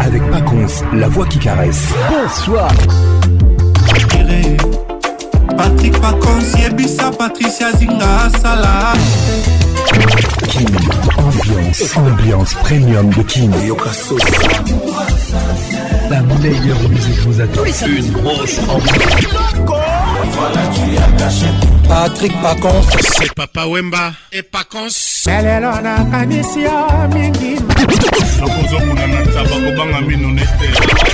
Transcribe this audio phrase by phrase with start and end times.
[0.00, 1.88] Avec Paconce, la voix qui caresse.
[2.08, 2.70] Bonsoir.
[5.56, 8.92] Patrick Paconce, Yebisa, Patricia Zinga, Salah.
[10.48, 10.66] Kin,
[11.18, 13.50] ambiance, ambiance premium de Kin.
[16.08, 17.64] La meilleure musique vous attend.
[17.64, 19.83] Une grosse ambiance.
[21.88, 22.86] patrik pacons
[23.16, 24.14] se papa wemba.
[24.30, 27.54] E pacons lelelo nakanisi yo mingi.
[28.40, 31.13] Nakozokuna na taba kobanga mino nete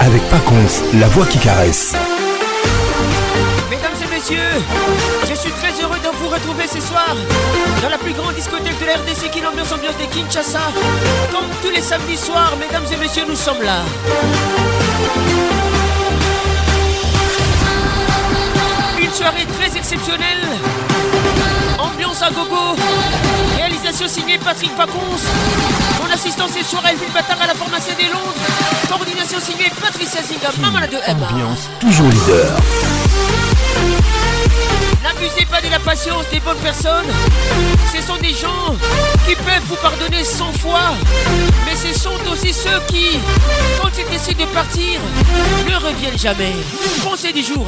[0.00, 1.92] Avec Paconce, la voix qui caresse.
[3.68, 4.62] Mesdames et messieurs,
[5.28, 7.16] je suis très heureux de vous retrouver ce soir
[7.82, 10.60] dans la plus grande discothèque de la RDC qui l'ambiance ambiance de Kinshasa.
[11.32, 13.78] Comme tous les samedis soirs, mesdames et messieurs, nous sommes là.
[19.02, 20.46] Une soirée très exceptionnelle.
[21.76, 22.76] Ambiance à gogo.
[23.56, 25.26] Réalisation signée Patrick Paconce.
[26.16, 28.32] Mon assistant ce soir Elvin Batard à la formation des Londres.
[28.88, 31.28] Coordination signée Patricia Zinga, maman de Emma.
[31.30, 32.56] Ambiance toujours leader.
[35.06, 37.06] N'abusez pas de la patience des bonnes personnes.
[37.94, 38.74] Ce sont des gens
[39.24, 40.94] qui peuvent vous pardonner 100 fois.
[41.64, 43.20] Mais ce sont aussi ceux qui,
[43.80, 45.00] quand ils décident de partir,
[45.68, 46.56] ne reviennent jamais.
[47.04, 47.66] Pensez du jour.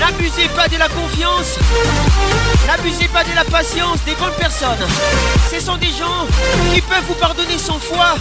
[0.00, 1.58] N'abusez pas de la confiance.
[2.66, 4.86] N'abusez pas de la patience des bonnes personnes.
[5.52, 6.26] Ce sont des gens
[6.72, 8.14] qui peuvent vous pardonner 100 fois.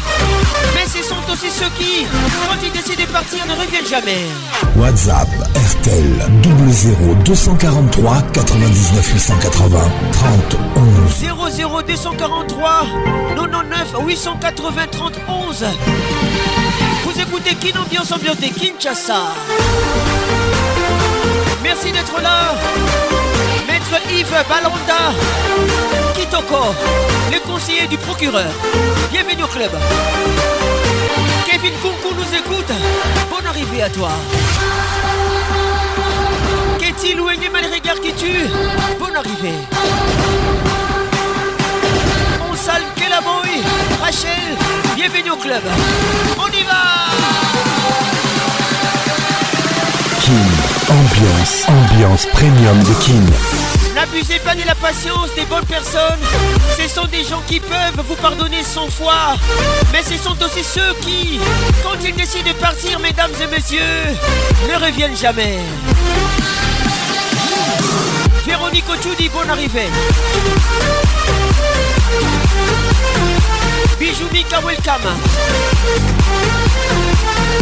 [0.74, 2.06] Mais ce sont aussi ceux qui,
[2.48, 4.26] quand ils décident de partir, ne reviennent jamais.
[4.76, 6.30] WhatsApp RTL
[6.72, 11.52] 00 243 99 880 30 11.
[11.52, 12.86] 00 243
[13.36, 15.66] 99 880 30 11
[17.04, 19.34] Vous écoutez Kin Ambiance Ambiance de Kinshasa.
[21.62, 22.56] Merci d'être là.
[23.68, 25.14] Maître Yves Balanda
[26.16, 26.74] Kitoko
[27.32, 28.50] Le conseiller du procureur.
[29.12, 29.72] Bienvenue au club.
[31.46, 32.72] Kevin Kunku nous écoute.
[33.30, 34.10] Bonne arrivée à toi
[36.98, 38.48] Qu'est-il ou mal regard qui tue
[39.00, 39.54] Bonne arrivée
[42.50, 43.64] On salue Kelaboy
[44.02, 44.58] Rachel
[44.96, 45.62] Bienvenue au club
[46.38, 46.84] On y va
[50.22, 53.94] Kin, ambiance, ambiance premium de Kin.
[53.94, 56.20] N'abusez pas de la patience des bonnes personnes.
[56.78, 59.36] Ce sont des gens qui peuvent vous pardonner 100 fois.
[59.92, 61.40] Mais ce sont aussi ceux qui,
[61.84, 63.80] quand ils décident de partir, mesdames et messieurs,
[64.70, 65.60] ne reviennent jamais.
[68.46, 69.90] Véronique Ochudi, bonne arrivée.
[74.00, 75.10] Bijou Mika, welcome.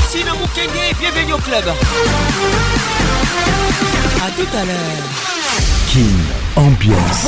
[0.10, 1.64] Sina Mukenge, bienvenue au club.
[4.26, 5.04] A tout à l'heure.
[5.88, 6.18] Kin,
[6.56, 7.28] ambiance,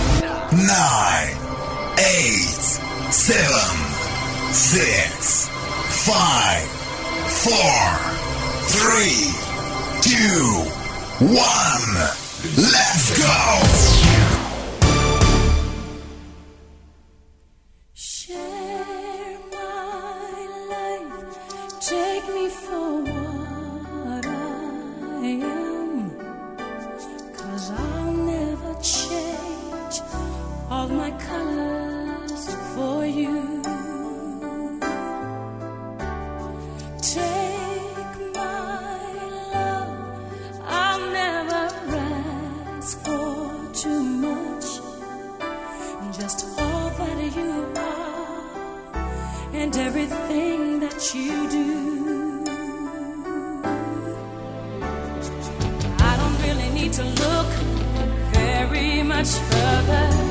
[0.51, 0.59] 9,
[1.97, 2.03] 8,
[3.09, 3.47] 7,
[4.51, 6.67] 6, 5,
[7.31, 7.55] 4,
[8.67, 9.31] 3,
[10.01, 10.11] 2,
[11.21, 11.37] 1.
[12.57, 13.31] Let's go!
[17.93, 20.35] Share my
[20.67, 21.15] life,
[21.79, 26.11] take me for what I am.
[27.37, 30.01] Cause I'll never change
[30.71, 33.61] all my colors for you.
[37.01, 39.03] Take my
[39.53, 39.91] love,
[40.63, 41.63] I'll never
[42.77, 44.67] ask for too much.
[46.17, 48.35] Just all that you are
[49.53, 52.43] and everything that you do.
[56.09, 57.51] I don't really need to look
[58.33, 60.30] very much further.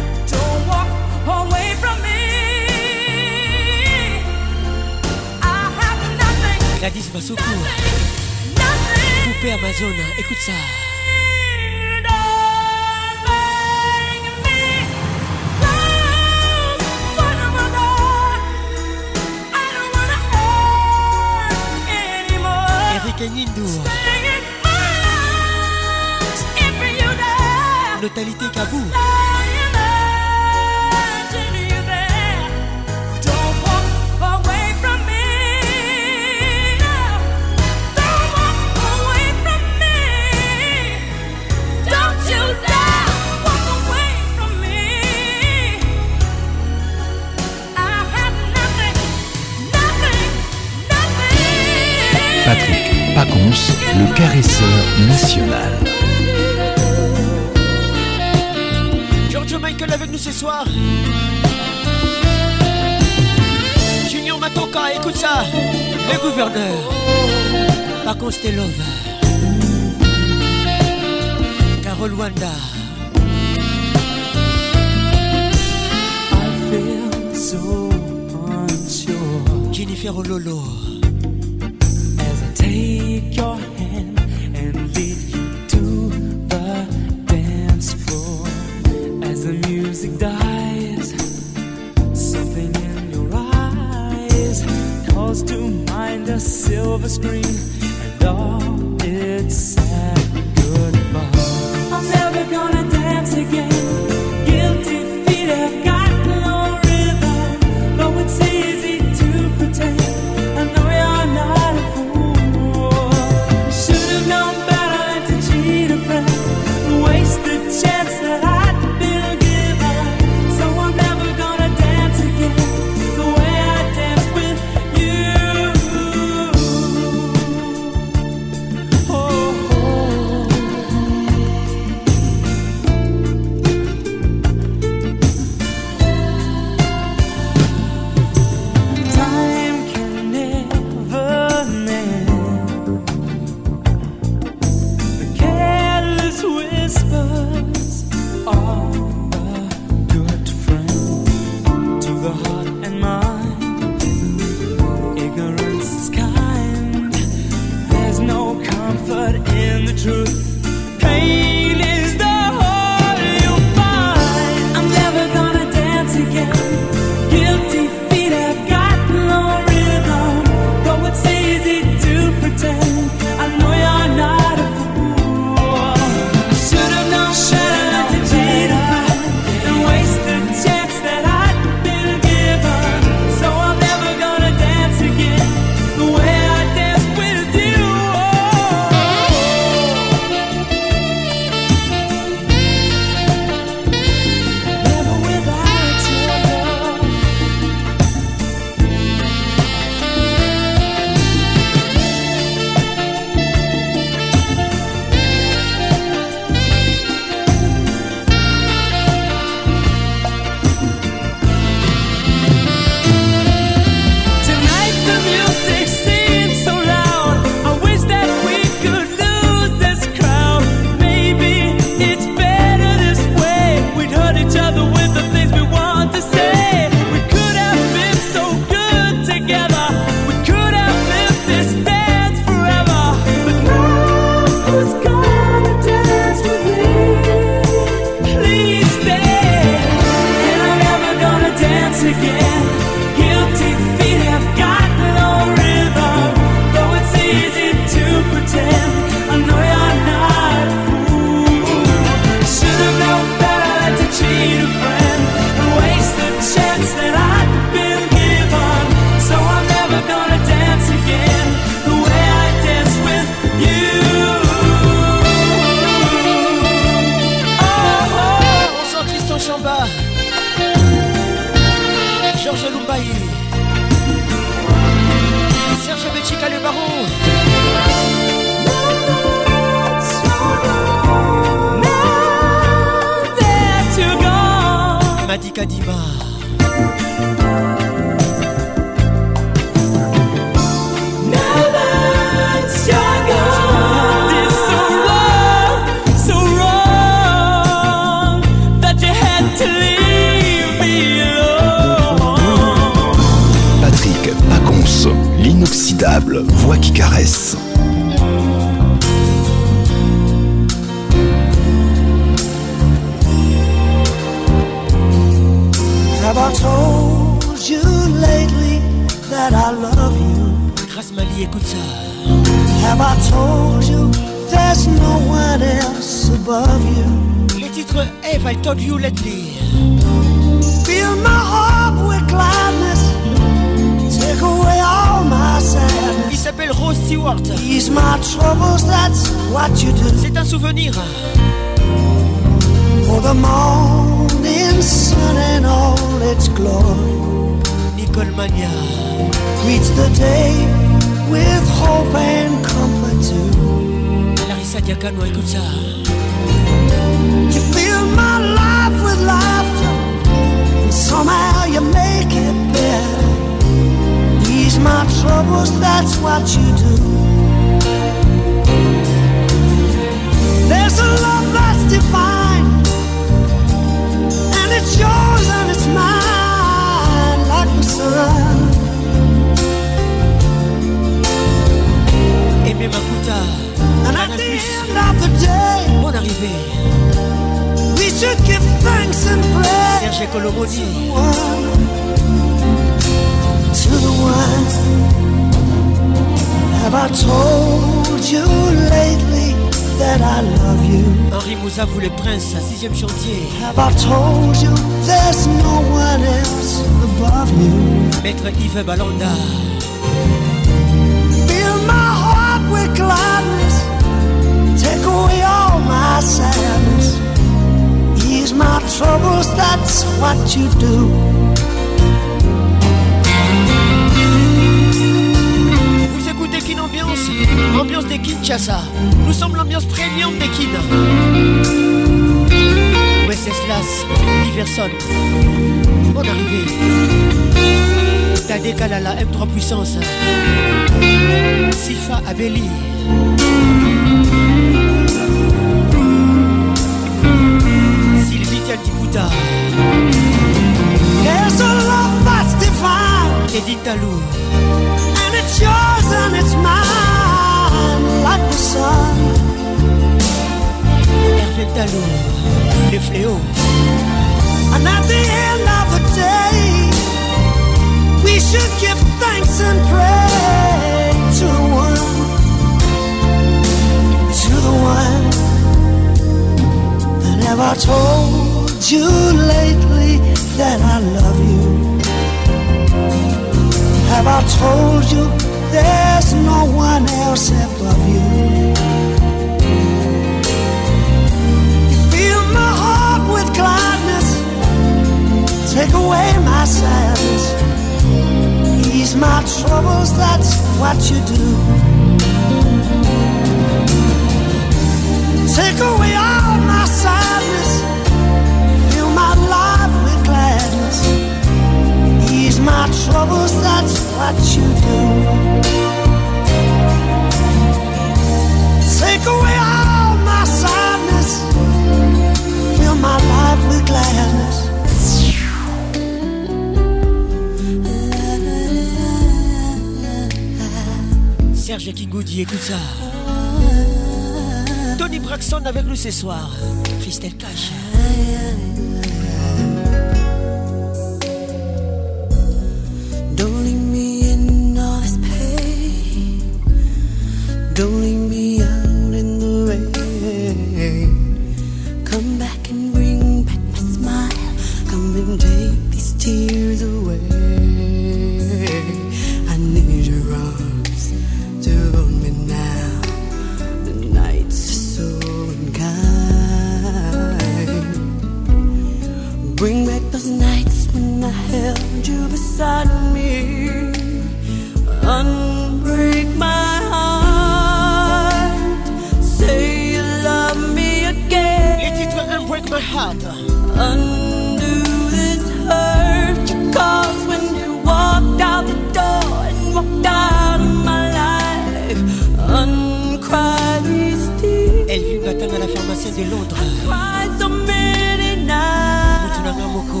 [596.16, 596.58] la pharmacienne de Londres.
[596.84, 599.38] Cried so many nights.
[599.38, 600.00] Mutunanga Moko.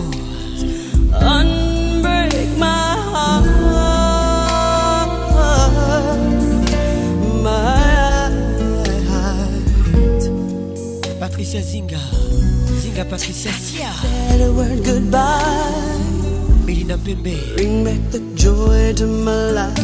[1.12, 3.46] Unbreak my heart.
[7.42, 8.30] My
[9.08, 10.22] heart.
[11.20, 12.00] Patricia Zinga.
[12.80, 13.90] Zinga Patricia Sia.
[14.00, 15.98] Said a word goodbye.
[16.64, 17.36] Melina Pembe.
[17.56, 19.76] Bring back the joy to my life.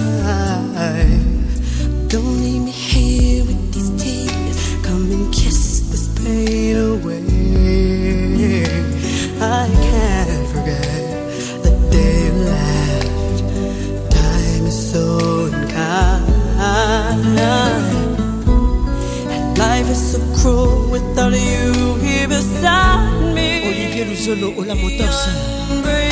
[2.08, 2.72] Don't leave me
[24.22, 26.11] solo o la mostaza.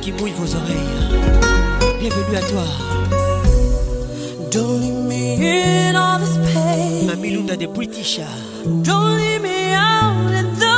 [0.00, 1.98] Qui mouille vos oreilles.
[1.98, 2.64] Bienvenue à toi.
[4.50, 5.36] Don't leave me
[5.90, 7.06] in all this pain.
[7.06, 8.20] Mamie Lunda de British.
[8.64, 10.76] Don't leave me out in the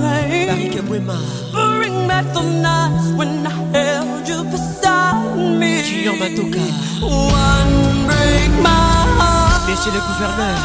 [0.00, 0.48] rain.
[0.48, 1.18] Barike Mwema.
[1.52, 5.82] Bring back the nights when I held you beside me.
[5.82, 6.64] Junior Matoka.
[7.02, 9.68] One break my heart.
[9.68, 10.58] Monsieur le gouverneur.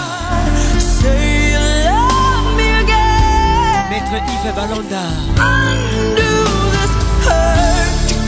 [0.80, 3.90] Say you love me again.
[3.90, 5.04] Maître Yves Balanda.
[5.38, 6.32] Undo
[6.74, 6.94] this
[7.28, 7.51] hurt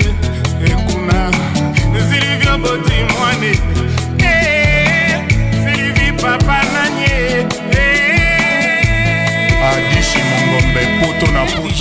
[0.73, 1.33] ekuna
[2.09, 3.72] silivi oboti mwane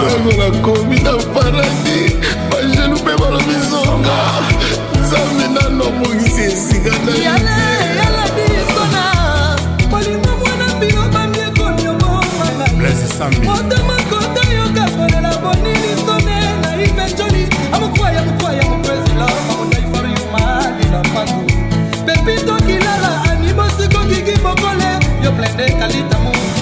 [0.00, 2.16] lokola komi na paradi
[2.50, 4.16] bajelu mpe balobisonga
[5.00, 7.34] nzambe nano omongisi esika na yo
[12.78, 13.83] Bless his family.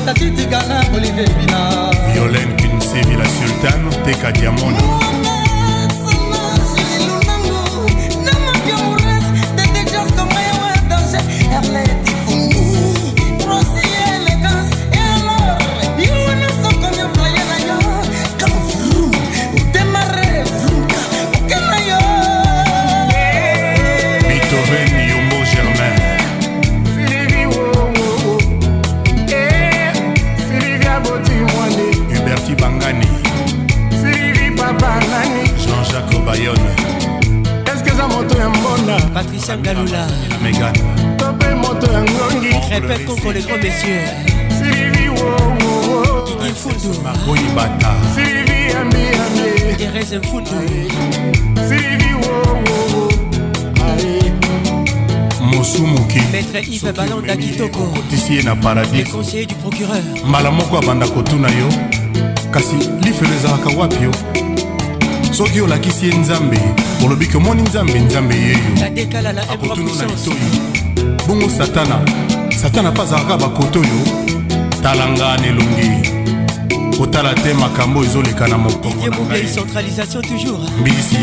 [0.03, 1.91] Kalitamu tatitikana olivier bina.
[2.13, 4.79] Violaine kinsevi la sultane teka diamona
[39.53, 40.07] sangalula.
[42.71, 44.01] Répète contre les grands messieurs.
[46.27, 46.93] Didi Fundo
[49.79, 50.51] Thérèse Fundo
[55.41, 56.21] mosu moke
[57.63, 59.09] okotisi ye na paradis.
[60.27, 61.69] Mbala moko abanda kotuna yo.
[62.51, 64.11] Kasi lifelo ezalaka wapi yo?
[65.33, 66.59] Soki olakisi ye nzambe
[67.05, 69.43] olobi komoni nzambe nzambe yeyo akotuna na
[70.07, 70.37] mitoyo
[71.27, 72.01] bongo satana.
[72.63, 73.91] Satana mpe azalaka bakoto oyo
[74.83, 76.09] talanga na elongi.
[76.99, 79.61] Kotala te makambo ezoleka na mokongombisi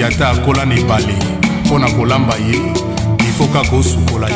[0.03, 1.13] ata akola na ebale.
[1.65, 2.55] Mpo na kolamba ye.
[3.29, 4.29] Ifo kaka osukola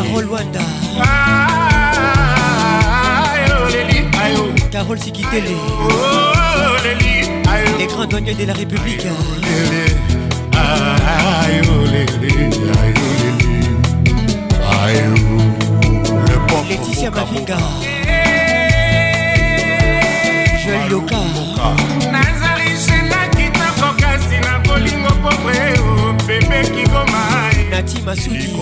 [4.72, 5.56] Carole Sikitele,
[7.78, 9.06] les grands douaniers de la République.
[16.70, 17.58] Laetitia Mavinga
[20.64, 21.18] Joël Yoka.
[22.12, 25.60] nazali chenaki tako kasi na bolingo pobre
[26.10, 27.70] opepeki oh, goma eh.
[27.72, 28.54] nati masudi.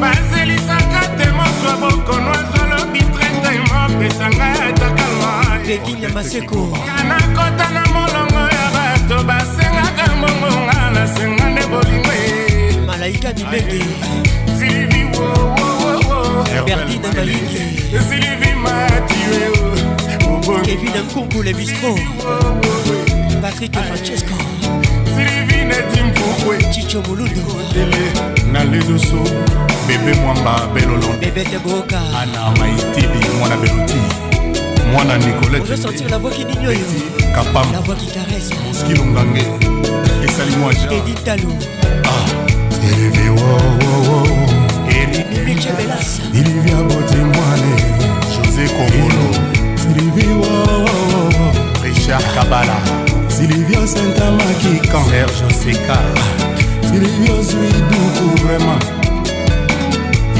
[0.00, 4.48] Bazelisaka te mozwa bokono azolobi trete mopesanga
[4.80, 5.66] takalwa eh.
[5.66, 6.68] pegina maseko
[7.08, 13.84] nakota na molongo ya bato basengaka mbongonga nasenga nde bolingo ye Malaika Mibenge
[14.58, 15.04] silivi
[16.66, 17.62] Berdine Malingi
[18.08, 19.68] silivi matue
[20.64, 21.98] Kevin Nkungu le bistrot.
[23.42, 24.34] Patrick Francesco.
[25.04, 27.42] Silivi neti mpukwe Chicho Mulundo
[28.52, 29.22] na leluso
[29.86, 31.08] bebe mwamba belolo.
[31.20, 33.94] Bébé Boka ana maitili mwana beloti
[34.92, 38.50] mwana On veut nicolete sentir la voix qui digne La kapamba voix qui caresse.
[38.72, 39.67] Skilongange
[40.38, 41.56] ezali mwajaeditalou
[42.92, 44.26] elivi wowowo
[46.32, 47.74] ilivia botimwane
[48.36, 49.34] josé kongolo
[49.76, 51.84] silivi wowowo oh, oh, oh.
[51.84, 52.76] richard kabala.
[53.28, 55.98] Silivio sentamakikan serge seka
[56.88, 58.84] silivio zuiduku vraiment.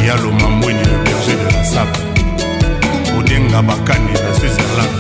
[0.07, 1.99] Ya lomambweni le berger de la sape.
[3.19, 4.91] Odenga bakani versus erlan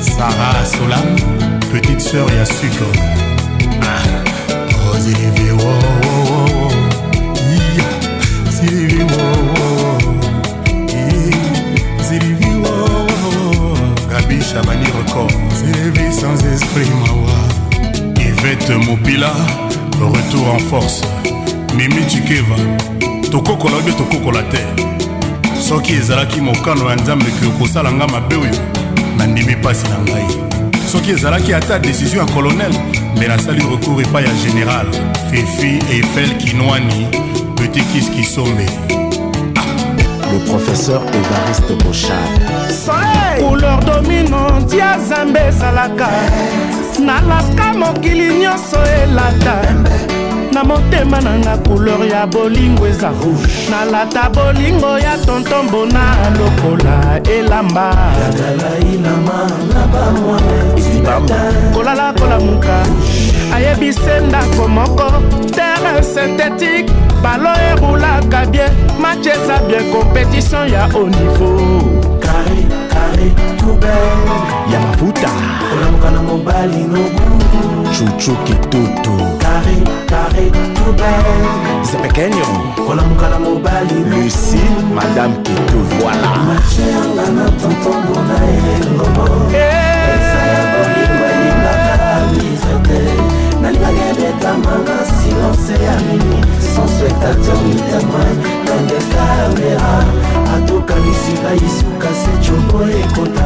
[0.00, 1.16] sara solam
[1.72, 3.25] petite sœur ya sucre.
[18.86, 19.32] mobila
[20.00, 21.02] retour en force.
[21.76, 22.56] Mimi tikeva
[23.30, 24.58] tokokola oyo tokokola te.
[25.68, 28.58] Soki ezalaki mokano ya nzambe ke okosala ngai mabe oyo
[29.16, 30.26] nandimi mpasi na ngai.
[30.92, 34.86] Soki ezalaki ata desizio ya kolonele me nasali recours epai ya général.
[35.30, 37.06] Fefi eiffel kinwani
[37.56, 38.66] petit kis kisombe
[40.32, 42.70] le professeur Évariste Bochard.
[42.70, 43.48] Soleil.
[43.48, 46.08] Couleur dominante ya zambe ezalaka
[47.06, 49.56] nalaska mokili nyonso elata
[50.56, 53.46] na motema nanga couleur ya bolingo eza rouge.
[53.70, 57.94] Nalata bolingo ya tontombona lokola elamba.
[61.74, 62.86] Kolala kolamuka.
[63.54, 65.12] Ayebise ndako moko.
[65.54, 66.90] Terre synthétique.
[67.22, 68.70] Balo ebulaka bien.
[68.98, 69.92] Match eza bien.
[69.92, 72.00] Compétition ya haut niveau.
[72.20, 74.72] Carré carré tout belle.
[74.72, 75.28] Ya mafuta.
[75.76, 77.44] Olamuka na mobali nobu
[77.92, 79.10] chuchu kitutu
[81.82, 82.46] zepekenyo
[82.90, 83.94] olamuka na mobali.
[84.10, 84.60] Lucie
[84.94, 86.32] madame kitu voilà.
[86.46, 93.00] Mache yanga na tontombo na elengomo eza ya bolingo elingaka misete
[93.62, 96.40] nalingaki ebetamanga silence ya mini
[96.74, 98.30] sans spectateur ni témoin
[98.66, 99.96] dans des caméra
[100.56, 103.45] atokanisi baisuka se cobo ekota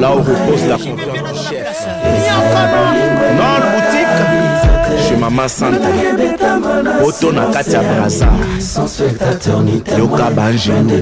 [0.00, 1.86] Là où repose la confiance du chef.
[3.36, 5.88] Non boutique Chez Maman Santa.
[7.00, 8.28] Poto na kati ya Braza.
[9.98, 10.94] Yoka Banjendo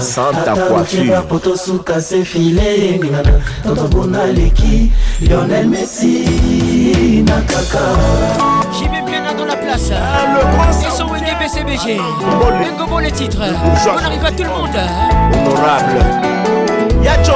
[0.00, 1.22] Santa Coiffure.
[1.28, 7.84] Potosuka se file ningana tontobona leki lionel messi na kaka
[8.72, 9.90] J'y vais bien dans la place.
[9.90, 12.00] Le grand Ils sont Wenge BCBG.
[12.60, 13.42] Bengobo les titres.
[13.86, 14.78] On arrive à tout le monde.
[15.34, 16.00] Honorable.
[17.02, 17.34] Yacho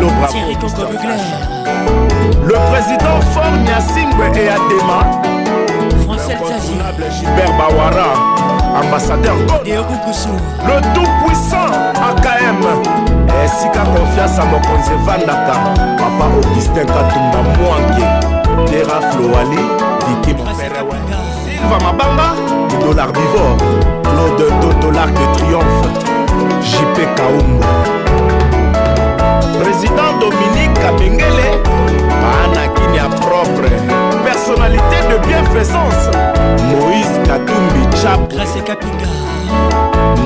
[0.00, 0.34] Lilo Bravo.
[2.46, 5.04] Le président fort Niassingwe et Adema.
[6.04, 6.56] François
[7.10, 8.12] Gilbert Bawara,
[8.82, 9.66] ambassadeur Gold.
[9.66, 11.68] Le tout-puissant
[12.08, 12.64] AKM.
[13.44, 15.54] esika konfiance mokonzi evandaka
[15.98, 18.06] papa augustin katumba mwange
[18.70, 19.56] tera floali
[20.08, 22.28] viki moperesilva mabanga
[22.80, 23.56] dolar bivor
[24.02, 25.88] claude dodolar de triomphe
[26.62, 27.66] jp kaumba
[29.58, 31.48] président dominique kabengele
[32.22, 33.68] maanakini ya propre
[34.24, 36.10] personnalité de bienfaisance
[36.70, 39.06] moïse katumbi chap Grâce Kapinga.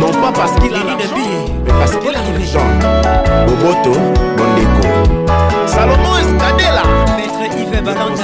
[0.00, 1.16] non pas parce qu'il a l'argent,
[1.64, 2.68] mais parce qu'il est intelligent.
[3.46, 3.98] Boboto,
[4.36, 5.26] Bondeko.
[5.66, 6.82] Salomon Escadela.
[7.16, 8.22] Maître Yves Balanda.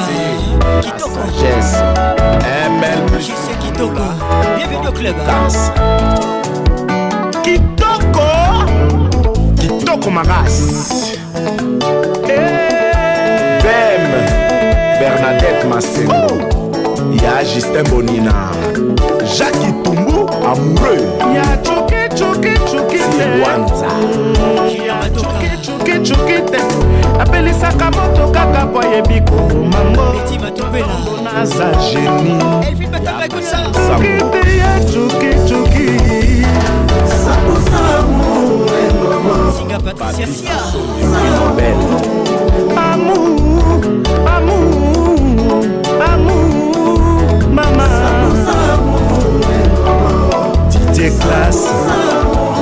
[0.83, 1.11] Kitoko.
[1.15, 1.77] Sagesse.
[2.45, 4.03] ML plus Kitoko
[4.57, 5.15] Bienvenue au club.
[5.27, 5.73] Casse.
[9.61, 11.19] kitoko makasi
[13.63, 14.03] bem
[15.01, 16.33] bernadette masengo
[17.23, 18.35] ya justin bonina.
[19.39, 21.03] Jacques itumbu amoureux.
[21.35, 23.87] Ya cokecokecokewanza
[25.15, 26.41] cokecokecoke
[27.21, 32.39] apelisaka moto kaka po ayebi komangonaza genie
[34.59, 35.89] ya cokecoki
[39.53, 40.53] Singa Patricia Sia.
[42.77, 43.81] Amour
[44.27, 45.41] amour
[46.01, 47.87] amour mama
[50.71, 51.69] Didier Classe.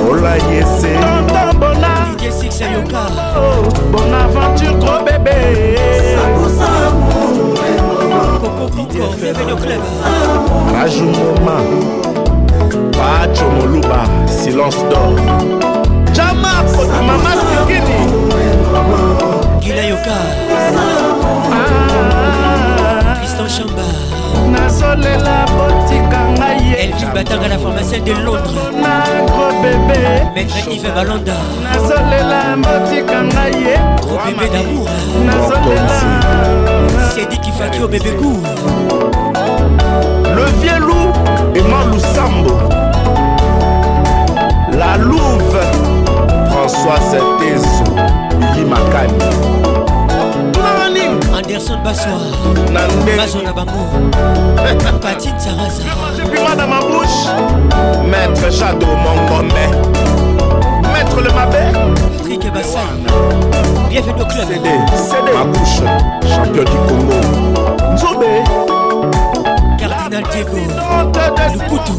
[0.09, 0.93] Ola Yese.
[1.27, 1.81] tonton
[2.17, 3.05] DJ Six Ayoka.
[3.37, 5.75] oh, bon aventure gros bébé
[8.41, 9.81] Coco club.
[10.73, 11.59] Raju Moma.
[13.59, 14.05] Moluba.
[14.27, 15.78] Silence d'or.
[16.59, 17.99] akota mama sikini.
[19.59, 20.17] Gila yoka.
[21.51, 23.15] Ah.
[23.15, 23.85] Tristan chamba.
[24.51, 28.53] Nazolela botika ngai elvin batanga la pharmacien de londres.
[28.81, 29.99] Nako bebe.
[30.35, 34.89] Maître ive balanda nazolela botika ngai ye gros bebe damour.
[35.25, 35.99] Nazolela.
[37.13, 38.39] Sedikifaki o bebe cour
[40.35, 41.09] le vieux loup
[41.55, 42.55] et moi lousambo
[44.77, 46.08] la louve.
[46.69, 47.83] Françoise Tezo.
[48.39, 49.13] Lili Makani.
[50.53, 51.05] Tunani.
[51.35, 52.19] Anderson Bassoir.
[52.71, 53.17] Nande.
[53.17, 53.71] Bazo na bango.
[55.01, 55.83] Patine Sarasa.
[56.15, 57.25] J'ai pris dans ma bouche.
[58.05, 59.51] Maître Jado Mongombe.
[60.93, 61.71] Maître le Mabé.
[62.17, 62.77] Patrick Bassay.
[63.89, 64.47] Bienvenue au club.
[64.47, 64.69] CD.
[64.95, 65.31] CD.
[65.33, 65.81] Ma bouche.
[66.29, 67.93] Champion du Congo.
[67.95, 68.43] Nzobé.
[70.21, 70.57] Cardinal Diego.
[71.53, 71.93] Lukutu.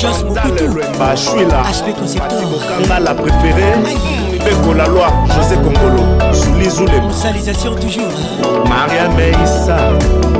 [0.00, 0.64] Jos Mokutu.
[1.00, 2.50] HP Conceptor.
[2.88, 3.74] La préférée.
[4.44, 5.08] Beko la loi.
[5.36, 6.02] José Congolo.
[6.32, 7.00] Souli Zoulé.
[7.10, 8.12] Salisation toujours.
[8.68, 9.76] Maria Meissa.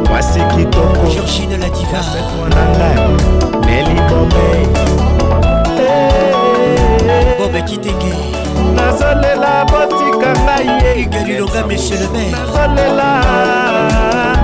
[0.05, 2.03] pasi kitoko georgine la diva
[2.37, 2.65] mwana
[3.61, 3.95] ngai
[7.55, 8.15] neli bomei bobe kitenge
[8.75, 12.33] nazolela botika ngai ye igalilonga monsieur le maire?
[12.33, 13.09] Nazolela.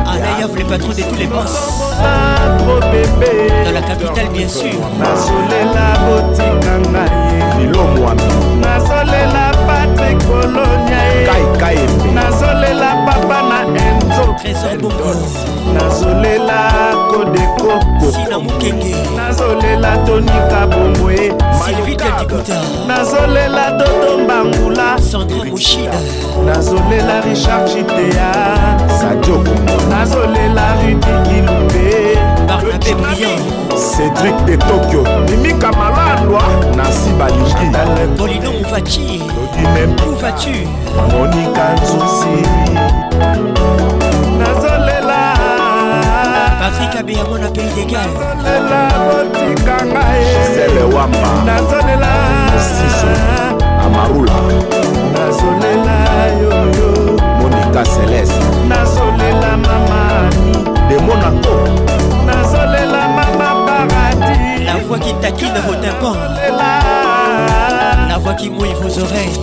[0.06, 1.54] Alayav le patron de tous les boss.
[2.58, 3.32] Trop bébé
[3.64, 4.80] dans la capitale bien sûr.
[4.98, 7.10] Nazolela botika ngai
[7.56, 8.22] filo mwami.
[8.60, 13.49] Nazolela patrik kolonia kaikayembe nazolela papa na enzo
[14.38, 15.14] trésor bongo
[15.74, 16.70] nazolela
[17.10, 21.32] kodekoko sina mokenge nazolela tonika bombwe
[21.64, 24.98] sylvie diakuta nazolela dodo mbangula.
[24.98, 26.00] Sandra moshida.
[26.46, 28.32] Nazolela richard chitea.
[29.00, 29.44] Sadio
[29.90, 33.42] nazolela rutikilumbe barnabe briand
[33.76, 35.04] cédrik de tokyo.
[35.30, 36.42] Mimika malandwa
[36.76, 37.70] nasi balingi
[38.18, 39.20] bolino movaci
[40.06, 40.56] où vas-tu
[41.12, 42.36] monika nzusi
[46.60, 50.24] patrik pays nazolela botika ngai.
[50.24, 51.30] Gisele wamba.
[51.48, 52.12] Nazolela
[52.72, 53.12] siso
[53.84, 54.38] amarula.
[55.14, 55.96] Nazolela
[56.40, 58.44] yoyo monika celeste.
[58.68, 60.52] Nazolela mamani
[60.88, 61.56] de monaco
[62.26, 64.66] nazolela mama paradis.
[64.66, 66.16] La voix qui taquine vos tympans
[68.08, 69.40] la voix qui mouille vos oreilles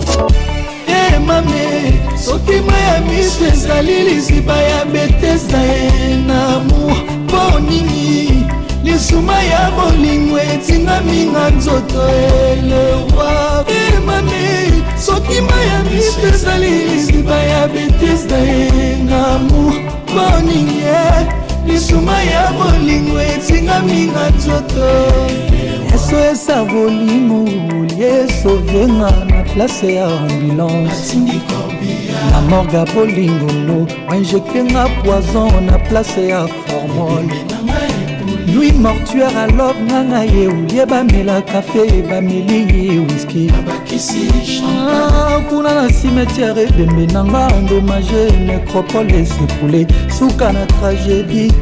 [1.28, 1.92] mame
[2.24, 6.96] soki mai ya miso ezali liziba ya betesa ye na amour.
[7.24, 8.46] Mpo nini?
[8.84, 12.02] Lisuma ya bolingo etingami na nzoto
[12.50, 14.42] elewa e mame
[15.06, 19.74] soki mai ya miso ezali liziba ya betesa ye na amour.
[20.04, 20.82] Mpo nini?
[21.66, 24.88] Lisuma ya bolingo etingami na nzoto
[25.94, 27.44] eso esa bolingo
[27.96, 31.16] liesovenga na place ya ambulance.
[32.30, 37.34] Na morga bolingolo bainjektenga poison na place ya formole
[38.58, 43.50] nuit mortuaire alov nganga ye olie bamela kafe bameli ye wiski
[45.48, 51.52] kuna na cimetière ebembe nanga endommage nécropole esepule suka na tragédie.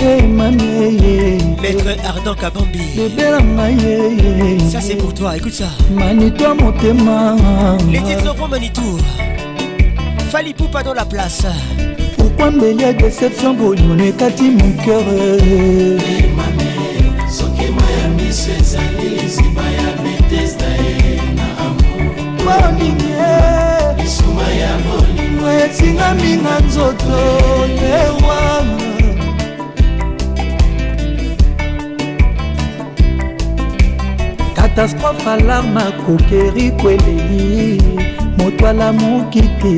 [0.00, 2.78] Emamie maître ardent kabambi.
[4.70, 5.68] Ça c'est pour toi écoute ça.
[5.92, 7.36] Manitwa motema.
[7.90, 8.98] Les titres rond manitour
[10.30, 11.46] fali poupa dans la place.
[12.16, 15.02] Pourquoi ya déception boliono ekati mon cœur
[22.48, 23.28] boninge
[25.64, 27.18] etingami na nzoto
[27.78, 28.88] lewanga
[34.54, 37.82] katastrophe alarme akokeri kweleli
[38.38, 39.76] moto alamuki te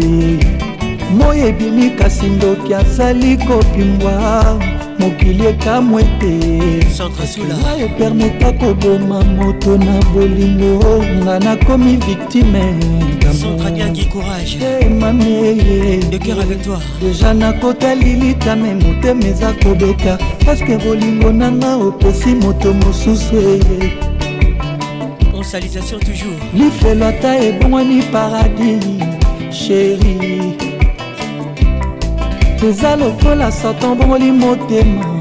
[1.17, 4.61] moi ebimi kasi ndoki azali kopimbwa
[5.01, 6.33] mokili ekamwe te.
[7.47, 12.75] Nga epermeta koboma moto na bolingo nga nakomi victime.
[17.01, 20.19] Deja nakota lilitame motema eza kobeta.
[20.47, 24.11] Paske bolingo nanga opesi moto mosusu eye
[26.55, 28.85] lifelo ata ebongwani paradis
[29.51, 30.70] sheri
[32.69, 35.21] eza lokola satan bongoli motema.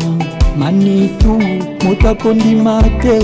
[0.58, 1.42] Manitu
[1.86, 3.16] moto akondima te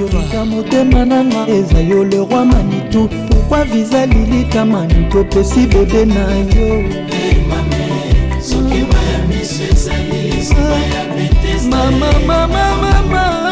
[0.00, 6.24] yoka motema nanga eza yo le roi manitu pourkui viza lilita manitu opesi bebe na
[6.54, 6.84] yo?
[11.70, 13.50] Mama mama mama.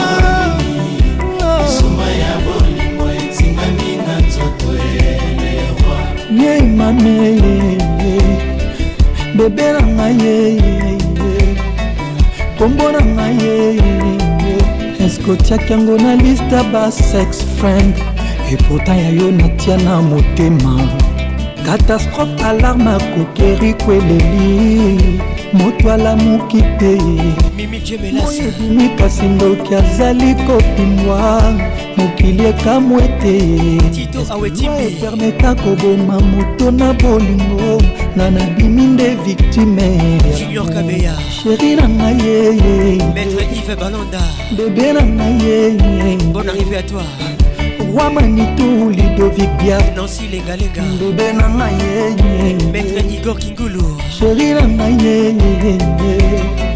[6.30, 7.87] Ye mame
[9.38, 10.36] bebe na ngai ye
[12.58, 13.56] kombo na ngai ye
[15.04, 17.28] eske otiaki yango na liste ba sex
[17.58, 17.94] friend?
[18.50, 20.74] Epourtant ya yo natia na motema.
[21.66, 25.20] Katastrophe alarme akokeri kweleli.
[25.52, 26.98] Moto alamuki te
[27.74, 31.42] ebimi kasi ndoki azali kopimbwa
[31.96, 33.36] mokili ekamwe te.
[34.86, 37.82] Epermeta koboma moto na bolingo.
[38.16, 40.00] Nga nabimi nde victime.
[41.42, 42.98] Sheri na ngai yeye.
[44.56, 46.18] Bebe na ngai yeye.
[47.94, 49.78] Roi manitu lidovic bia
[50.98, 52.58] bebe na ngai yeye.
[54.18, 56.67] Sheri na ngai yeye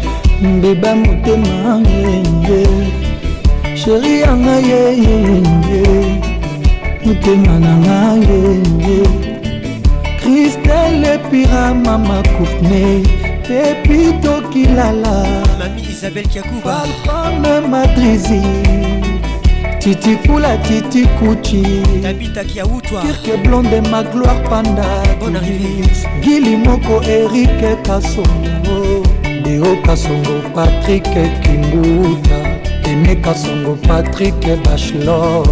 [0.43, 2.67] mbeba motema yeye.
[3.75, 6.21] Sheri ya ngai yeye.
[7.05, 9.23] Motema na ngai yeye
[10.21, 13.03] kristel epira mama courtney.
[13.47, 15.25] Pepito kilala
[15.59, 16.75] mami isabel kiakuba
[17.05, 18.41] falcone madrizi
[19.79, 21.63] titi kula titi kuchi
[22.03, 24.85] tabita kiautwa kirke blonde magloire panda
[25.19, 26.21] Bonne arrivée.
[26.21, 29.02] gili moko erike kasongo
[29.63, 31.03] deo kasongo patrik
[31.41, 32.39] kinguta
[32.83, 35.47] eme kasongo patrik bachelor.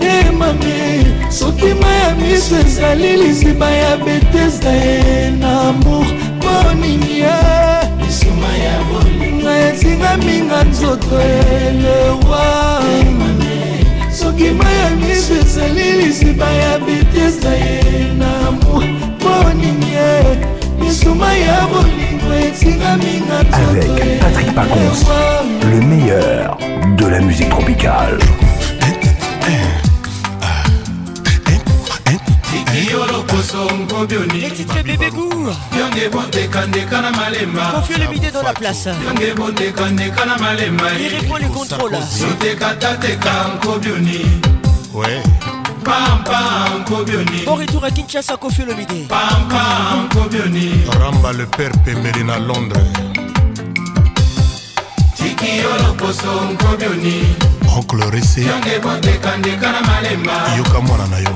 [0.00, 6.06] E mami soki ma ya miso ezali liziba ya betesda ye na amour
[6.36, 7.36] mpo nini ye
[9.42, 12.82] ngai etingaminga nzoto elewa
[14.12, 19.90] soki ma ya miso ezali liziba ya betesda ye na amour mpo nini
[20.90, 25.06] ye misuma ya bolingo etingaminga Avec Patrick Pacons,
[25.62, 26.58] le meilleur
[26.96, 28.18] de la musique tropicale.
[34.32, 35.48] les titres bébé goût
[37.74, 38.88] confie le midi dans la place.
[40.98, 41.92] Il reprend le contrôle.
[44.92, 45.22] Ouais.
[47.46, 49.06] Au retour à Kinshasa confie le midi
[51.00, 52.80] Ramba le père Pembele na Londres.
[57.76, 58.42] Oncle Ressé.
[60.56, 61.30] yoka mwana na yo.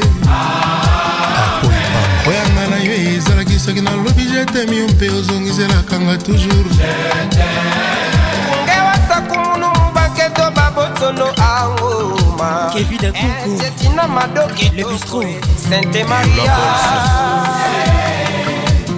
[2.28, 6.76] oyanga na yo ezalaki soki nalobi jetemi yo mpe ozongiselakanga toujours.
[8.64, 15.24] Nge wasakumunu mubaketo babotolo ango Noma Kevin Nkoukou Tina Madoki Le bistrot.
[15.58, 16.56] Sainte Maria.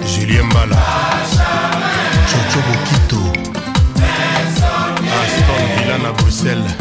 [0.06, 0.76] Julien Mbala.
[2.28, 3.22] Chocho Bokito.
[5.22, 6.74] Aston Villa na Bruxelles.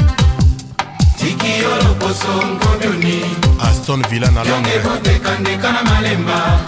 [1.18, 3.22] Tikiyo lokoso nkoduni
[3.62, 4.84] aston villa na londres.
[4.84, 6.60] bondekandeka na malemba.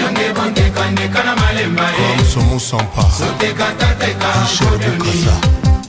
[0.00, 2.24] Yonge bondekandeka na malemba eh.
[2.34, 4.28] somusampa sotekatataeka
[4.62, 5.63] nkoduni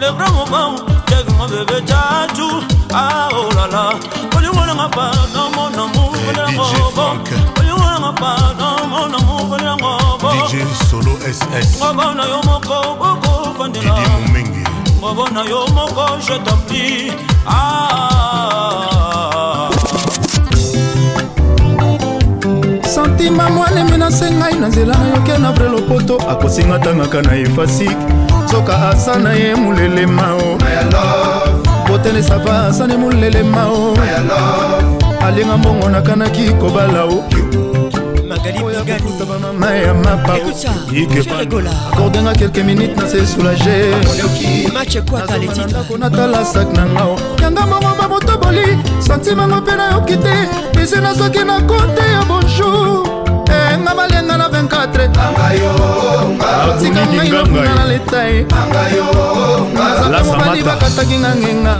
[0.00, 0.74] le vrai moment
[1.08, 2.48] jagingo bebe chachu
[2.94, 7.06] aolala ah, oh olingonanga pana monamu kolelangobo
[7.58, 10.30] olingonanga pana monamu kolelangobo
[11.78, 12.76] ngoba na yo moko
[13.10, 13.94] okofandela
[15.00, 17.12] ngoba na yo moko je tampli
[17.46, 17.84] ah.
[22.94, 26.16] santima mwalemi nasengai na nzela nayoke na vrai lopoto.
[26.30, 27.96] Akosinga tangaka na efasike
[28.54, 30.58] soka aza na ye molelema o
[31.88, 33.96] botene sava aza ne molelema o
[35.26, 37.24] alinga mbongo nakanaki kobala o
[39.40, 43.94] mama ya mapaakordinga kelke minute na se soulage
[45.98, 47.18] natala sak na ngao.
[47.42, 50.48] Yanga mbongo babotoboli santimango mpe nayoki te
[50.82, 53.13] ese nazoki na kote ya bonjour.
[53.52, 55.08] Nga balenga na 24
[56.80, 58.46] tika ngai nafuna na leta ye
[59.74, 61.74] naza mobali bakataki nga ngenga.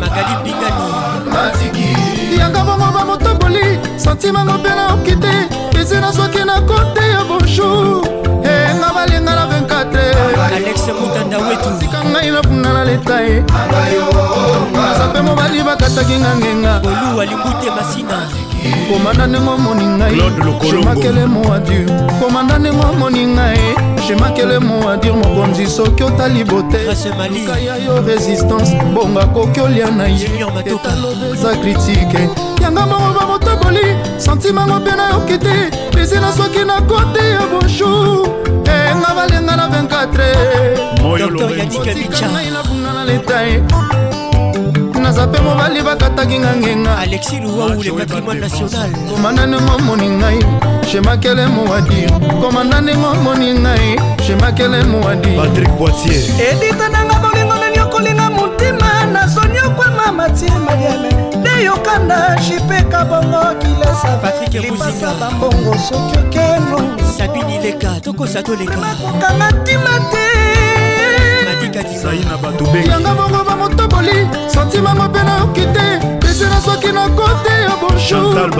[2.38, 5.48] Yanga bongo bamotoboli santimango mpe nayoki te
[5.80, 8.04] esi na soki na kote ya bonjour.
[8.78, 13.44] Nga balenga na 24tika ngai nafuna na leta ye
[14.74, 16.80] naza mpe mobali bakataki nga ngenga
[18.92, 20.22] komanda ndenge omoni ngai
[20.70, 21.86] jemakele moadur
[22.20, 23.58] komanda ndenge omoni ngai
[24.08, 26.78] jemakele moadur mokonzi soki otali bote
[27.30, 28.74] lukaya yo résistance.
[28.94, 30.28] Bonga koki olia na ye.
[31.32, 32.28] Eza kritike.
[32.62, 38.28] Yanga mongo bamotoboli santimango mpe nayoki te pesi na soki na kote ya bonjour.
[38.96, 43.62] Nga balenga na 24 ngai nafunda na leta ye
[45.04, 46.98] naza mpe mobali bakataki nga ngenga.
[46.98, 48.90] Alexis luwau le patrimoine national.
[49.10, 50.40] Komanda ndenge omoni ngai
[50.90, 58.30] shemakele moadir komanda ndenge omoni ngai shemakele moadir patrik poitier edita nanga bolingo nani okolinga
[58.30, 64.72] motima nazoni okwama matie madiame nde yokanda jipeka bongo kilesapatrik
[65.20, 66.78] bambongo soki okeno.
[67.18, 70.53] Sabini leka tokosa toleka makokanga ntima te
[71.74, 76.06] yanga bongo bamotoboli santimango mpe nayoki te.
[76.20, 78.50] Pesi na soki na kote ya bonjour.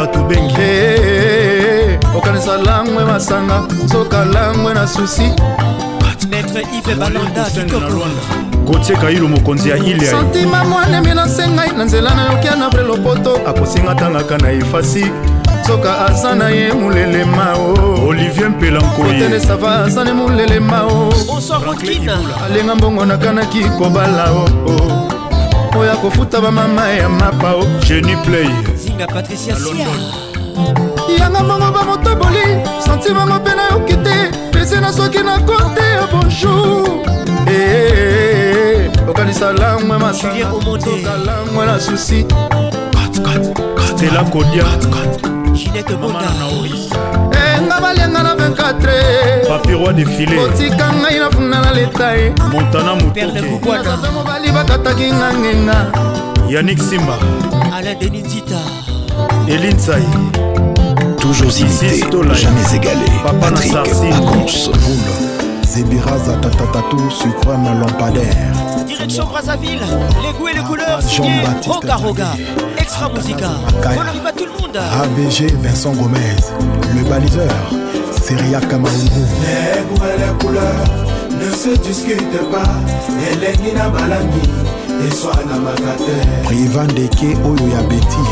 [2.17, 3.63] Okanisa langwe masanga
[3.93, 5.33] soka langwe na susi.
[6.31, 7.45] Maître ive balanda
[8.67, 12.83] kotie kailo mokonzi ya ile santima mwanemi na se ngai na nzela nayoki ya navre
[12.83, 13.37] lopoto.
[13.47, 15.07] Akosinga tangaka na efasi
[15.67, 21.13] soka aza na ye mulelema o olivier mpelankoye sava aza ne mulelema o
[22.45, 24.49] alenga mbongo nakanaki kobala o
[25.79, 28.49] oyo akofuta bamama ya mapa o geni play.
[28.77, 29.87] Zinga patricia sia.
[31.19, 36.89] Yanga mbongo bamotoboli santimango mpe nayoki te pesi na soki na kote ya bonjour.
[39.09, 42.27] Okanisa langwe masalangwe na susi.
[43.97, 44.65] Stela kodia
[45.55, 46.31] ginete bonda
[47.67, 54.53] nga balenga na 24 papiroi defile otika ngai nafunda na leta ye montana motokenazape mobali
[54.53, 55.79] bakataki nga ngenga
[56.49, 57.17] yanik simba.
[57.73, 58.61] Alain denis nzita
[59.49, 60.05] elinsai
[61.19, 62.01] Toujours imité,
[62.35, 63.07] jamais égalé.
[63.23, 65.34] Papa Patrick Pacons.
[65.75, 68.53] Zebiraza tatatatu sucre na lampadaire.
[68.87, 69.81] Direction Brazzaville,
[70.23, 72.29] les goûts et les couleurs, signé Roga Roga,
[72.79, 73.51] Extra Musica.
[73.83, 74.77] On arrive à tout le monde.
[74.77, 76.37] AVG Vincent Gomez,
[76.95, 77.51] le baliseur,
[78.23, 79.25] Seria Kamaungu.
[79.43, 80.87] Les goûts et les couleurs
[81.31, 82.77] ne se discutent pas.
[83.33, 84.49] Elengi na balangi,
[85.65, 86.17] makate.
[86.45, 88.25] Privan Deke Oyo ya Betty,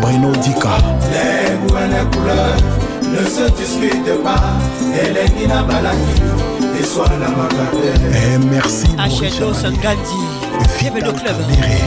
[0.00, 0.78] Bruno Dika.
[1.12, 2.81] Les goûts et les couleurs
[3.12, 4.40] le se dispute pas
[5.04, 6.22] elengi na balaki
[6.80, 10.20] eswalamaka te merci achedos ngadi
[10.80, 11.36] bienvenu club.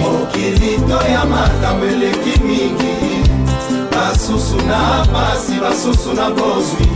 [0.01, 2.93] mokili to ya makambo eleki mingi
[3.91, 6.87] basusu na pasi basusu na bozwi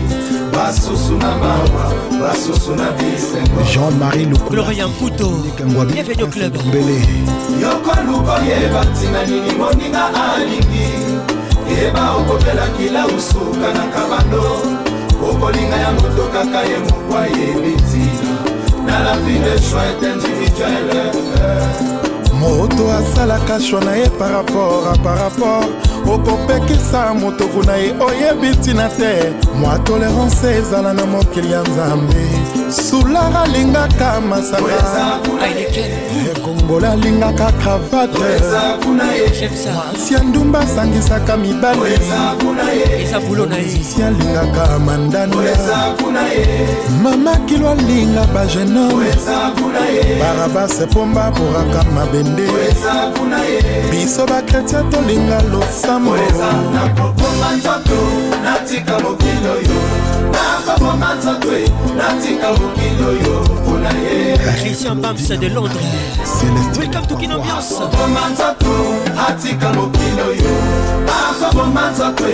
[0.53, 5.29] basusu na mawa basusu na bisengojean-marie luglorian puto
[5.93, 6.55] bienvenu club.
[7.61, 10.98] Yoko lukoyeba ntina nini moninga alingi.
[11.79, 14.43] Yeba okopelaki lausuka na kabando.
[15.29, 18.33] Okolinga ya moto kaka ye moko ayebi ntina.
[18.85, 21.11] Na la vie de choix est individuelle.
[22.33, 25.65] Moto asalaka shwa na ye par rapport a par rapport
[26.07, 29.33] okopekisa motovu na ye oyebi ntina te.
[29.59, 32.15] Mwa tolerance ezala na mokili ya nzambe.
[32.69, 35.19] Sulara alingaka masanga.
[36.31, 38.17] Ekongola alingaka kravate
[39.73, 41.99] mwasi ya ndumba asangisaka mibale
[43.83, 45.37] si alingaka mandanda.
[47.03, 49.05] Mama kilo alinga bagenome
[50.19, 52.47] barabase pomba poraka mabende.
[53.91, 55.41] Biso bakretien tolinga
[55.89, 56.15] losambo
[56.73, 57.97] nakoboma nzoto
[58.43, 59.81] natika mokili oyo
[60.31, 61.47] nakoboma nzoto
[61.97, 64.37] natika mokili oyo mpona ye.
[64.37, 66.43] Christian Bams de Londres.
[66.77, 67.73] Welcome to Kin Ambiance.
[67.73, 68.71] nakoboma nzoto
[69.27, 70.57] atika mokili oyo
[71.29, 72.25] akoboma nzoto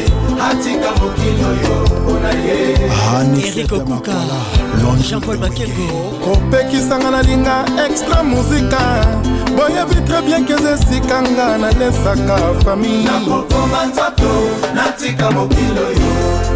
[0.51, 3.47] atika mokili oyo mpona ye.
[3.47, 4.13] Erik okuka
[5.09, 6.11] jean-paul makengo.
[6.23, 9.05] Kopekisanga nalinga extra muzika
[9.55, 13.03] boyebi tre bien keza esikanga nalesaka famille.
[13.03, 14.31] Nakoboma nzoto
[14.75, 16.11] natika mokili oyo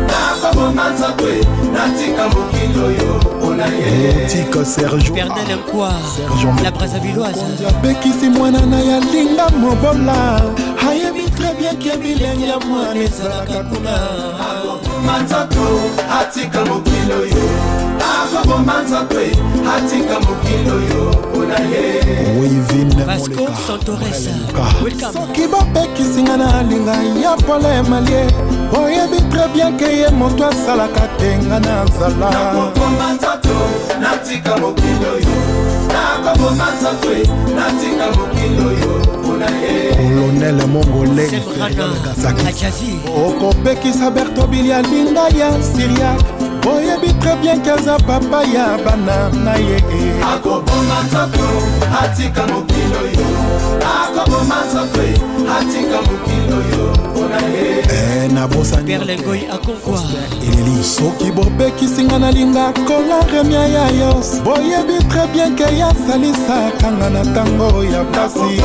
[0.08, 1.26] nakoboma nzoto
[1.74, 4.28] natika mokili oyo mpona ye.
[4.28, 5.14] Tika sergio.
[5.14, 5.94] Bernel nkwa
[6.64, 10.42] la brazavilloise apekisi mwana na ya linga mobola.
[10.90, 13.96] Ayebi tre bien ke bilenge ya mwana ezalaka kuna.
[14.52, 15.80] Akoboma nzoto
[16.22, 17.89] atika mokili oyo
[18.38, 19.20] akoboma nzoto
[19.76, 21.84] atika mokili oyo mpona ye.
[25.14, 28.28] Soki bapekisinga na linga ya pole malie
[28.78, 32.30] oyebi tre bien ke ye moto asalaka te nga nazala.
[32.32, 33.56] Nakoboma nzoto
[34.02, 35.36] natika mokili oyo.
[35.88, 37.10] Nakoboma nzoto
[37.56, 39.09] natika mokili oyo
[39.48, 41.30] kolonele mongole
[43.28, 46.20] okopekisa bertobili alinga ya siriak
[46.68, 49.84] oyebi tre bien keza papa ya bana na ye.
[50.34, 51.50] Akoboma nzoto
[52.04, 53.28] atika mokili oyo
[54.04, 55.02] akoboma nzoto
[55.60, 56.94] atika mokili oyo
[57.38, 57.84] ye
[58.86, 60.04] perlengoi akonkwa
[60.44, 67.84] eleli soki bopekisinga nalinga kola remia ya yos boyebi tre bien ke yasalisakanga na ntango
[67.84, 68.62] ya pasi.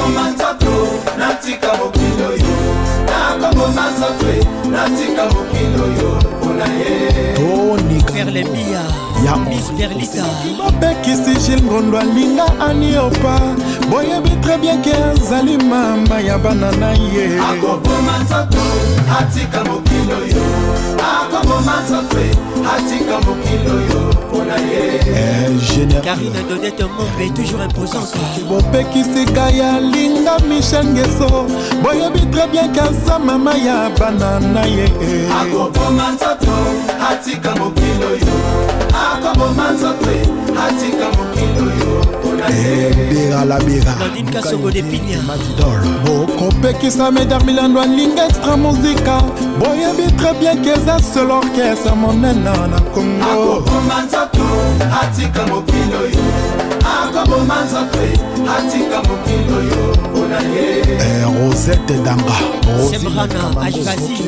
[1.18, 2.54] Natika mokili oyo
[3.06, 7.34] nakoboma nzoto natika mokili oyo mpona ye
[8.06, 8.82] perlembia
[9.48, 10.24] miss berlita.
[10.58, 13.40] Bapekisi gil ngondo alinga aniopa.
[13.90, 17.38] Boyebi tre bien ke azali mama ya bana na ye.
[17.38, 18.64] Akoboma nzoto
[19.18, 20.42] atika mokili oyo
[20.98, 22.18] akoboma nzoto
[22.74, 25.00] atika mokili oyo mpona ye.
[26.04, 28.18] Karine dodete mombe toujours imposante.
[28.48, 31.46] Bopekisika ya linga michel ngeso.
[31.82, 34.88] Boyebi tre bien ke aza mama ya bana na ye.
[35.40, 36.54] Akoboma nzoto
[37.10, 37.54] atika
[37.94, 38.26] mokili oyo
[39.12, 40.10] akoboma nzoto
[40.66, 43.44] atika mokili oyo mpona ye bera.
[43.44, 45.18] La bera nadine kasongo de pinya
[46.04, 49.22] bokopekisa medar milando alinga extra muzika
[49.58, 54.44] boyebi tre bien ke eza seul orchestre monene na kongo akoboma nzoto
[55.02, 57.98] atika mokili oyo akoboma nzoto
[58.56, 60.84] atika mokili oyo mpona ye.
[61.48, 62.34] Rosette danga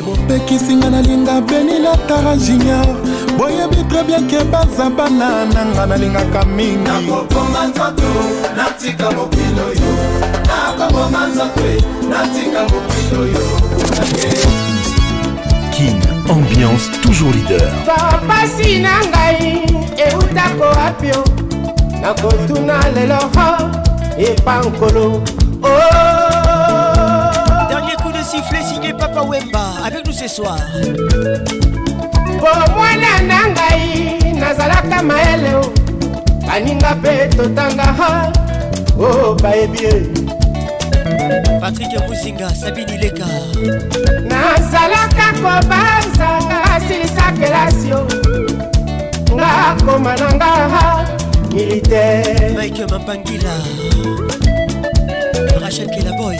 [0.05, 2.85] bopekisinga nalinga benila tara junior.
[3.37, 6.83] Boyebi tre bien ke baza bana nanga nalingaka mingi.
[6.83, 8.09] Nakoboma nzoto
[8.57, 9.91] natika mokili oyo
[10.47, 11.61] nakoboma nzoto
[12.09, 13.45] natika mokili oyo
[13.77, 14.33] mpona ye.
[15.71, 17.71] King, ambiance toujours leader.
[18.27, 19.61] pasi na ngai
[19.97, 21.23] eutako apio
[22.01, 23.19] nakotuna lelo
[24.17, 25.21] epa nkolo
[27.69, 29.65] Dernier coup de sifflet signé Papa Wemba.
[29.85, 30.57] Avec nous ce soir.
[32.39, 35.73] po mwana na ngai nazalaka mayele o.
[36.47, 37.95] Baninga mpe totanga
[38.99, 40.27] o bayebi ye.
[41.59, 43.25] Patrick Musinga, Sabine Leka.
[44.29, 48.05] nazalaka kobanzanga asilisa kelasi o
[49.35, 51.16] nga koma na nga
[51.57, 53.53] militaire Mike Mampangila.
[55.61, 56.37] Rachel Kelaboy.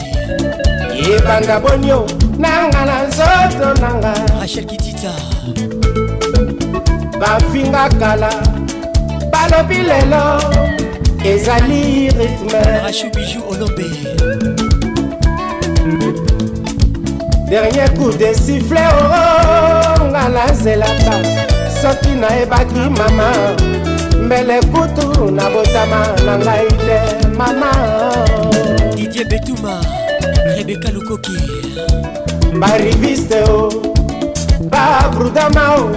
[0.94, 2.06] yebanda bonio
[2.38, 5.12] nanga na nzoto nanga Rachel Kitita.
[7.20, 8.30] bafinga kala
[9.32, 10.24] balobi lelo
[11.24, 13.88] ezali rythme Rachou Bijou Olombe.
[17.50, 21.14] dernier coup de siffle oo nga nazelaka
[21.82, 23.30] soki nayebaki mama
[24.28, 27.70] mbele kutu nabotama na ngai te mama
[28.96, 29.80] Didier Betuma.
[30.56, 31.38] Rebecca Lukoki.
[32.60, 33.70] bariviste o
[34.70, 35.90] babrudama o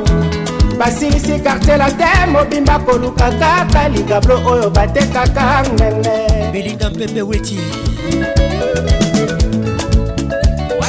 [0.79, 7.59] basilisi kartiela te mobimba koluka kaka ligablo oyo batekaka ngenge Belinda Mpembe Weti.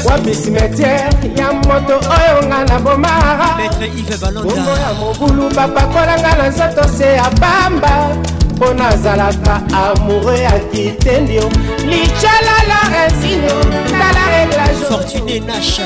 [0.04, 4.80] Wapi cimetiere ya moto oyo nga na bomara Maître Yves bongo Balanda.
[4.82, 8.08] ya mobulu bapakolanga na nzoto se ya pamba
[8.56, 11.50] mpo nazalaka amoureux ya kitendio
[11.90, 13.58] lichalala insinio
[13.98, 15.80] tala reglage Fortuné Nash.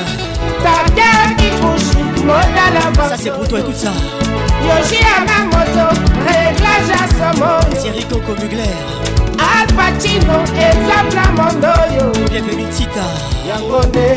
[0.63, 3.91] taker kikushi modala Ça c'est pour toi, écoute ça.
[4.67, 5.85] yoshi yanga moto
[6.27, 7.57] reglage ya somo
[8.09, 9.06] Coco Mugler.
[9.37, 13.05] Al pacino exemple ya mondo oyo Bienvenue Tita.
[13.49, 14.07] yango nde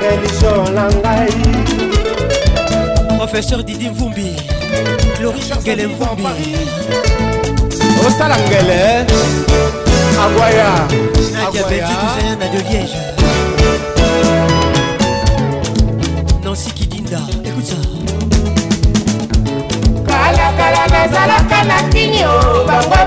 [0.00, 1.34] religio na ngai
[3.18, 4.36] Professeur Didi Mvumbi.
[5.16, 6.56] Cloris Ngele Mvumbi.
[8.06, 9.06] osala ngele
[10.24, 10.70] abwaya
[11.32, 12.96] Nadia Betty Touzayana de Liège.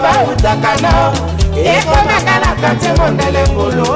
[0.03, 1.13] Bautaka no
[1.55, 3.87] ekomakalaka te mondele ngulu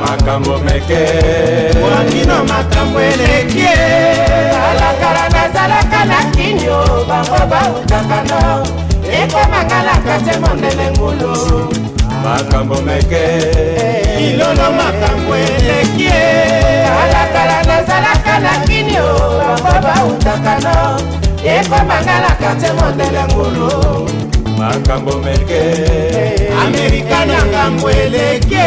[0.00, 1.00] makambo meke.
[1.82, 3.66] Wangino makambo eleki.
[4.52, 6.78] Kalakala nazalaka na kinio
[7.08, 8.40] bango bautaka no
[9.12, 11.32] ekomakalaka te mondele ngulu
[12.24, 13.24] makambo meke.
[14.18, 16.10] Ilolo makambo eleki.
[16.86, 19.06] Kalakala nazalaka na kinio
[19.62, 23.68] bango bautaka no ekomangalaka te mondele ngulu
[24.58, 25.62] makambo meke
[26.66, 28.66] amerika na ngambo eleki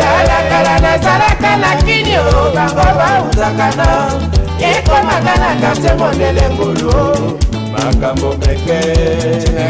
[0.00, 3.90] kalakala nazalaka na kinio bango bautaka no
[4.58, 7.38] ekomangalaka te mondele ngulu
[7.78, 8.78] makambo keke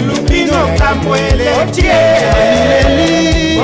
[0.07, 3.11] lubino kamwele otieleli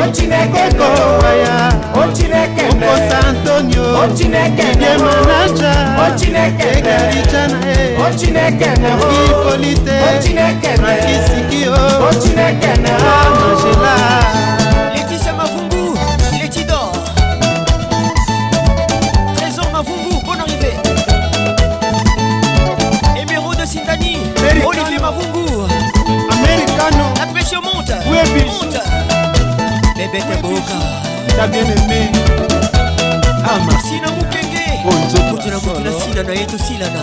[0.05, 0.89] otinekeko
[1.23, 1.73] waya
[2.03, 5.73] otinekene okosa antonio otinekene manaja
[6.07, 7.75] otinekene elijana e.
[8.09, 8.89] Otinekene
[9.31, 11.73] ipolite otinekene makisikio
[12.09, 13.95] otinekene angela
[27.53, 27.61] Americano.
[27.61, 27.93] La pression monte.
[28.07, 28.81] Oui, monte.
[29.97, 30.79] Bébé Teboka.
[31.37, 32.11] Ta bien-aimé.
[33.45, 33.81] Ama.
[33.83, 34.65] Sina Mukenge.
[35.31, 37.03] Kutuna kutuna sina na yetu silana.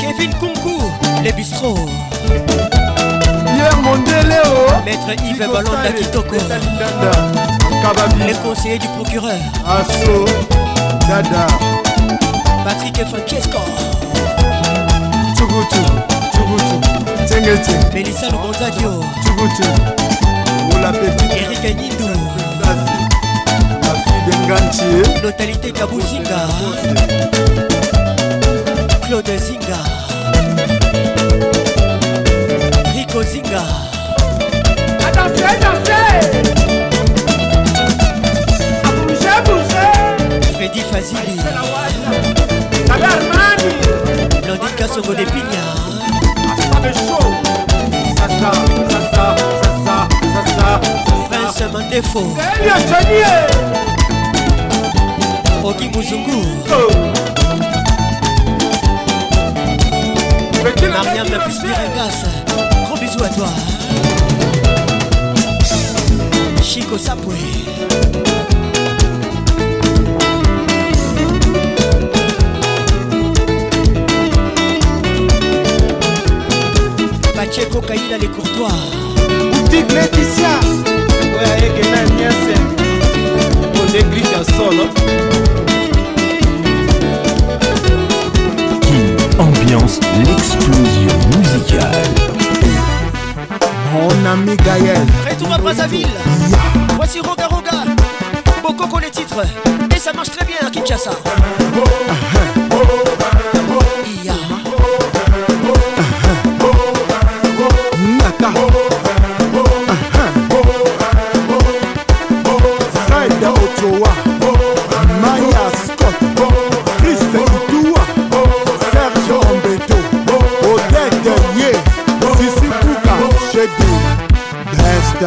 [0.00, 0.82] Kevin Kunku,
[1.22, 1.88] les bistrots.
[3.54, 4.82] Pierre Mondeleo.
[4.84, 6.36] Maître Yves Balonda Kitoko.
[8.26, 9.38] Les conseillers du procureur.
[9.66, 10.24] Asso.
[11.08, 11.46] Dada.
[12.66, 13.60] Patrick Francesco.
[15.36, 15.82] Tugutu.
[16.32, 16.80] Tugutu.
[17.28, 17.94] Tengete.
[17.94, 19.04] Mélissa Lugonzadio.
[19.24, 19.62] Tugutu.
[20.74, 21.36] Ola petite.
[21.36, 22.10] Eric Nindou.
[23.84, 25.22] La fille d'Engantier.
[25.22, 26.48] Notalité Kabou Zinga.
[29.06, 29.78] Claude Zinga.
[32.92, 33.62] Rico Zinga.
[39.06, 41.95] Bougez, bougez Freddy Fazili.
[43.00, 43.70] Tabermani
[44.42, 45.62] Blondine Kassongo de Pigna.
[46.52, 47.32] Affaire de chaud
[48.16, 48.52] Sasa,
[48.90, 50.80] sasa, sasa, sasa,
[51.24, 52.22] sasa Vince Mandefo.
[52.88, 53.46] Chanier
[55.64, 56.40] Ogi Muzungu.
[60.92, 62.24] Mariam Pispirengas.
[62.86, 63.48] Gros bisous à toi.
[66.62, 67.34] Chico Sapwe.
[77.46, 78.68] Pacheco Kaila les courtois.
[79.52, 80.58] Boutique Laetitia.
[81.32, 82.54] Ouais, ekena niase.
[83.82, 84.88] Odegrife ya solo.
[88.80, 92.10] Kin ambiance l'explosion musicale.
[93.92, 95.06] Mon ami Gaël.
[95.30, 96.08] Retour à Brazzaville.
[96.96, 97.84] Voici Roga Roga.
[98.62, 99.44] Bokoko les titres.
[99.94, 101.12] Et ça marche très bien à Kinshasa.
[101.76, 102.55] Iya.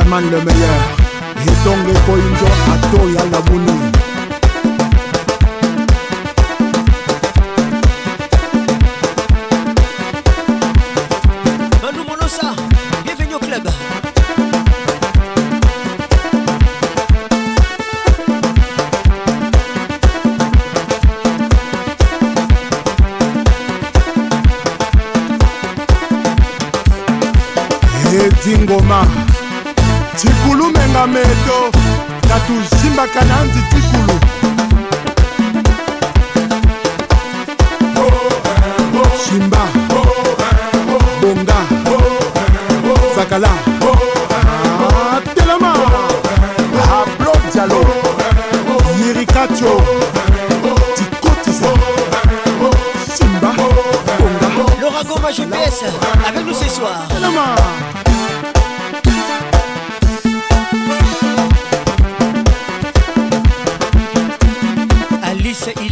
[0.10, 0.80] Herman le meilleur.
[1.40, 3.99] Hidongo Koinjo Atoya Yabuni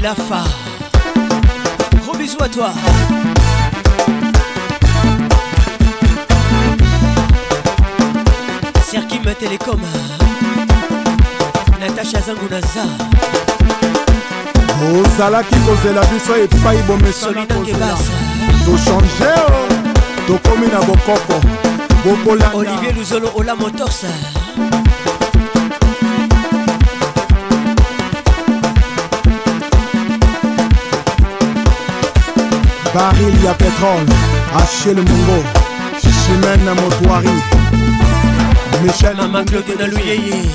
[0.08, 0.44] Ilafa.
[2.02, 2.70] Gros bisous à toi.
[8.90, 9.82] Serkim Télécom.
[11.82, 12.86] Natacha Zangunaza.
[14.96, 17.98] ozalaki kozela biso epai bomesana kozela
[18.64, 21.38] tochange o tokomi na bokoko
[22.04, 24.06] bokolanda olivier luzolo ola motors
[32.98, 34.14] baril ya petrole
[34.58, 35.40] achel mongo.
[36.02, 37.36] Chimene motoari
[38.84, 40.46] michel mama claude na luyeye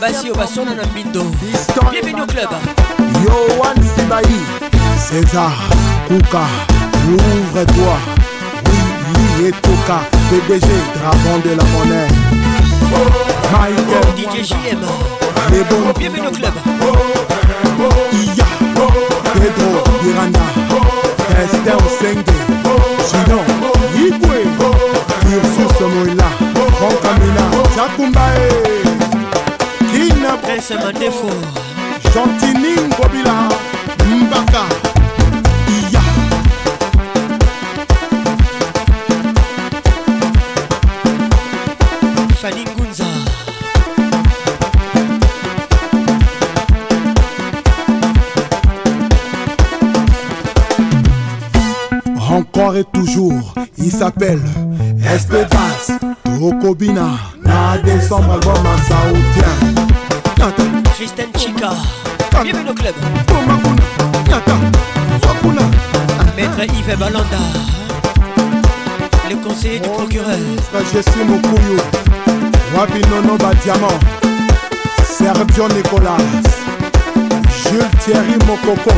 [0.00, 1.24] basi o basona na mbindo
[1.90, 2.50] bienvenu au club.
[3.24, 4.36] Yoan sibai
[5.06, 5.52] césar
[6.08, 6.44] kuka
[7.08, 7.98] ouvre-toi
[9.06, 9.98] oui etoka
[10.30, 12.08] pdg dragon de la monnaie.
[13.52, 14.82] Michael dj jm
[15.98, 16.54] bienvenu au club.
[18.12, 18.46] Iya
[19.34, 19.70] pedro
[20.08, 20.69] iranda
[21.42, 22.32] Esther Osenge
[23.08, 23.40] Gino
[23.96, 24.38] Yibwe
[25.36, 26.28] Ursus Moïla
[26.76, 27.44] Franck Amina
[27.76, 28.48] Jakumbae
[29.90, 31.30] Kina Prince Mandefo
[32.12, 33.48] Gentini Ngobila
[34.06, 34.89] Mbaka
[54.00, 54.40] s'appelle
[55.14, 57.18] Espedas Tokobina.
[57.44, 59.52] Na décembre album à Saoudien.
[60.94, 61.72] Christine Chica.
[62.42, 62.94] Bienvenue au club.
[66.34, 67.42] Maître Yves Balanda.
[69.28, 70.38] Le conseiller du procureur.
[70.94, 71.78] Jessie Mokuyu
[72.74, 73.98] Wabi Nono Badiamant
[75.04, 76.16] Sergio Nicolas.
[77.64, 78.94] Jules Thierry Mokoko.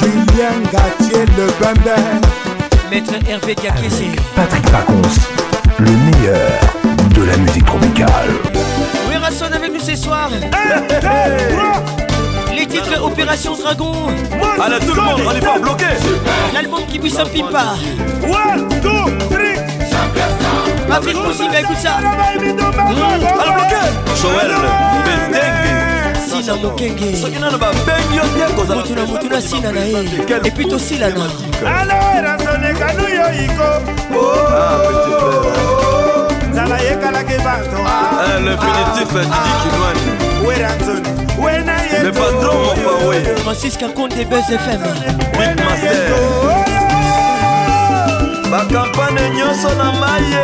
[0.00, 2.41] Julien Gatier Le Bembe
[2.92, 4.02] Maître Hervé Diakese
[4.36, 5.00] Patrick Pacons,
[5.78, 6.60] le meilleur
[7.14, 8.28] de la musique tropicale.
[9.08, 10.28] Werrason avec nous ce soir.
[12.54, 13.94] Les titres Opération Dragon.
[14.62, 15.86] Allez tout le monde, on est pas bloqué
[16.52, 17.76] L'album qui bouge sans pipa
[18.24, 19.56] One, two, three.
[20.86, 21.96] Patrick Moussiba, écoute ça.
[21.96, 23.76] Allez bloqué
[24.20, 24.50] Joël
[26.42, 27.16] sina mokenge.
[27.16, 30.04] Soki nano babengi yo te kozala motu na motu na sina na ye.
[30.44, 31.26] epui tosilana
[31.66, 33.68] aloerasonekanu yo iko.
[36.50, 37.78] Nzala yekalaki bato
[38.44, 40.02] l'infinitif didi kinwani
[40.46, 44.82] weranzoni wena ye le patron mofawe francis kakonde bes fm
[45.32, 46.18] big master.
[48.50, 50.42] Bakampane nyonso na maye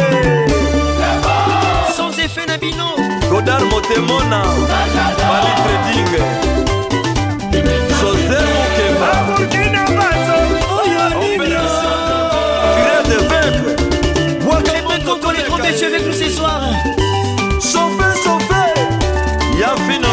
[1.96, 3.07] sans effet na bino
[3.38, 4.42] odar motemona
[5.28, 6.12] bali trading.
[8.00, 9.12] José mukemba
[15.06, 16.60] Quand on est trop péché avec nous ce soir
[17.60, 18.64] Sauvé, sauvé
[19.58, 20.07] Y'a fini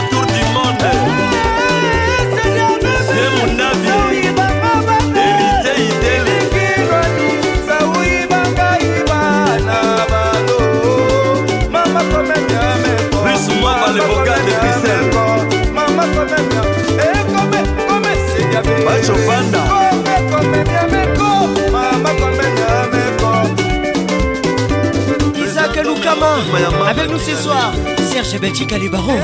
[25.36, 26.38] Isaac Lukama
[26.90, 27.74] avec nous ce soir
[28.12, 29.20] Serge Belchika les barons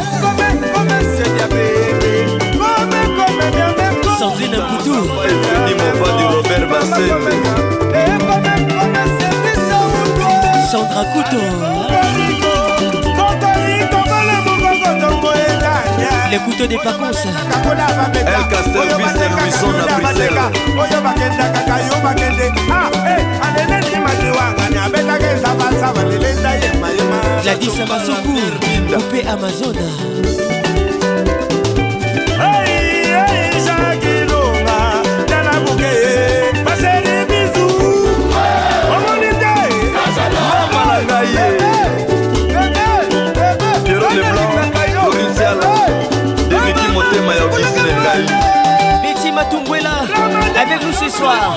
[4.20, 4.56] Sandrine
[6.70, 7.12] Bassel
[10.72, 11.91] Sandra Couto
[16.32, 17.12] Les couteaux des Pacons.
[17.12, 20.40] Elka Service et Luison à Bruxelles.
[20.80, 28.40] oyo bakendakaka yo bakende ah, eh, aleleli madiwanga nabetaka ezabanza balelenda yemayema gladis amasuku
[28.90, 29.88] coupe amazona
[49.02, 50.02] Betty Matumbwela
[50.60, 51.56] avec nous ce soir.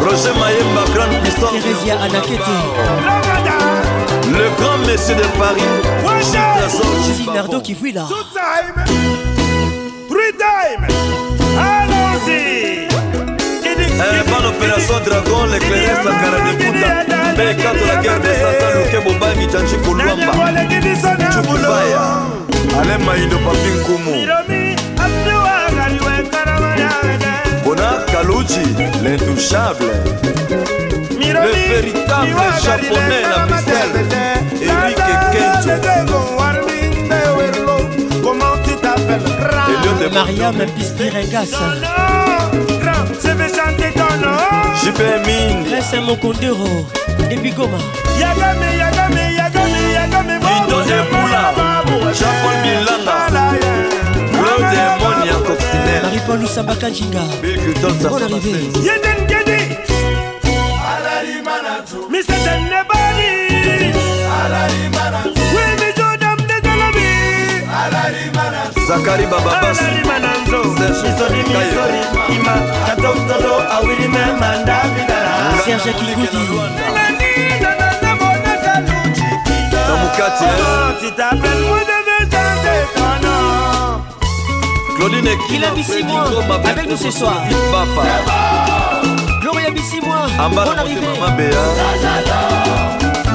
[0.00, 1.50] Roger Mayemba, grande puissance.
[1.52, 2.40] Thérésia Anakete.
[4.28, 5.62] Le grand monsieur de Paris.
[6.22, 6.86] Gilles Trésor
[7.16, 8.84] Sinardo Kivuila Two time,
[10.08, 10.86] three time,
[11.58, 12.88] allons-y.
[14.26, 16.90] Bonne opération Dragon, l'éclaireur Sakara de Bouddha.
[17.36, 20.32] Mais quand la guerre des Satan, Luke Bobangi, Tchanchi Kuluamba
[21.32, 24.12] Chukubaya Alain Maïdo Papi Nkumu.
[27.64, 28.64] Bona Kaluchi,
[29.02, 29.86] l'intouchable.
[31.20, 33.98] Le véritable japonais la Bruxelles.
[34.62, 34.96] Eric
[35.32, 35.74] Kenjo
[38.22, 39.30] Comment tu t'appelles?
[39.68, 40.56] Elliot de Mariam
[46.00, 46.86] Mokondero.
[47.18, 47.58] Yagame,
[48.20, 49.23] Yagame, Yagame,
[50.74, 51.42] tonje pula
[52.18, 53.16] jean-paul bilanga
[54.34, 58.54] claude monia coccinel maripalusa bakajinga bilcutonsarrivé
[58.88, 59.60] yeden gedi.
[62.10, 63.30] Misetenebali
[68.88, 70.04] zakari bababasserge
[75.98, 77.23] kikudi
[80.16, 80.46] quartier.
[81.00, 84.02] Si t'appelles moi de chanter ton nom.
[84.96, 86.16] Claudine Kila Bissimo
[86.64, 87.42] avec nous ce soir.
[89.40, 90.12] Gloria Bissimo,
[90.50, 91.06] bonne arrivée.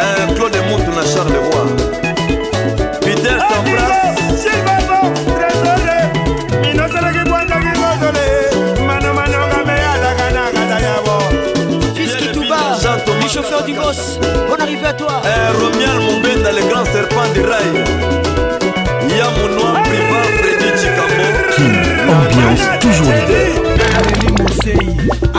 [0.00, 1.66] eh, claude mutu na charles roi
[3.00, 4.00] peter sambras
[13.32, 14.18] chauffeur du boss,
[14.48, 15.22] bonne arrivée à toi.
[15.24, 17.84] Eh, Romial Mumbenda, le grand serpent du rail.
[19.08, 21.26] Yamounoua Priva, Freddy Chikambo.
[21.54, 21.76] King,
[22.08, 23.50] ambiance toujours leader.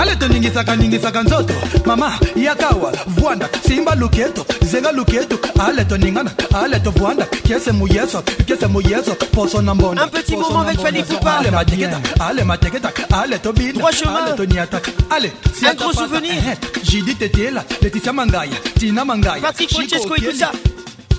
[0.02, 1.54] Ale toningisaka ningisaka nzoto
[1.86, 6.32] mama yakawa vwanda simba luketo zenga luketo ale toningana
[6.64, 11.38] ale tovwanda kese muyeso kese muyeso poso na mbona Un petit moment avec Fanny Poupa.
[11.40, 14.16] ale mateketa ale mateketa ale tobina Trois chemins.
[14.28, 15.32] ale toniataka ale
[15.64, 16.58] Un gros souvenir.
[16.84, 20.38] jidi tetela leticia mangaya tina mangaya Patrick Francesco Okieli.
[20.40, 20.52] ça.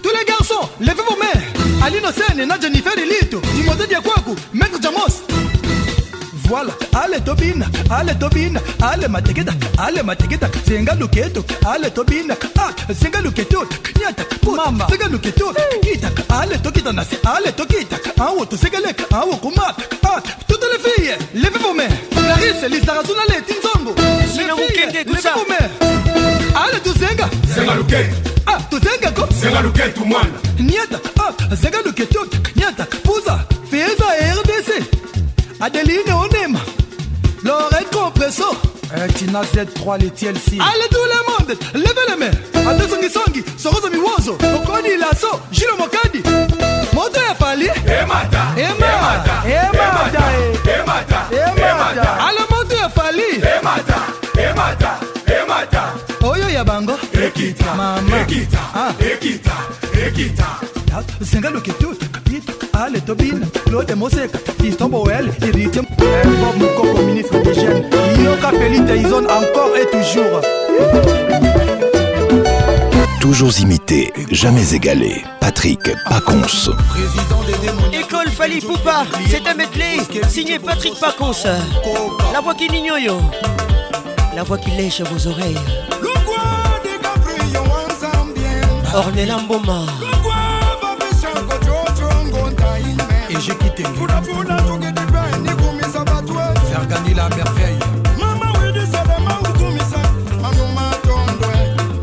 [0.03, 1.87] Tous les garçons, levez vos mains.
[1.87, 5.22] Alino Sene, na Jennifer Elito, Timothée Diakwaku, Maître Jamos.
[6.53, 13.20] Voilà, ale tobina, ale tobina, ale mateketa, ale mateketa, zenga luketo, ale tobina, ah, zenga
[13.22, 13.66] luketo,
[13.98, 19.82] nyata, mama, zenga luketo, kita, ale tokita nasi, ale tokita, awo to segelek, awo kumata,
[20.05, 21.88] ah, toutes les filles, levez vos mains.
[22.11, 23.94] Clarisse, Listarazuna le Tinzongo.
[24.30, 25.70] Sina Les filles, Mukenge, levez vos mains.
[26.55, 27.30] Ale tuzenga.
[27.55, 28.14] Zenga luketo.
[28.46, 29.26] Ah, tuzenga ko.
[29.40, 30.36] Zenga luketo mwana.
[30.59, 32.26] Niata, ah, zenga luketo,
[35.63, 36.59] Adeline Onema,
[37.45, 38.57] Lorette Compresso.
[39.15, 40.59] Tina Z3, les TLC.
[40.59, 42.69] Allez tout le monde, levez les mains.
[42.69, 46.21] Ate songi songi, sorozo miwozo, okoni laso, Gilo Mokadi.
[46.93, 47.67] Moto ya fali.
[47.67, 48.43] Emata.
[48.57, 49.43] Emata.
[49.47, 50.23] Emata.
[50.67, 51.29] Emata.
[51.31, 52.27] Emata.
[52.27, 53.37] Ale moto ya fali.
[53.37, 53.99] Emata.
[54.37, 54.99] Emata.
[55.27, 55.95] Emata.
[56.23, 56.99] Oyo ya bango.
[57.13, 57.75] Ekita.
[57.77, 58.21] Mama.
[58.21, 58.59] Ekita.
[58.75, 58.93] Ah.
[58.99, 59.53] Ekita.
[60.07, 60.47] Ekita.
[61.21, 62.12] zenga loketuta
[62.73, 67.85] ita ale tobina claude moseka fiston boel héritier bob mokoko ministre des jeunes
[68.25, 70.41] yoka felite ison encore et toujours
[73.20, 75.23] Toujours imité, jamais égalé.
[75.39, 76.73] Patrick Pacons.
[77.93, 79.99] École Fali Poupa, c'est un medley
[80.29, 81.31] signé Patrick Pacons.
[82.33, 83.23] La voix qui n'ignore,
[84.35, 85.57] la voix qui lèche vos oreilles.
[88.93, 89.87] Ornella Mboma,
[93.43, 93.82] j'ai quitté.
[96.70, 97.78] Faire gagner la merveille.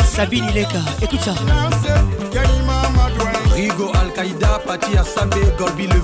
[0.05, 1.33] Sabine Ileka, écoute ça.
[3.55, 5.99] rigo al-qaïda pati ya sambe gorbi le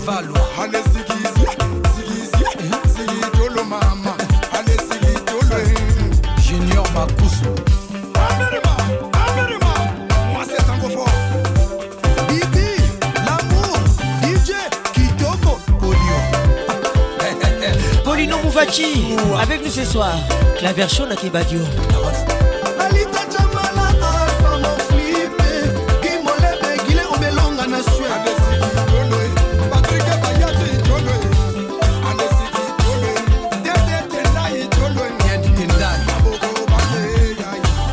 [19.39, 20.13] avec nous ce soir.
[20.63, 21.59] La version de Kebadio.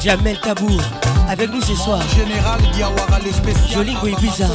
[0.01, 0.81] Jamel Tabour,
[1.29, 2.01] avec nous ce soir.
[2.17, 3.85] Général Diawara, le spécial.
[4.21, 4.51] Bizarre.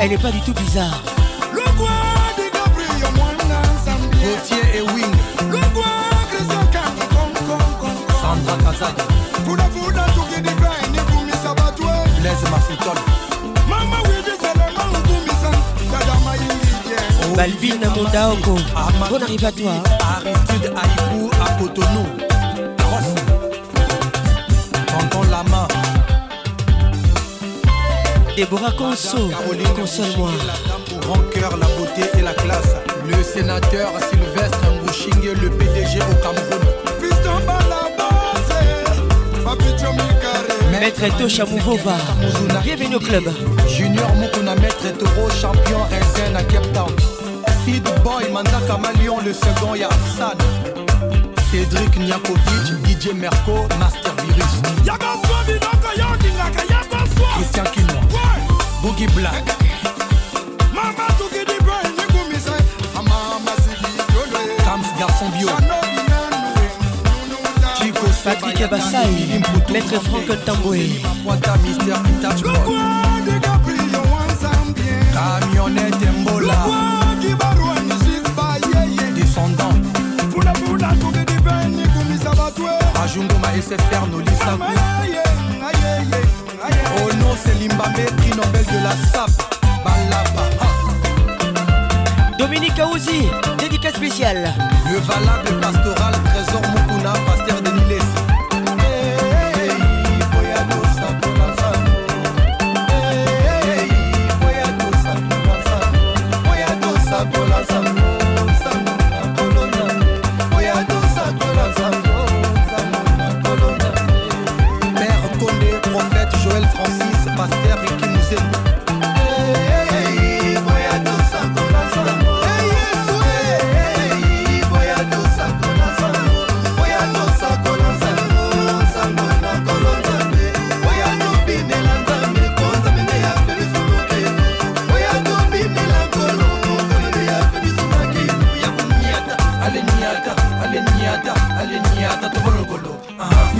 [0.00, 1.19] Elle n'est pas du tout bizarre.
[8.80, 10.70] Sandra Kazadi.
[12.20, 12.98] Blaise Mafutol.
[17.36, 18.56] Balvin Mondaoko,
[19.10, 19.72] bon arrive à toi.
[20.16, 22.06] Aristide Aïkou à Cotonou.
[24.86, 25.68] Tonton Lama.
[28.36, 29.30] Déborah Conso,
[29.76, 30.30] console-moi.
[31.02, 32.74] Grand cœur, la beauté et la classe.
[33.06, 36.49] Le sénateur Sylvestre Mbouchingue, le PDG au Cameroun.
[40.80, 41.94] Maître Tosha Mouvova,
[42.62, 43.24] bienvenue au club.
[43.68, 46.90] Junior Mukuna, maître Toro, champion RSN à Cape Town.
[47.64, 50.32] Sid Boy, Manzaka Malion, le second Yafsan.
[51.50, 54.62] Cédric Niakovic, DJ Merco, Master Virus.
[57.36, 58.00] Christian Kinois.
[58.82, 59.69] Boogie Black.
[68.24, 69.40] Patrick Abassai,
[69.72, 71.02] Maître Franck Tamboué.
[75.12, 76.54] Camionnette Mbola.
[79.14, 79.74] Descendant.
[83.02, 84.72] Ajungoma SFR Nolisaku.
[86.96, 89.30] Oh non, c'est Limbabé, prix Nobel de la SAP.
[89.84, 90.44] Balaba.
[92.38, 93.28] Dominique Aouzi,
[93.58, 94.52] dédicace spéciale.
[94.90, 97.69] Le valable pastoral, trésor Mukuna, pasteur de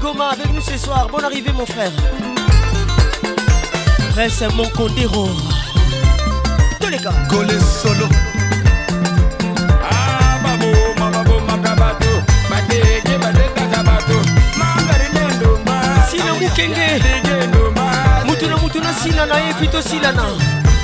[0.00, 1.08] Goma avec nous ce soir.
[1.10, 1.90] Bonne arrivée, mon frère.
[4.14, 5.28] Prince Moncondero.
[6.80, 7.12] Tous les gars.
[7.28, 8.06] Golé solo.
[9.90, 12.06] Ah, babo, ma babo, ma kabato.
[12.50, 14.18] Ma dege, ma dege, kabato.
[14.58, 16.06] Ma garinendo, ma.
[16.10, 17.02] Sina mukenge.
[18.26, 20.24] Mutuna mutuna sila na ye, pito sila na.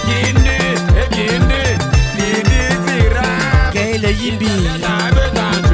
[0.08, 0.58] Yinde,
[1.16, 1.78] yinde, eh,
[2.18, 3.22] yinde, zira.
[3.72, 4.48] Gaël Yimbi.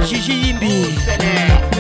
[0.06, 0.96] Gigi Yimbi.
[1.06, 1.79] Yimbi.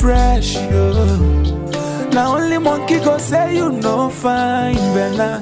[0.00, 0.92] fresh, yo.
[2.12, 5.37] Now only monkey go say you no fine, Bella.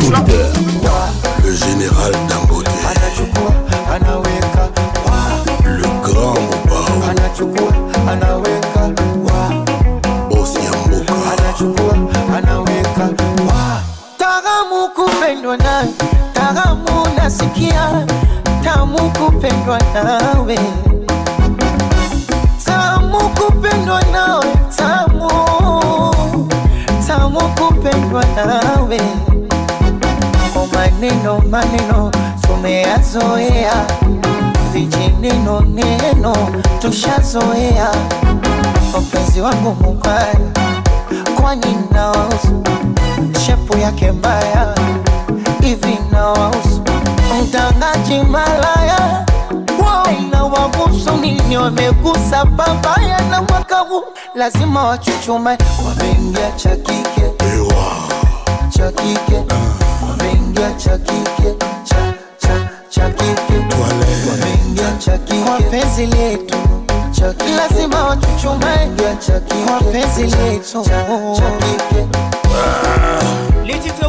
[0.00, 0.50] Toujours leader.
[1.44, 2.68] Le général Dangote.
[5.64, 6.84] Le grand Mobao.
[10.30, 11.14] Boss Yamboka.
[14.18, 15.88] Taramu kupendwa nawe,
[16.34, 18.06] taramu nasikia,
[18.64, 20.58] tamu kupendwa nawe,
[31.54, 32.10] maneno
[32.40, 33.86] tumeyazoea,
[34.72, 36.34] vijineno neno
[36.80, 37.90] tushazoea.
[39.00, 40.34] Mpenzi wangu mubaya,
[41.40, 42.62] kwani nawausu
[43.46, 44.74] shepu yake mbaya
[45.60, 46.82] hivi nawausu
[47.42, 49.26] mtangaji malaya
[50.20, 54.04] inawahusu nini wamegusa babaya na mwaka huu.
[54.34, 57.24] Lazima wachuchume wameingia cha kike.
[58.70, 59.42] Cha kike
[60.54, 61.54] wameingia cha kike
[61.84, 63.54] cha cha cha kike.
[63.80, 65.42] Wameingia cha kike.
[65.44, 66.56] Kwa penzi letu.
[67.12, 67.50] Cha kike.
[67.56, 68.90] Lazima wachuchume
[69.26, 69.64] cha kike.
[69.66, 70.82] Kwa penzi letu.
[71.36, 72.06] cha kike.
[73.66, 74.08] Les titres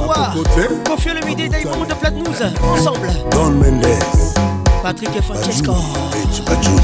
[2.74, 4.34] ensemble, Don Mendes.
[4.84, 5.76] Patrick et Francesco,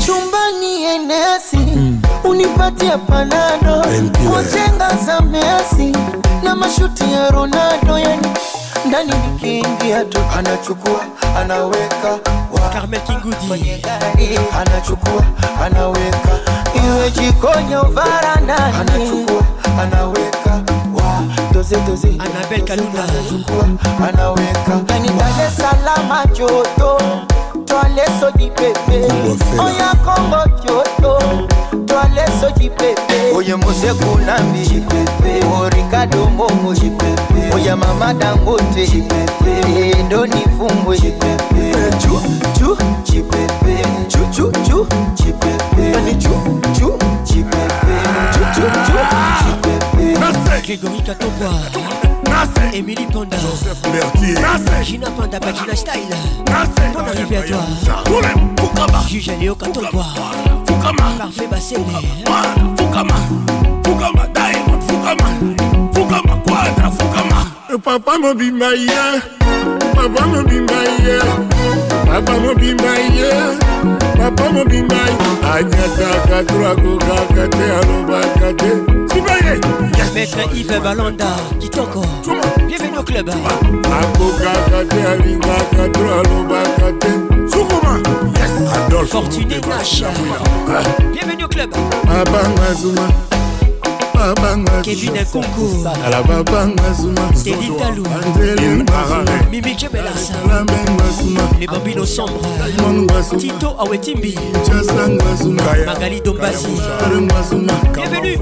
[0.06, 1.60] chumbani enesi
[2.24, 3.84] unipatie panado.
[4.34, 5.92] Wajenga za Messi.
[6.44, 8.28] Na mashuti ya Ronaldo yani
[8.88, 10.20] ndani nikiingia tu.
[10.38, 11.02] Anachukua
[11.41, 12.20] anaweka
[12.74, 13.82] Carmel Kingudi,
[14.62, 15.24] anachukua
[15.66, 16.30] anaweka
[16.86, 18.76] iwe jikoni au varandani.
[18.82, 19.44] Anachukua
[19.82, 20.52] anaweka
[20.95, 22.08] wa doze doze.
[22.20, 23.68] Anabel Kalunda, anachukua
[24.10, 27.02] anaweka ndani ndale salama joto.
[27.66, 29.08] Twale soji pepe
[29.60, 31.20] oya Kongo joto.
[31.86, 34.60] Twale soji pepe oye Mose Kunambi.
[34.60, 35.45] Jipepe.
[35.45, 38.88] O Ricardo Momo jipepe Oya mama Dangote.
[38.88, 40.98] Chipepe ndo nifungwe.
[40.98, 42.22] Chipepe chu
[43.03, 43.78] Chipepe
[44.10, 44.57] Chipepe
[45.18, 45.98] Chipepe
[47.23, 47.91] Chipepe
[52.30, 56.10] Nasse Emily Panda Joseph Mertier Nasse Gina Panda Bagina Style
[56.49, 57.57] Nasse Ton arrivée à toi
[58.60, 58.99] Fukama.
[59.10, 60.06] Juge Aléo Katokwa.
[60.68, 61.03] Fukama.
[61.18, 61.86] Parfait Bassene
[62.78, 63.15] Fukama.
[63.84, 64.28] Fukama.
[64.34, 64.82] Diamond.
[64.88, 65.30] Fukama.
[65.94, 66.36] Fukama.
[66.45, 66.91] Quadra.
[66.91, 67.31] Fukama.
[67.77, 69.22] Papa mobimba ye.
[69.95, 71.19] Papa mobimba ye.
[72.06, 73.31] Papa mobimba ye.
[74.18, 75.02] Papa mobimba
[75.53, 78.72] anyataka to akokaka te alobaka te
[79.07, 79.60] sibaye
[80.14, 81.26] Maître Yves Balanda,
[81.60, 82.02] Kitoko,
[82.68, 87.07] bienvenue au club, akokaka te alingaka to alobaka te
[87.49, 87.98] sukuma
[88.76, 90.03] adolphe Fortuné Nash,
[91.11, 91.72] bienvenue au club,
[92.07, 93.07] abanga zuma
[94.22, 101.68] abanga Kevin Nkunku, ala babanga zuma Teddy Talou, anzeli ngazuma Mimi Jebelas, lambe ngazuma les
[101.68, 102.45] bambinos sombres,
[103.39, 104.35] Tito Awetimbi,
[105.85, 106.68] Magali Dombasi,
[107.93, 108.38] bienvenue,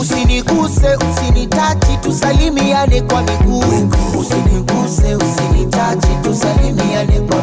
[0.00, 0.96] usiniguse
[1.70, 3.58] usinitachi, tusalimiane kwa miguu.
[4.20, 6.08] Usiniguse, usinitachi,
[7.22, 7.42] kwa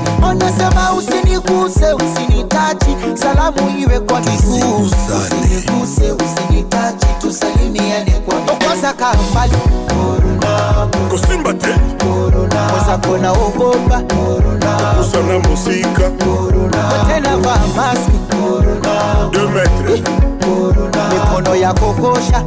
[0.94, 4.86] usiniguse, usinitachi, salamu iwe kwa miguu.
[4.86, 7.08] Usiniguse, usinitachi,
[8.26, 8.36] kwa
[8.94, 9.54] kambali,
[11.54, 11.76] te,
[12.76, 14.02] oza kona ogopa
[17.76, 18.18] maski
[19.32, 20.04] 2 metre
[21.12, 22.44] mikono ya kokosha.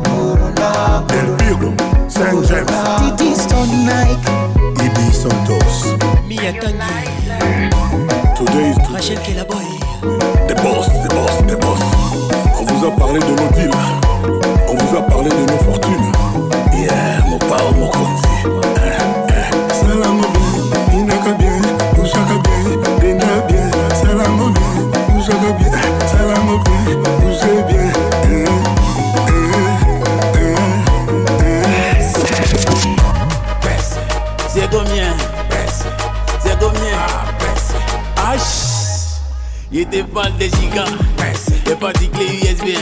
[1.06, 1.72] Del piro
[2.09, 4.30] saint james titistonike
[4.84, 5.97] ibi santos.
[6.26, 7.70] Mia Tangi,
[8.36, 9.68] today is Rachel Kelaboy,
[10.48, 11.82] the boss the boss the boss.
[12.59, 13.84] On vous a parlé de nos deals.
[14.68, 16.12] On vous a parlé de nos fortunes.
[16.72, 18.60] Yeah mokonzi salango
[39.72, 40.84] Il était pas des gigas.
[41.66, 42.76] Y'a pas dit clé USB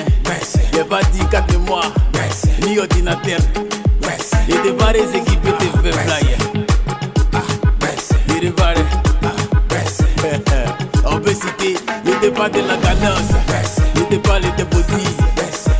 [0.75, 1.93] Y'a pas dit 4 mémoires
[2.63, 3.39] Ni ordinateur.
[4.49, 6.39] Il était pas des équipes de fait flyer
[8.57, 8.83] pas des
[11.05, 13.33] On peut citer Il était pas de la cadence
[13.95, 15.17] Il était pas les débodis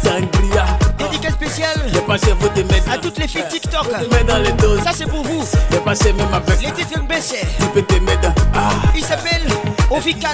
[0.03, 0.67] Sangria.
[0.99, 1.81] Dédicace spéciale.
[1.93, 3.87] J'ai pas chez vous de mettre à toutes les filles TikTok.
[4.13, 4.83] Mets dans les doses.
[4.83, 5.45] Ça c'est pour vous.
[5.71, 7.35] J'ai pas chez même avec Les titres baissent.
[7.59, 8.71] Tu peux te mettre Ah.
[8.95, 9.47] Il s'appelle
[9.91, 10.29] Ovican.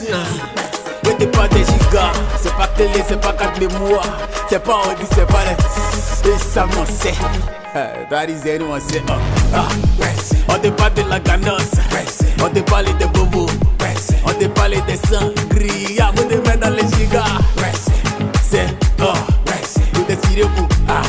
[1.05, 4.07] N'était pas des gigas, c'est pas télé, c'est pas 4 mémoires,
[4.49, 6.31] c'est pas Audi, c'est pas les.
[6.31, 7.15] Et ça m'en sait.
[8.09, 8.41] That is.
[8.61, 8.75] Oh,
[9.55, 9.69] ah.
[10.49, 11.73] On parle de la ganance,
[12.43, 13.47] on te parle de bobo,
[14.25, 17.25] on te parle de sangria, vous mettez dans les gigas.
[18.43, 18.67] C'est
[19.01, 19.13] oh.
[20.89, 21.03] Ah,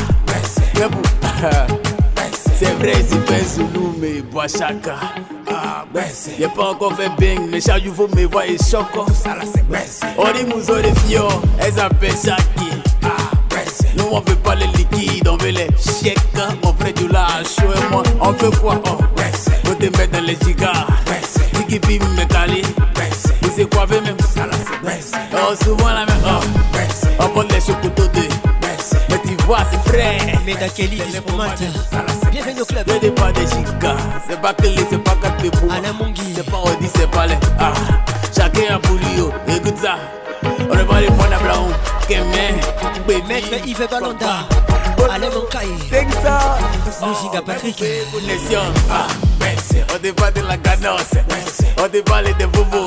[0.74, 1.02] vous.
[2.58, 3.34] C'est vrai, c'est pas
[4.46, 4.96] chaka.
[5.48, 5.84] Ah,
[6.38, 8.86] Y'a pas encore fait bang, mais chaque jour me voit et choc.
[8.96, 11.20] On dit on est fiers,
[11.58, 12.70] elles appellent Shaki.
[13.96, 16.18] Nous on veut pas les liquides, on veut les chèques.
[16.62, 18.80] Mon frère du lâche, et moi, on veut quoi?
[18.86, 18.98] Oh,
[19.64, 20.86] faut te mettre dans les gigas.
[21.54, 22.62] Tiki bim me cali.
[23.42, 24.04] Vous c'est quoi, même?
[25.32, 26.15] Oh, souvent la même.
[29.46, 30.18] Vois, c'est frais.
[30.44, 31.62] Meda Kelly, diplomate.
[32.32, 32.84] Bienvenue au club.
[33.00, 33.96] Des pas des gigas,
[34.28, 35.68] c'est pas que les, c'est pas quatre pépous.
[36.34, 37.36] C'est pas Audi, c'est pas les.
[37.60, 37.72] Ah,
[38.34, 39.98] chacun a pour lui, écoute ça.
[40.42, 41.68] On est pas les points à blanc,
[42.08, 42.56] Kémé,
[43.28, 44.48] Maître Yves Balonda.
[45.08, 45.68] Alain Moncaille.
[45.78, 47.84] Musique à Patrick.
[48.12, 48.60] Connexion,
[48.90, 49.06] ah,
[49.94, 51.14] on te parle de la cadence,
[51.78, 52.86] on te parle de bobo,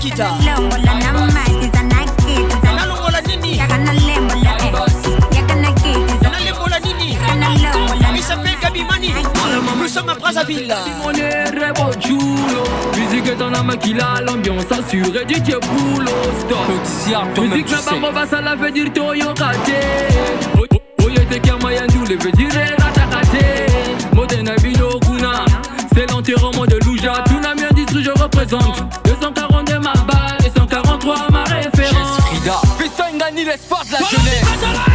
[0.00, 0.94] Yaga na
[1.60, 1.82] kita
[2.64, 3.58] Nalembola nini?
[3.58, 4.34] Yaga na lembo
[8.00, 9.12] la Il s'appelle Gabi Mani.
[9.78, 10.74] Nous sommes à Brazzaville.
[11.04, 12.64] On est rebo chulo
[12.96, 16.10] Musique est en maquilla, l'ambiance assurée du Dieu boulot
[16.40, 17.38] Stop.
[17.38, 19.74] Musique la va ça la veut dire toyo kate
[21.04, 22.48] Oye te kama veut dire
[22.78, 25.44] ratakate Modena vino kuna
[25.94, 27.24] C'est l'enterrement de Louja.
[28.02, 29.09] Je représente
[33.40, 34.89] Ngani l'espoir de la jeunesse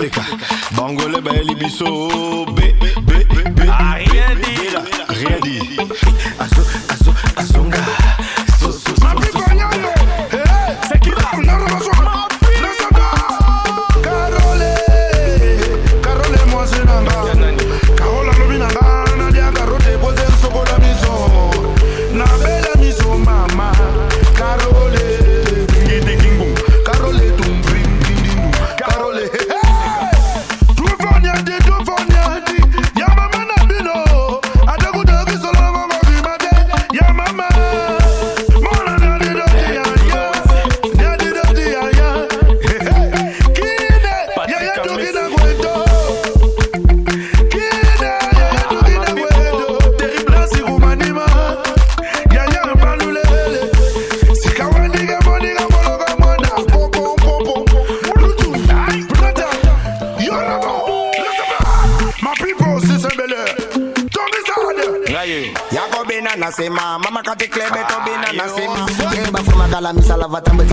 [0.00, 0.24] koleka
[0.76, 2.72] bangole bayeli biso be
[3.06, 3.18] be
[3.56, 3.64] be
[5.08, 5.79] rien dit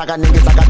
[0.08, 0.67] I got niggas,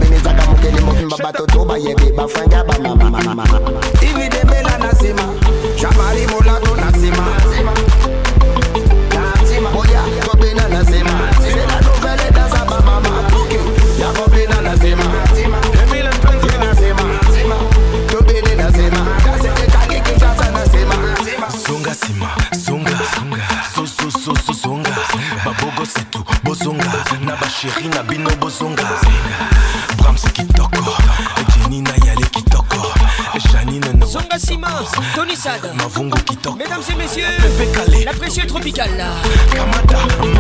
[38.78, 39.10] Kiala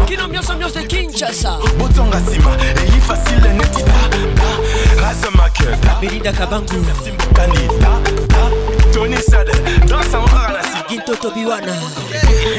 [0.05, 1.57] Kino ambiance ambiance de Kinshasa.
[1.79, 6.85] Botonga Sima Eli facile neti da da Raza Maketa Belida Kabangu.
[7.03, 8.51] Simbokani da da
[8.93, 9.53] Tony Sade
[9.87, 11.73] Dansa Mwara na Sigi Ginto Tobiwana.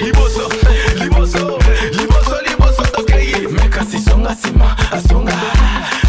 [0.05, 0.49] Liboso
[0.97, 1.59] Liboso
[1.93, 5.33] Liboso Liboso Tokei Meka Sisonga Sima Asonga.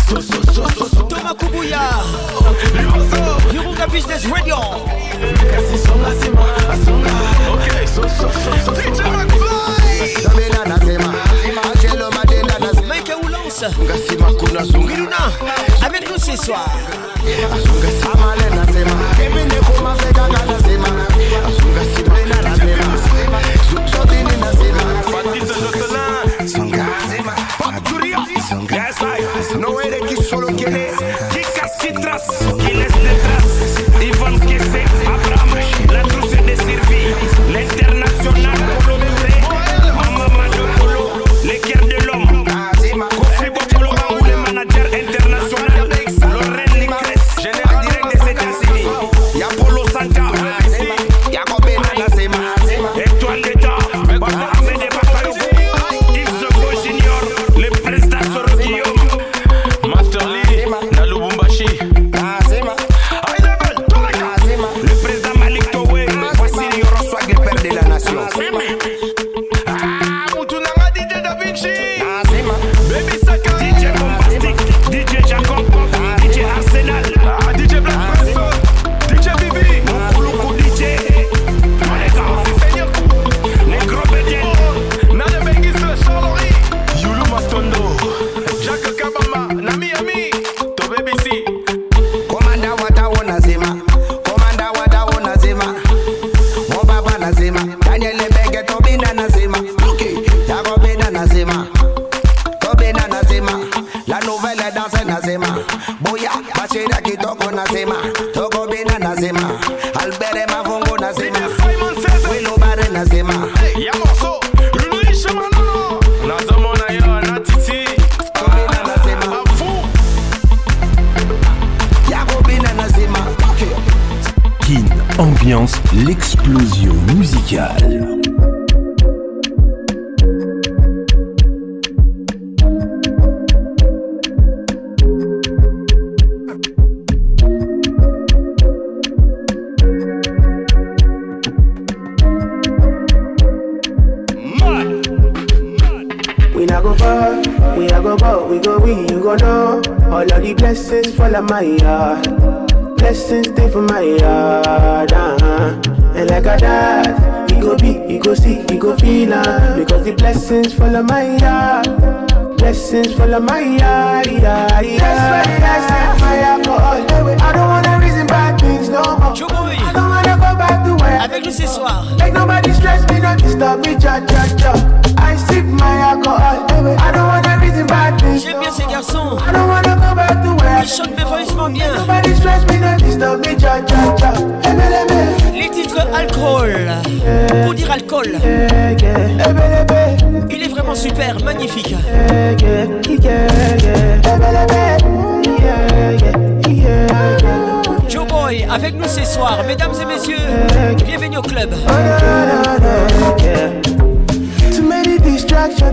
[0.10, 1.04] So so so so so.
[1.04, 1.80] Toma Kubuya.
[2.74, 3.54] Liboso.
[3.54, 4.58] Yurunga Business Radio.
[13.84, 15.08] ngasima kuna zungu
[15.86, 16.68] avec nous ce soir.
[18.14, 19.49] Amalena sema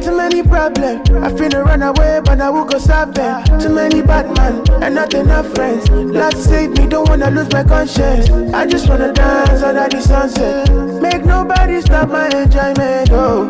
[0.06, 1.10] too many problems.
[1.10, 3.42] I finna run away, but I will go stop them.
[3.58, 5.90] Too many bad men and not enough friends.
[5.90, 8.30] Lord save me, don't wanna lose my conscience.
[8.54, 10.70] I just wanna dance under the sunset.
[11.02, 13.10] Make nobody stop my enjoyment.
[13.10, 13.48] Oh.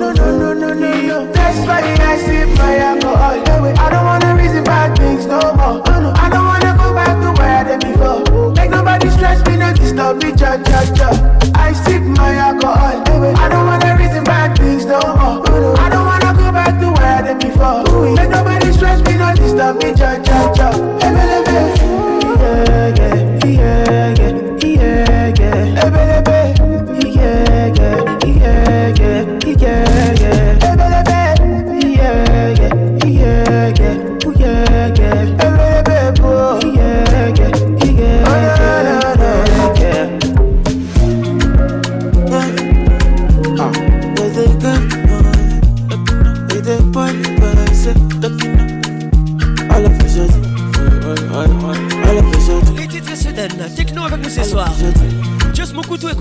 [0.00, 1.32] No, no, no, no, no, no.
[1.32, 3.36] That's why I sip my alcohol.
[3.84, 5.80] I don't wanna reason bad things no more.
[5.86, 8.52] Oh, I don't wanna go back to where I did before.
[8.52, 11.08] Make nobody stress me, no disturb me, cha cha cha.
[11.54, 13.02] I sip my alcohol.
[13.36, 13.95] I don't wanna
[14.86, 15.78] no more.
[15.78, 18.14] I don't wanna go back to where I did before.
[18.14, 20.25] Make nobody stress me, no disturb me, cha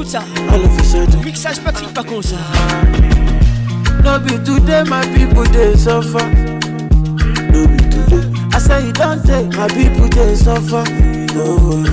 [0.06, 1.00] écoute ça.
[1.24, 2.22] Mixage Patrick Pacons.
[4.04, 6.24] No be today my people dey suffer.
[7.52, 8.30] No be today.
[8.54, 10.84] I say you don take my people dey suffer.
[11.34, 11.84] No,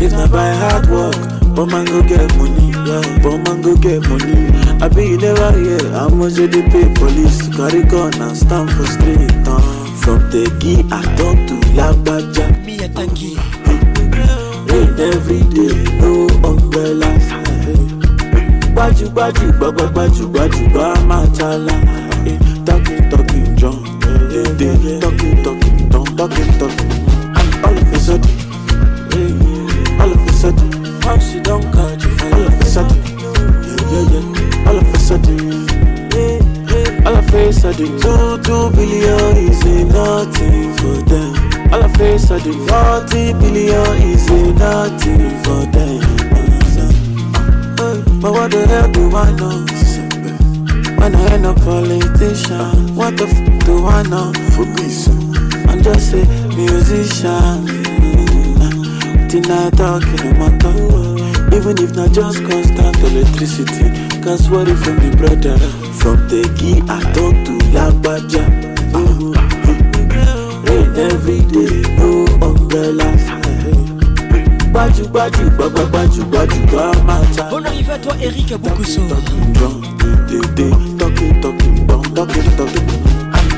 [0.00, 1.16] if na by hard work,
[1.54, 2.72] but man go get money.
[2.86, 4.52] Yeah, but man go get money.
[4.82, 8.70] I be you never hear how much they pay police to carry gun and stand
[8.70, 9.32] for street.
[9.46, 9.60] Uh.
[9.96, 12.64] From Tegi I talk to Lagbaja.
[12.64, 13.34] Me a tangi.
[14.70, 17.06] Rain every day, no umbrella
[18.76, 21.72] gbajúgbajú gbajúgbajú bá máa tala
[22.68, 23.80] talking talking john.
[24.28, 26.92] Dèdè talking talking don talking talking
[27.64, 28.36] all of a sudden.
[29.96, 30.68] All of a sudden.
[31.00, 32.12] How she don catch you?
[32.20, 33.00] All of a sudden.
[34.68, 35.40] All of a sudden.
[37.06, 41.32] All I face are the two, two billion is a nothing for them.
[41.72, 45.75] All I face are the 40 billion is a nothing for them.
[48.26, 49.62] But what the hell do I know?
[50.98, 54.32] When I ain't a politician, what the f do I know?
[54.50, 55.06] For peace,
[55.70, 56.26] I'm just a
[56.58, 57.70] musician.
[59.30, 61.22] I talking my tongue.
[61.54, 63.94] Even if not just constant electricity,
[64.24, 65.56] cause what if from the brother?
[65.94, 68.42] From the key I talk to Lagbaja.
[70.66, 73.35] Rain every day, no umbrella.
[77.50, 78.52] Bonne arrivée à toi, Eric.
[78.52, 78.60] And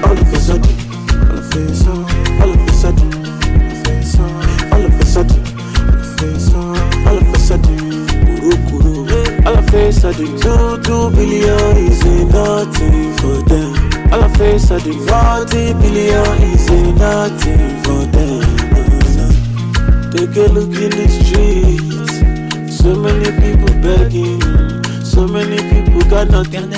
[0.05, 0.75] all of a sudden,
[2.41, 3.11] all of a sudden, all of a sudden,
[4.71, 5.43] all of a sudden,
[7.05, 7.79] all of a sudden,
[8.39, 8.93] kuro kuro.
[9.45, 13.71] All of a sudden, two two billion is nothing for them.
[14.13, 18.58] All of a sudden, forty billion is nothing for them.
[20.19, 22.77] Take a look in the streets.
[22.77, 24.43] So many people begging.
[25.05, 26.73] So many people got nothing.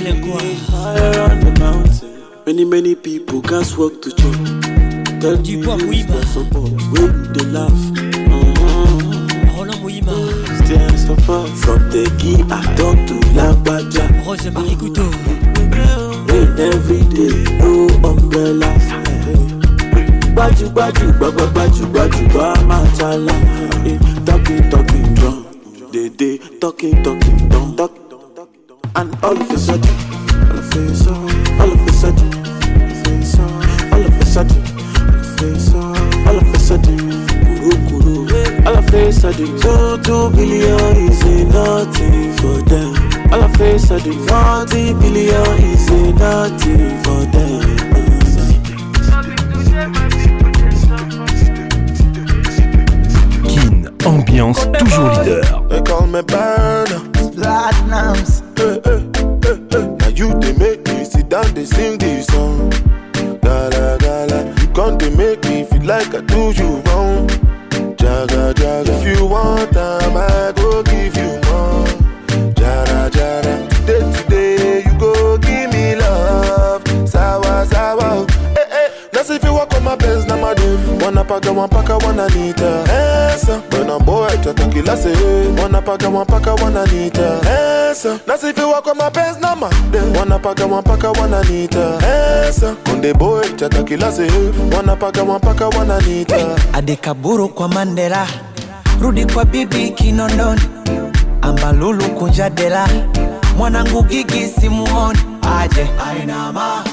[0.69, 2.23] Fire on the mountain.
[2.45, 4.47] Many, many people can't walk to church.
[5.23, 6.21] Get du bois Mouima.
[6.93, 7.81] With the laugh.
[9.57, 10.17] Roland Mouima.
[10.99, 11.49] Support.
[11.65, 14.05] From the key I talk to Lagbaja.
[14.27, 15.09] Rose Marie Couteau.
[16.29, 19.00] Rain every day, no umbrella.
[20.41, 21.07] gbajúgbajù
[21.53, 23.37] gbajúgbajù gbà máa ta la
[24.27, 25.37] talking talking drum
[25.93, 26.31] dédé
[26.61, 27.40] talking talking.
[85.91, 87.31] wanapaka mapaka wananiita.
[87.41, 91.99] Pesa, nasifiwa kwa mapenzi na made, wanapaka mapaka wananiita.
[92.49, 96.37] Esa konde boy chaka kila sehemu, wanapaka mapaka wananiita.
[96.73, 98.27] Adikaburu kwa Mandela,
[99.01, 100.61] rudi kwa bibi Kinondoni,
[101.43, 102.89] ambalulu kunja dela,
[103.57, 105.19] mwanangu gigi simuoni.
[105.61, 105.87] Aje.
[106.11, 106.85] Ainama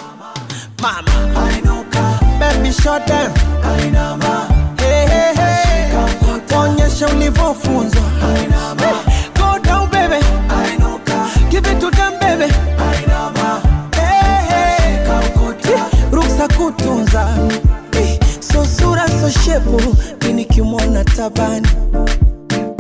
[0.82, 1.12] mama.
[1.48, 2.20] Ainuka.
[2.40, 3.32] Baby shot down
[3.64, 4.48] ainama
[4.78, 6.58] hey, hey, hey.
[6.58, 8.02] onyesha ulivyofunzwa.
[8.24, 8.67] Ainama
[16.72, 17.24] kutunza.
[17.94, 19.82] Eh, so sura so shepu
[20.22, 21.68] minikimwona tabani.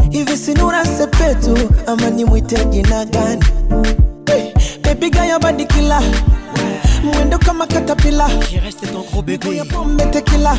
[0.10, 1.58] Hivi sinura sepetu
[1.88, 3.44] ama nimwite jina gani?
[4.26, 4.54] Eh,
[4.84, 6.02] bebiga badikila
[7.04, 8.30] mwendo kama katapila
[9.56, 10.58] ya pombe tekila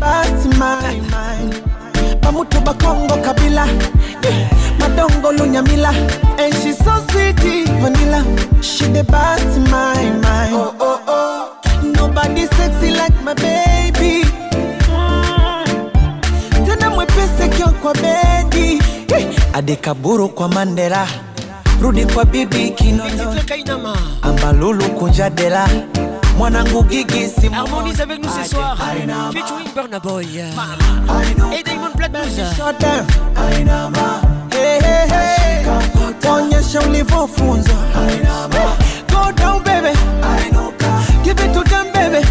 [0.00, 1.54] basi my mind.
[2.22, 3.66] Bamutu bakongo kabila.
[4.78, 5.90] Madongo lunyamila.
[6.38, 7.36] And she so sweet
[7.80, 8.24] vanilla.
[8.62, 10.54] She the best my mind.
[10.54, 11.19] Oh, oh, oh.
[12.20, 14.24] Nobody sexy like my baby.
[16.66, 18.82] Tena mwepesi kio kwa bedi.
[19.52, 21.06] Adekaburu kwa Mandela.
[21.82, 23.34] Rudi kwa bibi kinono.
[24.22, 25.68] Ambalulu kunja dela.
[26.38, 27.30] Mwanangu gigi.
[27.52, 28.76] Harmonise avec nous ce soir.
[29.32, 30.26] Featuring Burna Boy.
[31.52, 32.36] Et Diamond Platnumz.
[34.52, 35.66] Hey, hey, hey.
[36.30, 37.74] Onyesha ulivyofunzwa.
[39.08, 39.98] Go down baby.
[41.24, 41.62] Give it to
[42.12, 42.24] hey.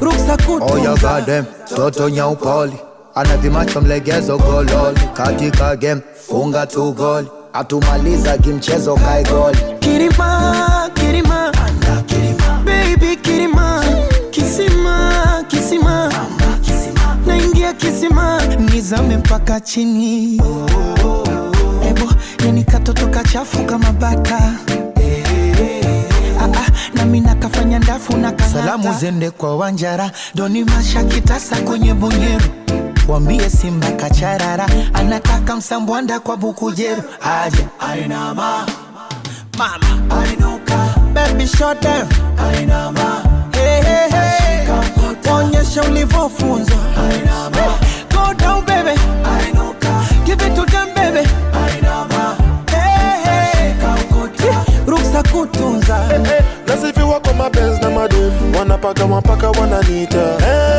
[0.00, 2.72] Ruksa Oh toto nyaupoli
[3.14, 5.00] anavimacho mlegezo gololi.
[5.14, 7.28] Katika game funga tu goli.
[7.52, 11.52] Atumaliza kimchezo kae goli Kirima, Kirima,
[12.64, 13.84] baby Kirima,
[14.30, 16.12] Kisima, Kisima,
[17.26, 18.42] naingia Kisima,
[18.72, 20.34] nizame mpaka chini.
[21.88, 22.12] Ebo,
[22.44, 24.52] yani katoto kachafu kama bata.
[27.06, 28.52] Nami nakafanya ndafu na kanata.
[28.60, 32.44] Salamu zende kwa Wanjara, Doni Masha kitasa kwenye bunyeru
[33.08, 38.66] wambie Simba kacharara, anataka msambwanda kwa bukujeru, aje ainama
[39.58, 40.94] mama ainuka.
[41.14, 42.08] Baby shut down.
[42.38, 43.22] Ainama
[43.52, 45.32] hey, hey, hey.
[45.32, 46.76] onyesha ulivyofunzwa
[48.10, 49.00] go down baby.
[49.24, 50.04] Ainuka.
[50.24, 50.95] Give it to them
[57.36, 58.52] My pants, na madam.
[58.52, 60.36] Wanna paka, one paka, one anita.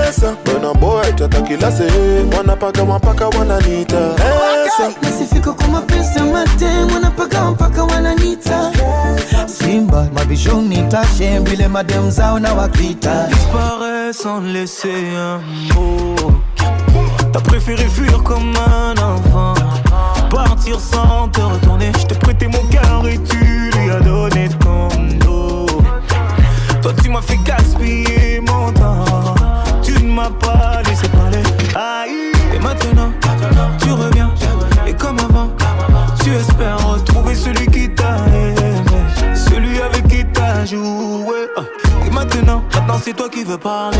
[0.08, 0.36] Esa,
[0.80, 1.88] boy, chata kila se.
[2.32, 4.16] Wanna paka, one paka, one anita.
[4.18, 4.94] Esa.
[5.02, 8.72] nasifika kwa mapenzi madem wanapaka wananita
[9.48, 15.40] Simba mabishoni tashe vile madem zao na wapita disparaît sans laisser un
[15.74, 16.32] mot.
[17.34, 19.54] T'as préféré fuir comme un enfant,
[20.30, 21.92] partir sans te retourner.
[22.00, 24.37] Je t'ai prêté mon cœur et tu lui as donné
[27.18, 29.34] m'as fait gaspiller mon temps,
[29.82, 31.42] tu ne m'as pas laissé parler.
[31.76, 33.12] Aïe, et maintenant
[33.80, 34.32] tu reviens
[34.86, 35.50] et comme avant,
[36.24, 38.56] tu espères retrouver celui qui t'a aimé,
[39.34, 41.48] celui avec qui t'as joué.
[42.06, 43.98] Et maintenant, maintenant c'est toi qui veux parler.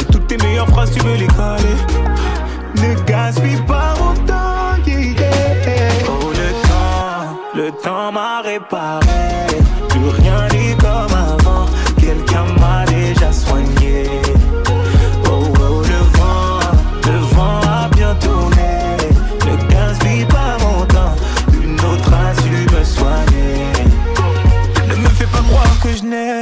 [0.00, 1.76] Et toutes tes meilleures phrases, tu veux les caler.
[2.76, 5.90] Ne gaspille pas mon temps, yeah, yeah.
[6.08, 9.55] Oh, le temps, le temps m'a réparé.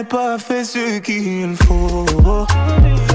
[0.05, 2.05] Pas fait ce qu'il faut.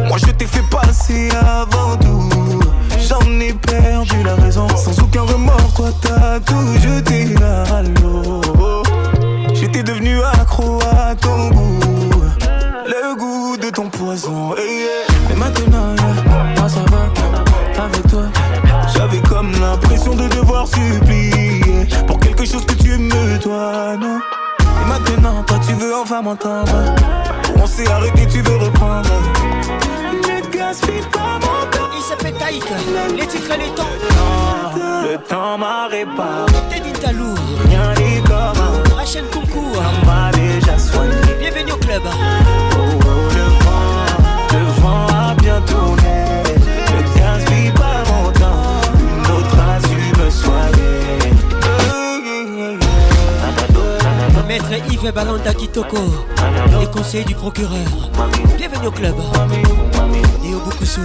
[0.07, 2.59] Moi je t'ai fait passer avant tout.
[3.07, 4.67] J'en ai perdu la raison.
[4.75, 8.83] Sans aucun remords, toi t'as tout jeté à l'eau.
[9.53, 11.79] J'étais devenu accro à ton goût.
[12.85, 14.55] Le goût de ton poison.
[14.57, 15.95] Et maintenant,
[16.57, 17.83] moi ça va.
[17.83, 18.23] Avec toi,
[18.93, 23.95] j'avais comme l'impression de devoir supplier pour quelque chose que tu me dois,
[25.21, 26.71] maintenant, toi tu veux enfin m'entendre.
[27.61, 29.09] On s'est arrêté, tu veux reprendre.
[30.23, 31.89] Ne gaspille pas mon temps.
[31.95, 32.63] Il s'appelle Taïk,
[33.17, 33.83] les titres et les temps.
[35.03, 36.51] Le temps m'a réparé.
[36.69, 37.35] Teddy Talou,
[37.67, 39.65] Rien n'est comme Rachel Kunkou.
[39.75, 41.15] on m'a déjà soigné.
[41.39, 42.01] Bienvenue au club.
[42.05, 43.08] Oh,
[54.67, 55.97] Maître Yves Balanda Kitoko,
[56.79, 57.69] les conseils du procureur.
[58.57, 59.15] Bienvenue au club.
[60.43, 61.01] Et au Boukoussou.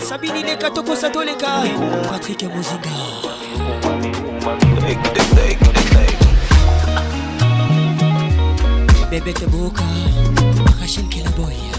[0.00, 1.62] Sabini Leka Toko Sato Leka.
[2.10, 2.90] Patrick Mozinga.
[9.10, 9.84] Bébé Teboka.
[10.80, 11.77] Rachel Kelaboy.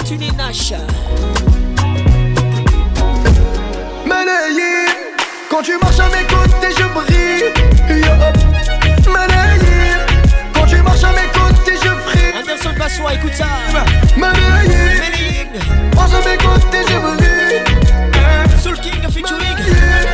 [0.00, 0.72] Fortuné Nash.
[4.06, 4.88] Malayim,
[5.50, 7.44] quand tu marches à mes côtés, je brille.
[9.12, 9.98] Malayim,
[10.54, 12.32] quand tu marches à mes côtés, je brille.
[12.34, 13.44] Anderson Bassois, écoute ça.
[14.16, 15.50] Malayim,
[15.94, 17.60] marche à mes côtés, je brille.
[18.62, 19.58] Soul King featuring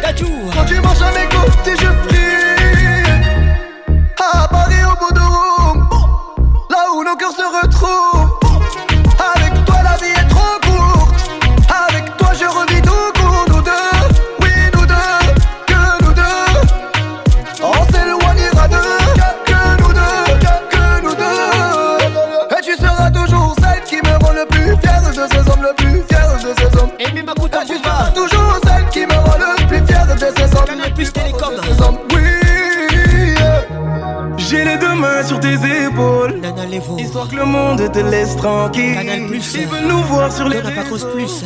[0.02, 0.26] Dadju.
[0.52, 3.22] Quand tu marches à mes côtés, je brille.
[4.18, 5.88] À Paris, au bout de Rome,
[6.70, 8.45] là où nos cœurs se retrouvent.
[30.36, 30.64] Ces hommes.
[30.66, 31.52] Canal Plus Télécom.
[31.62, 32.20] Ces hommes, oui.
[34.38, 36.40] J'ai les deux mains sur tes épaules.
[36.98, 38.94] Histoire que le monde te laisse tranquille.
[38.94, 39.54] Canal Plus.
[39.54, 41.42] Ils veulent nous voir sur les Pacos Plus.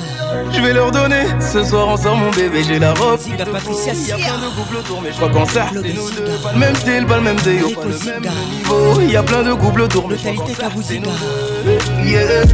[0.53, 1.25] Je vais leur donner.
[1.41, 3.19] Ce soir on sort mon bébé, j'ai la robe.
[3.21, 4.27] Zinga Patricia Il y a Sia.
[4.27, 6.21] plein de couples autour, mais je crois qu'en ça, Claude c'est nous Zinga.
[6.27, 6.39] deux.
[6.43, 9.01] Pas le même style, pas le même déo, pas le même niveau.
[9.01, 11.11] Il y a plein de couples autour, mais je crois qu'en ça, c'est nous
[11.65, 12.09] deux.
[12.09, 12.45] Yeah.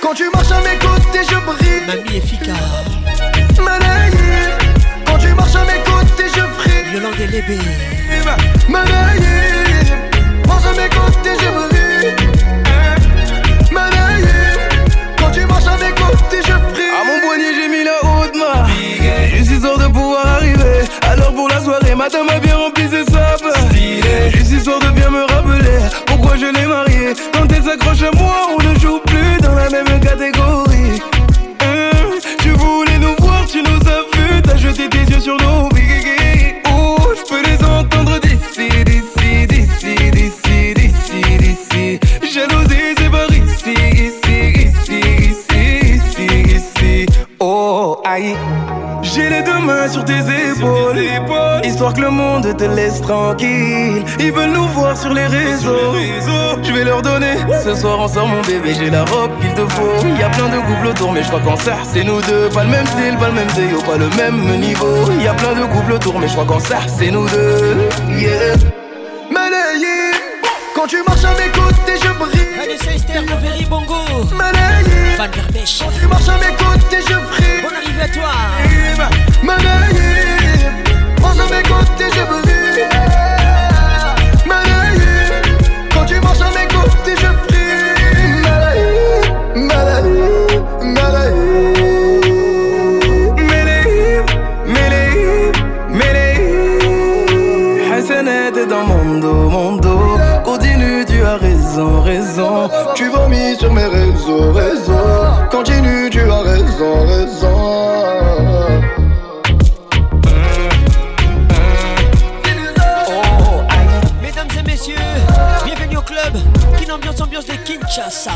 [0.00, 1.86] Quand tu marches à mes côtés, je brille.
[1.86, 2.20] Mamie et
[6.98, 7.18] je brille.
[7.18, 7.58] Yolande et Lébé.
[8.68, 9.22] Malayim,
[10.46, 12.14] marche à mes côtés, je brille.
[13.70, 14.24] Malayim,
[15.18, 16.84] quand tu marches à mes côtés, je brille.
[17.00, 18.70] À mon poignet j'ai mis la haute marque
[19.34, 23.44] Juste histoire de pouvoir arriver Alors pour la soirée matin m'a bien rempli ses sapes
[24.34, 28.48] Juste histoire de bien me rappeler Pourquoi je l'ai mariée Quand elle s'accroche à moi
[28.58, 30.67] on ne joue plus dans la même catégorie
[49.90, 50.98] sur tes épaules,
[51.64, 54.04] Histoire que le monde te laisse tranquille.
[54.18, 55.94] Ils veulent nous voir sur les réseaux.
[56.62, 57.36] Je vais leur donner.
[57.64, 58.74] Ce soir on sort mon bébé.
[58.78, 60.04] J'ai la robe qu'il te faut.
[60.04, 62.48] Il y a plein de couples autour Mais je crois qu'en ça c'est nous deux.
[62.52, 65.10] Pas le même style, pas le même déo Pas le même niveau.
[65.18, 67.88] Il y a plein de couples autour Mais je crois qu'en ça c'est nous deux.
[68.16, 68.54] Yeah.
[69.30, 70.16] Malayim,
[70.74, 72.38] quand tu marches à mes côtés, je brille.
[72.94, 73.94] Esther, Roveri Bongo.
[74.30, 74.52] Van
[75.18, 75.80] Verbesch.
[75.80, 77.62] quand tu marches à mes côtés, je brille.
[77.62, 78.77] Bonne arrivée à toi.
[101.78, 102.70] Raison, raison.
[102.94, 104.92] Tu vomis sur mes réseaux, réseaux.
[105.50, 107.17] Continue, tu as raison, raison.
[117.88, 118.32] Kinshasa.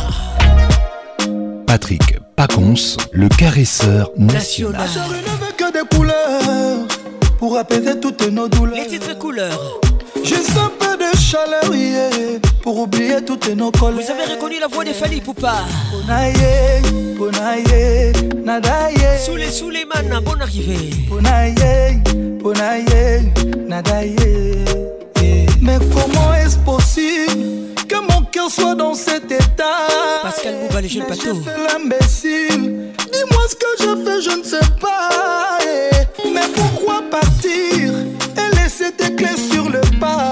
[1.66, 4.88] Patrick Pacons, le caresseur national.
[4.88, 6.86] Chérie, ne veut que des couleurs
[7.38, 8.76] pour apaiser toutes nos douleurs.
[8.76, 9.80] Les titres couleurs.
[10.24, 14.00] Juste un peu de chaleur, yeah, pour oublier toutes nos colères.
[14.04, 15.56] Vous avez reconnu la voix des Fali Poupa.
[15.90, 16.82] Ponaye,
[17.18, 18.12] ponaye,
[18.44, 19.18] nadaye.
[19.24, 20.90] Soule, soule, man, bon arrivé.
[21.08, 22.02] Ponaye,
[22.42, 23.32] ponaye,
[23.68, 24.16] nadaye.
[25.60, 29.86] Mais comment est-ce possible que mon cœur soit dans cet état
[30.22, 31.04] Pascal Mouba, les jeunes.
[31.10, 32.92] J'ai fait l'imbécile.
[33.12, 35.58] Dis-moi ce que j'ai fait, je ne sais pas.
[35.62, 36.30] eh.
[36.32, 37.92] Mais pourquoi partir
[38.40, 40.30] et laisser tes clés sur le pas?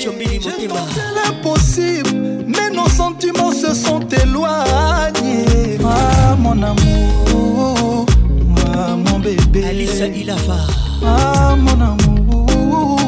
[0.00, 5.78] J'ai tenté l'impossible, mais nos sentiments se sont éloignés.
[5.84, 8.06] Ah, mon amour,
[8.74, 9.62] ah, mon bébé.
[10.16, 10.56] Ilafa.
[11.04, 12.98] Ah, mon amour,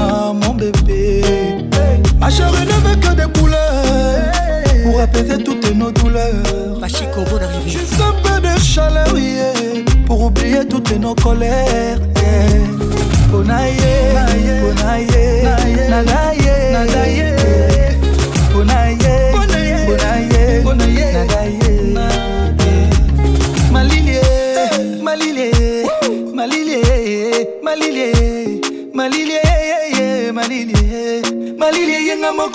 [0.00, 0.97] ah, mon bébé.
[2.20, 4.32] Ma chérie ne veut que des couleurs
[4.84, 6.78] pour apaiser toutes nos douleurs.
[6.80, 7.70] Pachiko, bon arrivé.
[7.70, 9.52] Juste un peu de chaleur, yeah,
[10.06, 11.98] pour oublier toutes nos colères.
[12.16, 13.28] Yeah.
[13.30, 13.76] Bonaye,
[14.60, 15.06] bonaye,
[15.88, 17.34] nadaye, nadaye.
[18.52, 18.96] Bonaye,
[20.64, 22.37] bonaye, nadaye.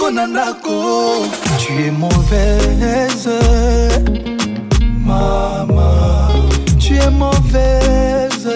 [0.04, 1.26] Moko na ndako.
[1.60, 3.30] Tu es mauvaise,
[5.06, 6.50] maman.
[6.80, 8.48] Tu es mauvaise,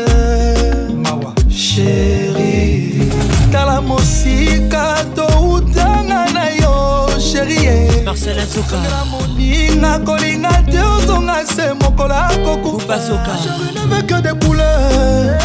[0.95, 3.09] mawa, chérie.
[3.51, 8.03] Tala mosika toutanga na yo, chérie.
[8.05, 8.77] Marcel Azoka.
[9.11, 13.33] moninga kolinga te ozonga se mokolo akokufasoka
[13.75, 15.37] ne veux que des couleurs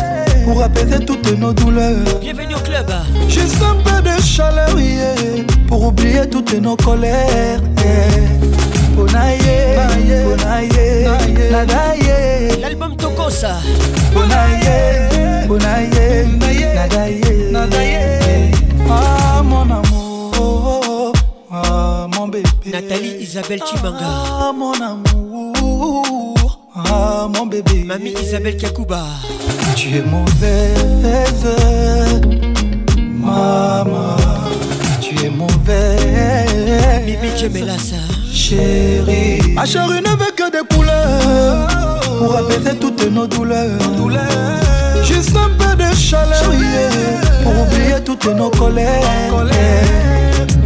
[0.44, 2.90] pour apaiser toutes nos douleurs Bienvenue au club.
[3.28, 5.14] Juste un peu de chaleur yeah,
[5.68, 8.42] pour oublier toutes nos colères yeah.
[8.96, 9.78] Bonaye,
[10.24, 13.56] bonaye, nadaye L'album Tokosa.
[14.12, 16.26] Bonaye, bonaye,
[16.74, 17.20] nadaye
[18.90, 21.12] Ah mon amour,
[21.50, 23.98] ah mon bébé Nathalie Isabelle Chimanga.
[24.04, 26.34] Ah mon amour,
[26.74, 29.02] ah mon bébé Mamie Isabelle Kakuba.
[29.76, 31.46] Tu es mauvaise,
[33.18, 34.16] maman.
[35.00, 37.96] Tu es mauvaise, Mimi Djemelassa.
[38.32, 39.52] chérie.
[39.54, 43.78] Ma chérie ne veut que des couleurs pour apaiser toutes nos douleurs.
[45.04, 49.02] Juste un peu de chaleur, yeah, pour oublier toutes nos colères.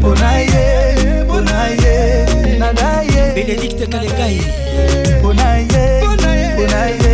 [0.01, 3.35] Bonaye, bonaye, nadaye.
[3.35, 4.41] Bénédicte Kalekai.
[6.69, 7.06] tonight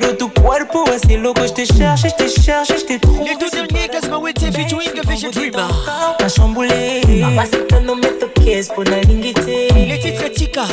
[0.00, 3.20] quiero tu cuerpo así loco, je te cherche, je te cherche, je te trouve.
[3.24, 5.68] Les deux derniers, Gasma Wete featuring Vision Dreamer.
[6.20, 9.68] Ma chamboulé, mamacita no me toques pour la lingité.
[9.72, 10.64] Les titres Tika.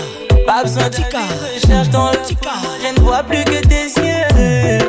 [0.48, 1.20] Pas besoin de Tika.
[1.54, 2.50] Recherche dans le Tika.
[2.82, 4.80] Je ne vois plus que tes yeux.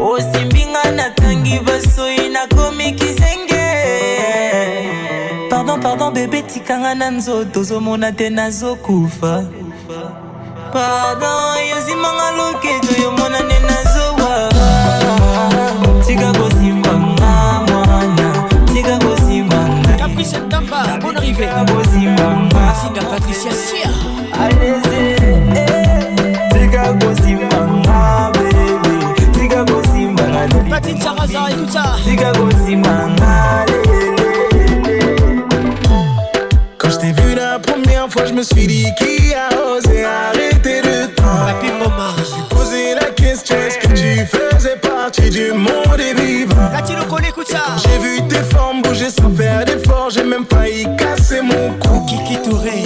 [0.00, 3.64] osimbinga natangi basoi nakomi kisenge
[5.48, 9.44] pardon pardon bebe tikanga na nzoto ozomona te nazokufa
[10.72, 14.48] pardon yozimanga loketo yomona nde nazowa
[16.06, 17.32] tika kosimbanga
[17.68, 18.48] mwana.
[18.74, 21.48] Tika kosimbanga Caprice Tamba, bonne arrivée.
[21.74, 23.90] kosimbanga Singa Patricia Sia.
[24.40, 25.16] aleze
[26.52, 28.66] tika kosimbanga bebe
[29.32, 31.96] tika kosimbanga Patine Saraza, écoute ça.
[32.04, 33.66] tika kosimbanga
[36.78, 40.51] Quand je t'ai vu la première fois, je me suis dit qui a osé arrêter
[41.78, 42.10] Moma.
[42.16, 46.70] Je me suis posé la question est-ce que tu faisais partie du monde des vivants
[46.72, 47.62] Latino écoute ça?
[47.84, 52.04] J'ai vu tes formes bouger sans faire d'effort, j'ai même failli casser mon cou.
[52.06, 52.84] Kiki Touré.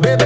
[0.00, 0.24] Bébé,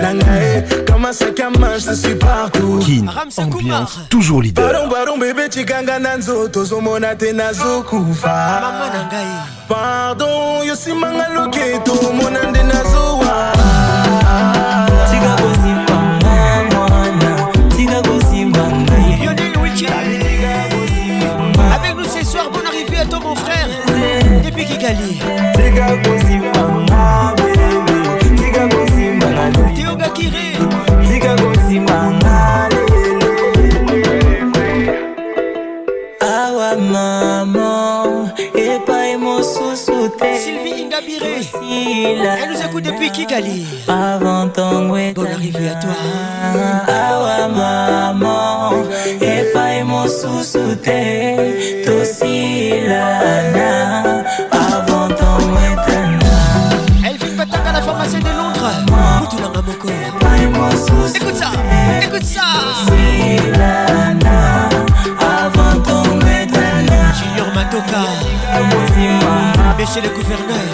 [0.00, 2.80] Langae, comme un sac à main, je te suis partout.
[2.84, 3.06] Kin,
[3.42, 4.64] ambiance toujours leader.
[4.70, 9.26] Pardon, pardon, bébé, chikanga na nzoto ozomona te nazokufa Mama na ngai.
[9.68, 13.52] pardon yosimanga loketo omona nde nazowa
[42.04, 43.66] Elle nous écoute depuis Kigali.
[43.88, 45.92] Avant ton Bonne arrivée à toi.
[46.88, 48.72] Awa maman,
[49.20, 53.70] epai mosusu te, tosilana.
[54.50, 56.34] Avant ton wetana.
[57.06, 58.72] Elle vit Bataka à la pharmacie de Londres.
[59.20, 59.88] Mutulanga Moko.
[61.14, 61.50] Écoute ça,
[62.02, 62.48] écoute ça.
[62.86, 64.38] Tosilana.
[65.20, 66.98] Avant ton wetana.
[67.14, 68.02] Junior Matoka.
[69.78, 70.71] Monsieur le gouverneur.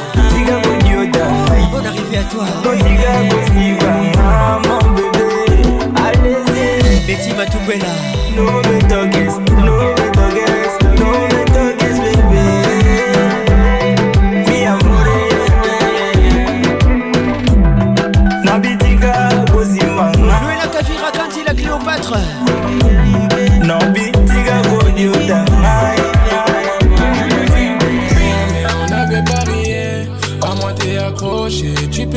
[2.64, 4.08] Bonne arrivée à toi.
[7.06, 7.86] Betty Matumbela.
[8.36, 9.97] No better guess, no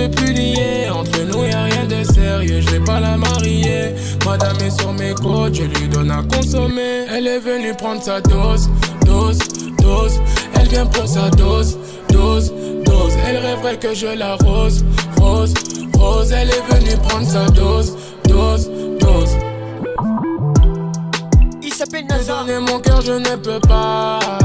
[0.04, 3.94] Entre nous y a rien de sérieux, je vais pas la marier.
[4.26, 7.06] Madame est sur mes côtes, je lui donne à consommer.
[7.10, 8.68] Elle est venue prendre sa dose,
[9.06, 9.38] dose,
[9.80, 10.20] dose.
[10.60, 11.78] Elle vient pour sa dose,
[12.10, 12.52] dose,
[12.84, 13.14] dose.
[13.28, 14.84] Elle rêverait que je la rose,
[15.18, 15.54] rose,
[15.94, 16.32] rose.
[16.32, 17.96] Elle est venue prendre sa dose,
[18.28, 19.38] dose, dose.
[21.62, 24.41] Il s'appelle donner mon cœur, je ne peux pas.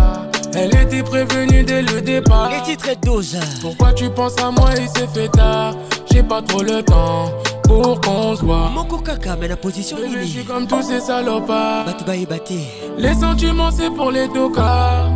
[0.56, 2.50] Elle était prévenue dès le départ.
[2.50, 2.96] Les titres et.
[3.60, 5.74] Pourquoi tu penses à moi, il s'est fait tard?
[6.10, 7.30] J'ai pas trop le temps
[7.64, 8.70] pour qu'on se voit.
[8.74, 11.86] Mon caca, mais la position Je suis comme tous ces salopards.
[12.98, 15.10] Les sentiments, c'est pour les tocards.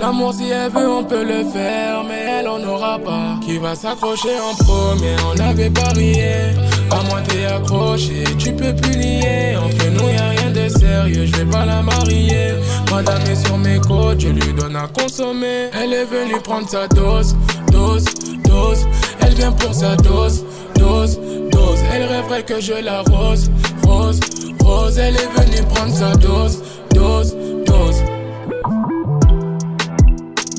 [0.00, 3.38] L'amour, si elle veut, on peut le faire, mais elle en aura pas.
[3.44, 6.50] Qui va s'accrocher en premier, on avait parié.
[6.90, 9.56] À moi, t'es accroché, tu peux plus lier.
[9.56, 12.54] Entre nous, y a rien sérieux, je vais pas la marier.
[12.90, 15.68] Madame est sur mes côtes, je lui donne à consommer.
[15.72, 17.36] Elle est venue prendre sa dose,
[17.70, 18.04] dose,
[18.44, 18.86] dose.
[19.20, 20.44] Elle vient pour sa dose,
[20.76, 21.18] dose,
[21.50, 21.78] dose.
[21.92, 23.50] Elle rêverait que je la rose,
[23.86, 24.20] rose,
[24.60, 24.98] rose.
[24.98, 26.62] Elle est venue prendre sa dose,
[26.94, 27.36] dose,
[27.66, 28.02] dose.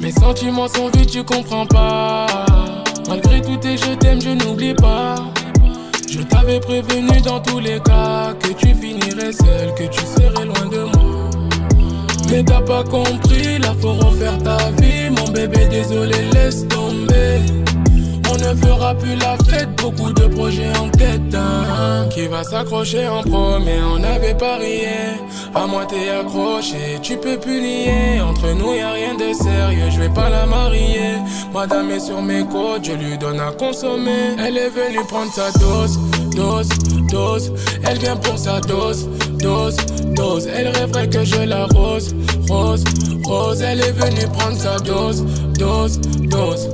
[0.01, 2.27] Mes sentiments sont vides, tu comprends pas.
[3.07, 5.15] Malgré tout et je t'aime, je n'oublie pas.
[6.09, 10.65] Je t'avais prévenu dans tous les cas que tu finirais seul, que tu serais loin
[10.71, 11.29] de moi.
[12.29, 15.09] Mais t'as pas compris, là faut refaire ta vie.
[15.09, 17.39] Mon bébé, désolé, laisse tomber.
[18.29, 21.33] On ne fera plus la fête, beaucoup de projets en tête.
[21.35, 22.07] hein.
[22.09, 24.87] Qui va s'accrocher en premier, on avait parié.
[25.53, 28.19] À moi t'es accroché, tu peux plus.
[28.21, 31.17] Entre nous y a rien de sérieux, je vais pas la marier.
[31.53, 34.35] Madame est sur mes côtes, je lui donne à consommer.
[34.43, 35.99] Elle est venue prendre sa dose,
[36.35, 36.69] dose,
[37.11, 37.51] dose.
[37.87, 39.07] Elle vient pour sa dose,
[39.39, 39.77] dose,
[40.15, 40.47] dose.
[40.47, 42.15] Elle rêverait que je la rose,
[42.49, 42.83] rose,
[43.23, 43.61] rose.
[43.61, 45.23] Elle est venue prendre sa dose,
[45.59, 45.99] dose,
[46.29, 46.69] dose.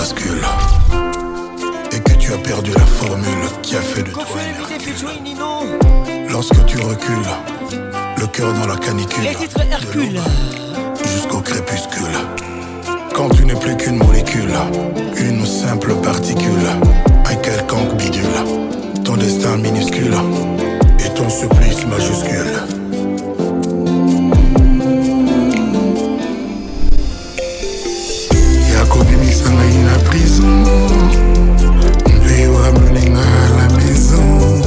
[0.00, 0.40] Bascule
[1.92, 6.32] et que tu as perdu la formule qui a fait de toi un.
[6.32, 7.28] Lorsque tu recules,
[8.16, 9.28] le cœur dans la canicule,
[11.04, 12.16] jusqu'au crépuscule.
[13.14, 14.54] Quand tu n'es plus qu'une molécule,
[15.18, 16.70] une simple particule,
[17.26, 20.14] un quelconque bidule, ton destin minuscule
[21.04, 22.79] et ton supplice majuscule.
[30.40, 30.88] Prison
[32.06, 34.62] mpe wamenenga à la maison.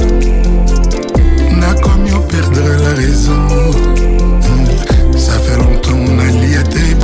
[1.60, 3.46] Nakomi operdre la raison.
[4.42, 7.03] Mm, ça fait longtemps nalia te bonbon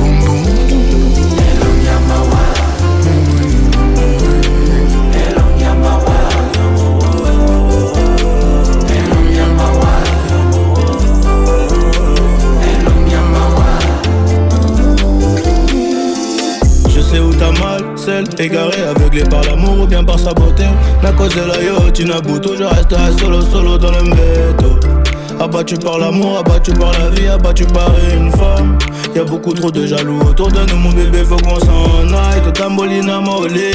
[18.39, 20.65] égarée, aveuglée par l'amour ou bien par sa beauté.
[21.03, 24.79] Na cause de la yo, Tinabuto, je resterai solo, solo dans le mbetto.
[25.39, 28.77] Abattu par l'amour, abattu par la vie, abattu par une femme.
[29.15, 32.41] Y'a beaucoup trop de jaloux autour de nous, mon bébé, faut qu'on s'en aille.
[32.43, 33.71] Te tambolina, molélé.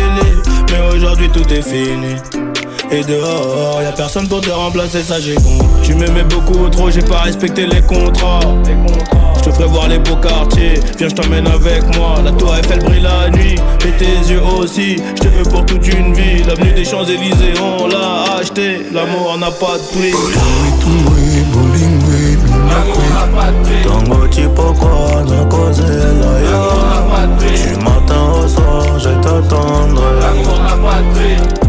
[0.70, 2.16] Mais aujourd'hui tout est fini.
[2.90, 5.58] Et dehors, y'a personne pour te remplacer, ça j'ai con.
[5.82, 8.40] Tu m'aimais beaucoup trop, j'ai pas respecté les contrats.
[9.36, 12.16] Je te ferai voir les beaux quartiers, viens je t'emmène avec moi.
[12.24, 13.56] La tour Eiffel brille la nuit,
[13.86, 14.96] et tes yeux aussi.
[15.16, 16.42] Je te veux pour toute une vie.
[16.44, 18.86] L'avenue des Champs-Élysées, on l'a acheté.
[18.92, 20.12] L'amour n'a pas de prix.
[23.82, 26.62] Tango chipoko na cause la yo
[27.38, 31.65] Du matin au soir je t'attendrai L'amour n'a pas de prix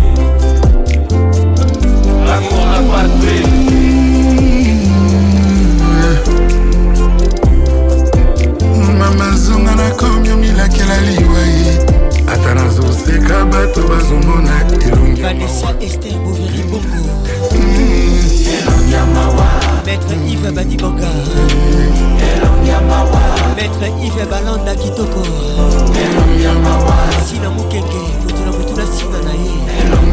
[9.00, 11.78] mama zonga nakomi omilakela liwai
[12.34, 17.02] ata nazoseka bato bazomona elongi vanessa ester boveri bongo.
[17.52, 18.08] Hmm.
[19.86, 21.08] Maître yves badibanga
[23.56, 25.24] maître yves balanda kitoko.
[27.30, 28.77] Sina mokenge kotuna motu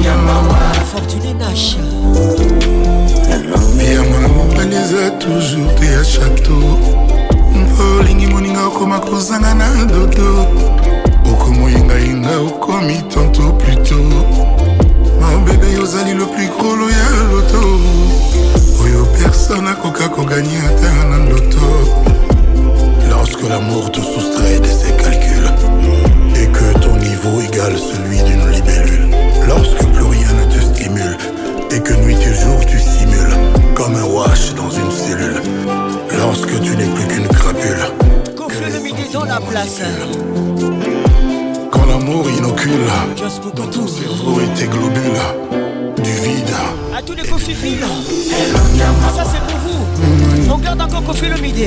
[0.04, 1.76] Fortuné Nash.
[3.94, 6.78] Yamona mobali eza toujours te ya chateau.
[7.54, 10.46] Mpo olingi moninga okoma kozanga na dodo.
[11.24, 13.96] Okomoyingayenga okomi tanto pluto
[15.20, 17.62] mobebe ozali le plus grolo ya loto.
[18.84, 21.66] Oyo personne akoka koganye ata na loto.
[23.08, 25.50] Lorsque l'amour te soustrait de ses calculs
[26.36, 29.08] et que ton niveau égale celui d'une libellule.
[29.48, 29.83] Lorsque
[31.74, 33.36] et que nuit et jour tu simules
[33.74, 35.40] comme un wash dans une cellule.
[36.16, 38.04] Lorsque tu n'es plus qu'une crapule
[38.82, 39.80] midi dans la place.
[41.70, 42.86] quand l'amour inocule
[43.56, 45.22] dans ton cerveau et tes globules
[46.02, 46.54] du vide.
[46.96, 47.84] À tous les cofiphiles
[49.16, 50.52] Ça c'est pour vous.
[50.52, 51.64] On garde encore Kofi le midi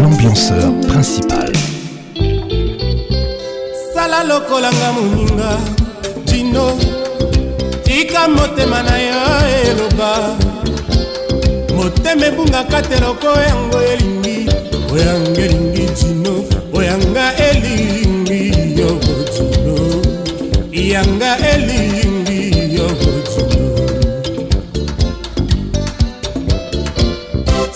[0.00, 1.52] l'ambianceur principal.
[3.94, 5.50] sala lokolanga moninga
[6.24, 6.66] dino
[7.84, 9.22] tika motema na yo
[9.64, 10.12] eloba.
[11.76, 14.38] Motema ebungaka te loko yango elingi
[14.92, 16.34] oyanga elingi dino
[16.72, 18.40] oyanga elingi
[18.78, 19.76] yoko dino
[20.72, 22.40] yanga elingi
[22.76, 23.68] yoko dino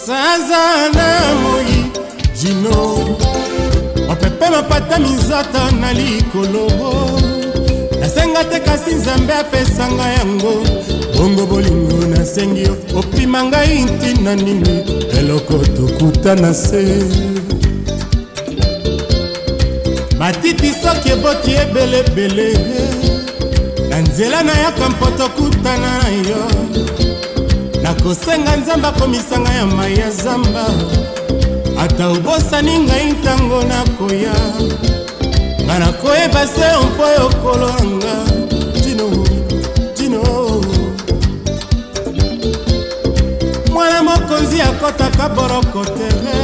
[0.06, 0.62] sanza
[4.86, 6.68] mapata minzata na likolo.
[8.00, 10.62] Nasenga te kasi nzambe apesanga yango.
[11.16, 14.84] Bongo bolingo nasengi opima ngai ntina nini?
[15.18, 17.04] Eloko tokuta na se.
[20.18, 22.58] Matiti soki eboti ebelebele
[23.90, 26.50] na nzela nayaka mpo tokutana na yo.
[27.82, 30.66] Nakosenga nzambe akomisanga ya mai ya zamba
[31.86, 34.34] ata obosani ngai ntango nakoya
[35.64, 38.14] nga nakoyeba se mpo yokolanga
[38.82, 39.08] tino
[39.94, 40.22] tino.
[43.72, 46.38] Mwana mokonzi akɔtaka boroko tere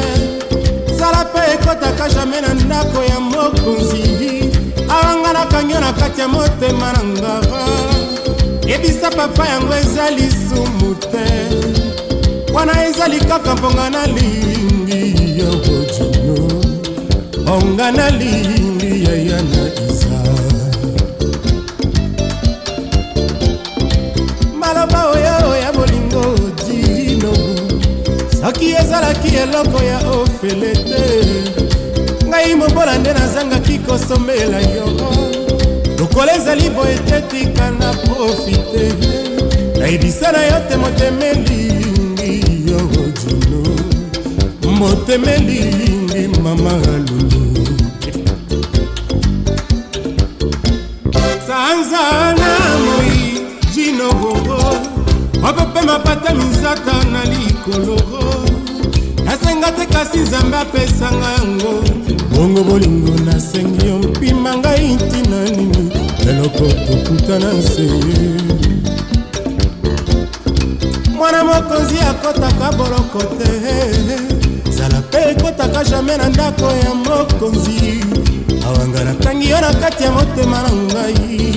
[0.98, 4.02] zala mpe ekɔtaka jamai na ndako ya mokonzi.
[4.88, 7.64] Awanga nakangi yo na kati ya motema na ngara
[8.66, 11.24] yebisa papa yango eza lisumu te.
[12.54, 15.21] Wana ezali kaka mponga ya bojino
[17.52, 20.18] onga nalingi yaya na isa.
[24.60, 26.24] Maloba oyo ya bolingo
[26.66, 27.32] dino.
[28.40, 31.02] Soki ezalaki eloko ya ofele te
[32.28, 34.86] ngai mobola nde nazangaki kosombela yo.
[35.98, 38.84] Lokolo ezali boye te tika na profite.
[39.78, 41.62] Nayebisa na yo te motemeli
[42.66, 42.80] yo
[43.20, 43.62] juno
[44.78, 46.72] motemelingi mama
[55.92, 58.24] mapata minzata na likoloro
[59.24, 61.84] nasenga te kasi nzambe apesanga yango.
[62.30, 65.92] Bongo bolingo nasengi yo mpima ngai ntina nini
[66.28, 67.90] eloko tokuta na nse.
[71.16, 73.50] Mwana mokonzi akɔtaka boloko te.
[74.70, 78.04] Zala mpe ekɔtaka jamai na ndako ya mokonzi.
[78.66, 81.54] Awanga natangi yo na kati ya motema na ngai.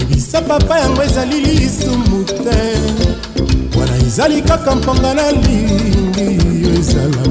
[0.00, 3.03] Ebisa papa yango ezali lisumu te
[4.06, 6.28] ezali kaka mponga na lingi
[6.62, 7.24] yo ezala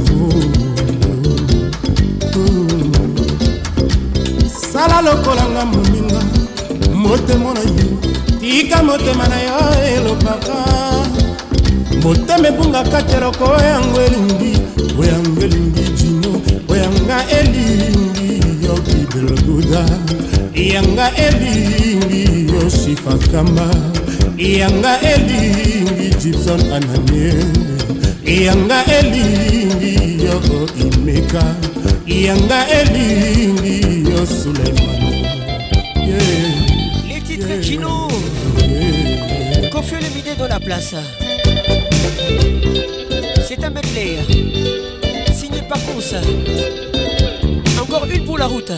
[4.71, 6.21] sala lokolanga moninga
[6.93, 7.87] motema na yo
[8.39, 9.59] tika motema na yo
[9.95, 10.57] elobaka
[12.03, 14.53] motema ebungaka te loko oyango elingi
[14.99, 16.31] oyanga elingi jino
[16.69, 18.29] oyanga elingi
[18.65, 19.83] yo bibeloguda
[20.71, 22.23] yanga elingi
[22.53, 23.67] yo shifakamba
[24.37, 25.72] yanga elingi
[26.23, 27.35] gibson ananie
[28.23, 30.39] yanga elingi yo
[30.79, 31.43] imeka.
[32.07, 35.01] Yanga elingi yo suleiman.
[36.07, 37.09] Yeah.
[37.09, 38.07] Les titres Kino.
[39.69, 40.95] Confie le midi dans la place.
[43.45, 44.17] C'est un medley
[45.33, 46.15] Signé par Cons
[47.81, 48.71] Encore une pour la route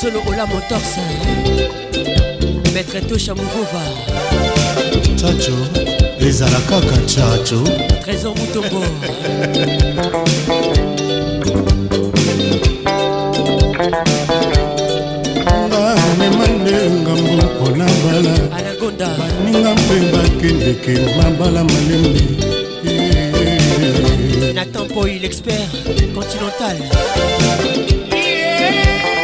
[0.00, 0.94] zolo ola motors
[2.74, 3.82] maître tosha mouvova
[5.16, 5.56] chacho
[6.20, 7.58] ezala kaka chacho.
[8.02, 8.80] Trésor mutombo.
[15.68, 18.36] Ngamemande ngambo mpona bala
[19.18, 22.22] baninga mpe bakendeke mabala malembe.
[24.54, 25.68] Nathan Poy, l'expert
[26.14, 26.76] continental.
[28.12, 29.17] Yeah.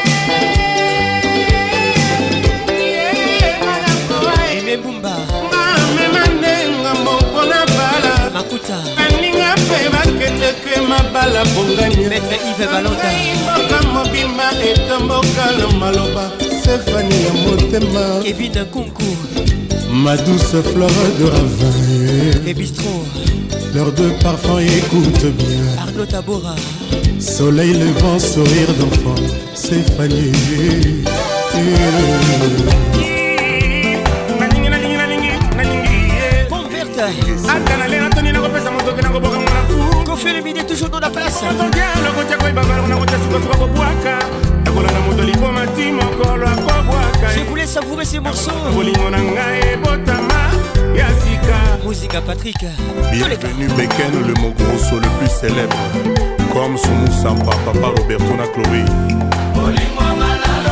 [8.96, 10.74] baninga mpe bakendeke
[19.90, 23.04] ma douce flore de ravin les bistro
[23.74, 25.82] l'heure de parfum écoute bien.
[25.82, 26.54] Ardo tabora.
[27.18, 29.43] Soleil levant sourire d'enfant.
[29.64, 30.32] sefanye
[37.48, 41.44] akanale natoni nakopesa motoki nakoboka mwana kofelemide toujours dans la place
[42.04, 44.18] lokotia koyebabalo nakotia sukasuka kobwaka
[44.64, 48.52] nakolanda moto liboma ti mokolo akobwaka je voulais savourer ces morceaux.
[48.74, 50.50] Bolingo na ngai ebotama
[50.94, 52.58] ya sika muzika patrik
[53.10, 55.76] bienvenu beken le mogroso le plus célèbre.
[56.52, 58.84] Comme somusampa papa roberto na chloé
[59.64, 60.63] kolingwa malamu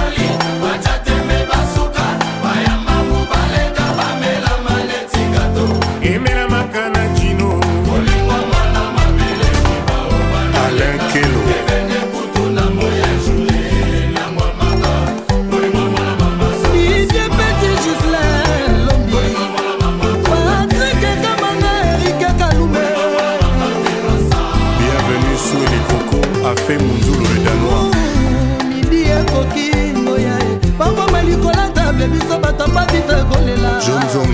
[33.85, 34.32] Zoom.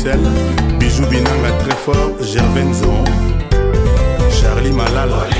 [0.00, 3.04] Bruxelles, Bijou Binanga très fort, Gervain Zoron,
[4.30, 5.39] Charlie Malala.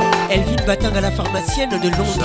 [0.31, 2.17] Elvin Batanga la pharmacienne de Londres.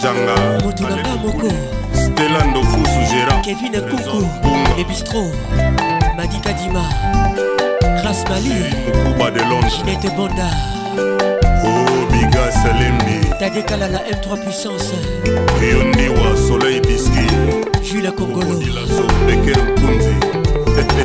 [0.00, 0.34] Djanga
[0.64, 1.48] Motulanga Moko
[1.94, 4.26] Stella Ndofusu Gérard Kevin Koukou
[4.76, 5.30] Les Bistro
[6.16, 6.82] Madi Kadima
[8.02, 8.50] Grace Mali
[9.04, 9.70] Kuba de Londres.
[9.76, 10.48] Ginette Bonda.
[11.64, 14.92] Oh Biga Salembi Tade Kalala M3 Puissance.
[15.62, 17.26] Yondiwa Soleil Biski
[17.84, 18.58] Jules Kongolo
[19.26, 20.16] Beker Kunzi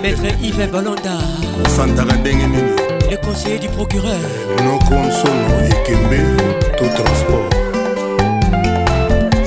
[0.02, 1.18] Maître Yves Balonda
[1.76, 4.20] Santara ndenge nini Le conseiller du procureur.
[4.64, 6.20] Nokonsono ekembe
[6.78, 7.50] to transport.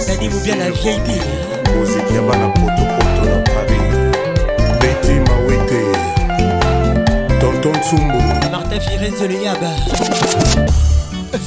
[0.07, 1.31] Dani Moubia la vieille bille
[1.77, 3.89] moziki ya bana potopoto na paris.
[4.81, 5.83] Beti mawete
[7.41, 8.19] tonton nsumbu
[8.51, 9.73] Martin Firenze le Yaba.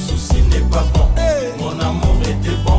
[0.08, 1.06] Souci n'est pas bon,
[1.58, 2.78] mon amour était bon.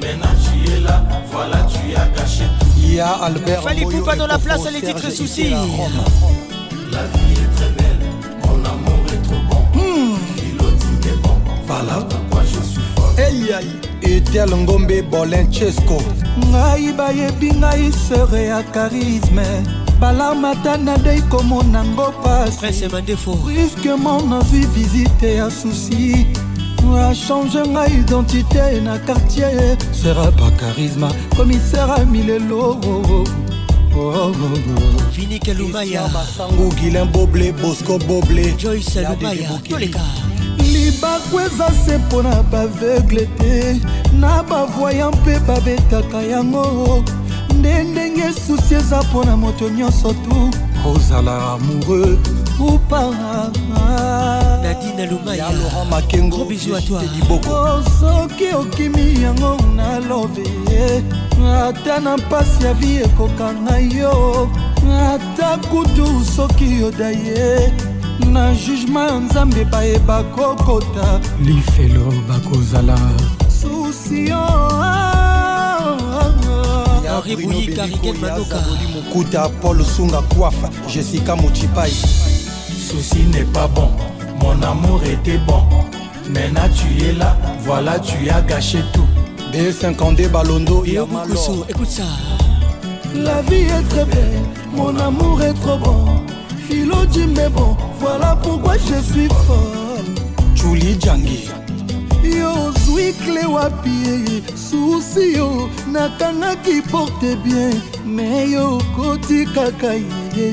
[0.00, 1.02] Maintenant tu es là,
[1.32, 2.66] voilà tu as gâché tout.
[2.78, 5.52] Il y a Albert Fali Poupa dans la place, les titres soucis?
[11.82, 13.12] Bon, voilà pourquoi je suis fort.
[13.18, 13.66] Hey, aïe.
[14.02, 15.98] etel ngombe bolenchesco
[16.50, 19.44] ngai bayebi ngai sere ya charisme.
[20.00, 26.26] Balamata nadei komona ngo pasbrusquement nazwi visite ya susi
[26.98, 29.76] achange ngai identité na quartier.
[29.92, 31.08] Sera pa charisme.
[31.36, 32.78] Commissaire milelo
[35.12, 40.00] Vinike Lumaya masangu gilin boble bosco boble Joyce Lumaya toleka
[41.02, 43.80] libaku eza se mpo na baveugle te.
[44.12, 47.04] Na bavoyant mpe babetaka yango.
[47.58, 50.50] Nde ndenge susi eza mpo na moto nyonso tu.
[50.86, 52.18] Ozala amoureux.
[52.60, 53.10] Ou pas
[54.62, 55.50] Nadine Lumaya.
[55.50, 56.44] Laurent Makengo
[56.86, 57.02] toi.
[57.50, 61.02] Oh, soki okimi yango na love ye
[61.68, 64.48] ata na mpasi ya vi ekokanga yo
[64.86, 67.72] ata kutu soki yoda ye
[68.30, 71.20] na jugema ya nzambe bayeba kokota.
[71.44, 72.98] Lifelo bakozala.
[73.60, 74.38] Susio
[77.22, 78.56] Bouilly Karigen Manoka
[78.94, 83.88] mokuta paul sunga coiffe jessica mochipai Souci n'est pas bon,
[84.40, 85.62] mon amour était bon.
[86.30, 89.06] Maintenant tu es là, voilà tu as gâché tout.
[89.52, 92.02] b52 balondo écoute ça.
[93.14, 94.42] La vie est très belle,
[94.74, 96.06] mon amour est trop bon.
[96.68, 100.12] Philo Jimbe bon, voilà pourquoi je suis folle.
[100.54, 101.48] julie jangi
[102.40, 102.52] yo
[102.84, 107.74] zwi kle wapi susi yo nakangaki porte bien
[108.04, 108.66] me yo
[108.96, 109.94] koti kaka
[110.36, 110.48] ye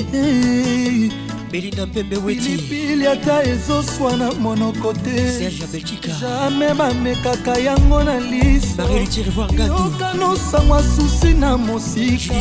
[1.51, 2.41] belinda mpembe weti.
[2.41, 5.31] Pilipili ata ezoswana monoko te.
[5.31, 12.33] Serge belchika jamai bamekaka yango na lisayokanosango susi na mosika.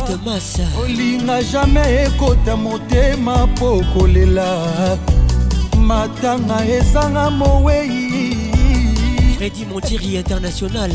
[0.81, 4.69] Olinga jamai ekota motema mpo kolela.
[5.77, 8.35] Matanga ezanga mowei.
[9.37, 10.91] Freddy Montiri International.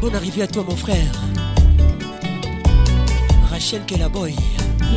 [0.00, 1.12] Bonne arrivée à toi, mon frère.
[3.50, 4.34] Rachel Kelaboy.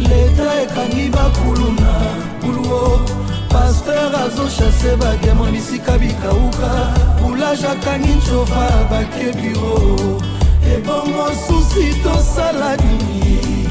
[0.01, 1.93] Leta ekangi bakulu na
[2.41, 2.99] kuluo
[3.49, 6.93] paster azoshase bademo bisika bikauka.
[7.21, 10.21] Boulage akangi ncova bake biro.
[10.73, 13.69] Ebongo susi tosala nini.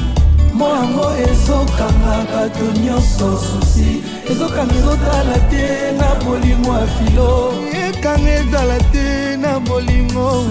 [0.53, 7.53] Mo yango ezokanga bato nyonso susi ezokanga ezotala te na bolingo ya filo.
[7.87, 10.45] Ekanga ezala te na bolingo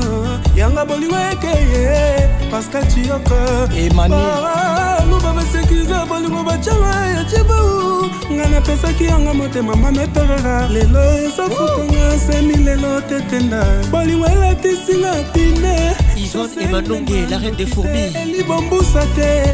[0.55, 3.35] yanga bolingo ekeye pascal ciyoko
[3.77, 13.01] emanuba basekize bolingo bacawa ya cibau nga napesaki yanga motema mameperera lelo ezafutanga semi lelo
[13.01, 18.13] tetenda bolingo elatisinga pine Yvonne et Manonge, la reine des fourmis.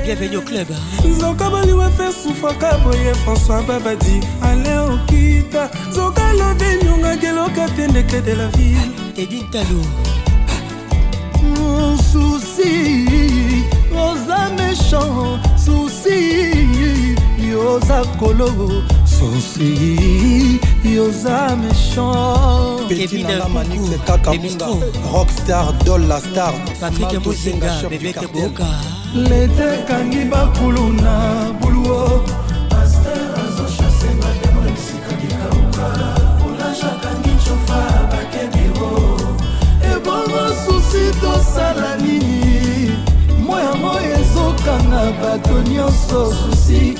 [0.03, 0.67] Bienvenue au club.
[1.19, 4.19] Zoka baliwa fe soufaka boye François Babadi.
[4.43, 5.71] Allez au kita.
[5.91, 8.77] Zoka la denyonga geloka tendeke de la vie.
[9.17, 9.81] Edine Talou.
[11.57, 13.05] Talo susi
[13.93, 17.15] oza méchant susi
[17.51, 18.49] yoza kolo
[19.05, 22.87] susi yoza méchant.
[22.87, 24.67] Petit Nana Manix kaka munda
[25.13, 28.65] Rockstar Dolla Star Patrick Mosenga bebeke boka
[29.15, 32.21] lete ekangi bakulu na buluo
[45.21, 46.97] bato nyonso susi.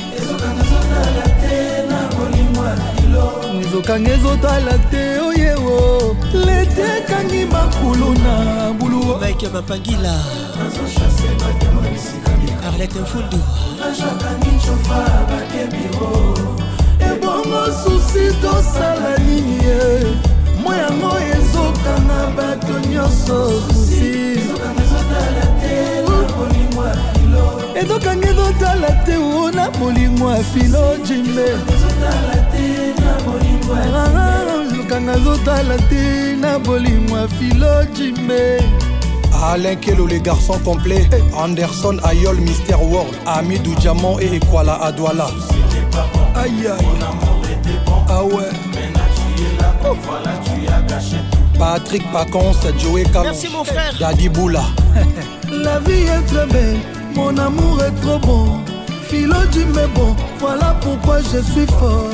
[3.61, 10.15] Ezokanga ezotala te oyewo lete ekangi makulu na buluo mike mapangila.
[12.67, 13.39] Arlete mfundu
[16.99, 19.79] ebongo susi tosala nini ye?
[20.63, 24.39] Moyango ezokanga bato nyonso susi
[27.79, 31.47] ezokanga ezotala te o na bolingo ya filo jimbe
[34.71, 38.61] ezokanga ezotala te na bolingo ya filo jimbe
[39.43, 41.07] Alain Kelo, les garçons complets.
[41.37, 43.13] Anderson, Ayol, Mister World.
[43.27, 45.27] Amidou Diamant et Ekwala Adwala.
[46.35, 46.85] Aïe aïe.
[48.09, 48.49] Ah ouais.
[51.59, 53.25] Patrick Pacons, Joey Kalon.
[53.25, 53.93] Merci mon frère.
[53.99, 54.63] Daddy Boula.
[55.51, 56.77] La vie est très belle,
[57.17, 58.45] mon amour est trop bon.
[59.09, 62.09] Philo dit mais bon, voilà pourquoi je suis fort.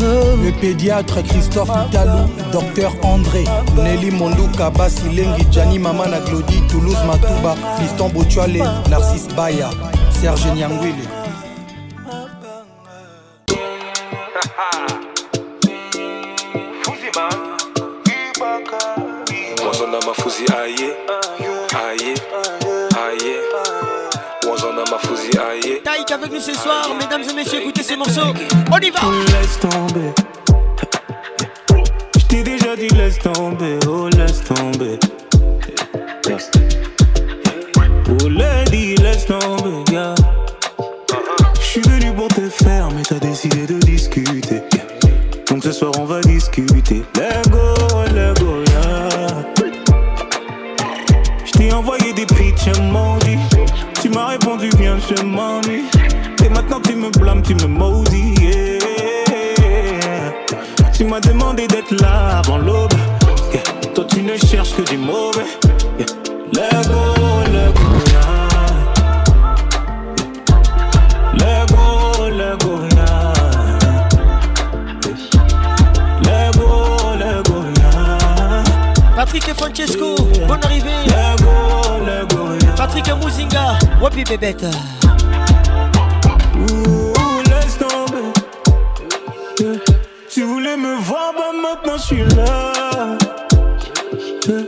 [0.00, 3.44] Le pédiatre Christophe Italou, docteur André,
[3.76, 9.70] Nelly Mondouka, Basilengi, Gianni Mamana Glody, Toulouse Matouba, Fiston Botuale, Narcisse Baya,
[10.10, 11.17] Serge Nyangwile.
[26.18, 28.32] Avec nous ce soir, mesdames et messieurs, écoutez ces morceaux.
[28.70, 29.00] On y va
[29.38, 30.12] Laisse tomber.
[32.16, 34.98] Je t'ai déjà dit laisse tomber, oh laisse tomber.
[38.10, 40.14] Oh laisse tomber, yeah.
[41.60, 44.62] Je suis venu pour te faire, mais t'as décidé de discuter.
[45.48, 47.02] Donc ce soir on va discuter.
[47.16, 47.74] Let go,
[48.14, 49.44] let go, yeah.
[51.44, 53.38] Je t'ai envoyé des pitchs emojis.
[54.00, 55.84] Tu m'as répondu bien, je m'ennuie.
[56.68, 58.34] Maintenant tu me blâmes, tu me maudis.
[58.42, 58.78] yeah.
[60.92, 62.92] Tu m'as demandé d'être là avant l'aube.
[63.54, 63.62] Yeah.
[63.94, 65.46] Toi tu ne cherches que du mauvais.
[65.98, 66.04] Yeah.
[66.82, 67.14] Go,
[67.48, 67.72] yeah.
[71.38, 72.28] Let go,
[77.18, 78.64] let go, yeah.
[79.16, 80.16] Patrick et Francesco,
[80.46, 80.90] bonne arrivée.
[81.06, 81.50] Let go,
[82.04, 82.48] let go.
[82.76, 84.66] Patrick Mouzinga, Wapi Bébête.
[91.08, 93.16] Voir, bah maintenant je suis là.
[94.46, 94.64] Yeah.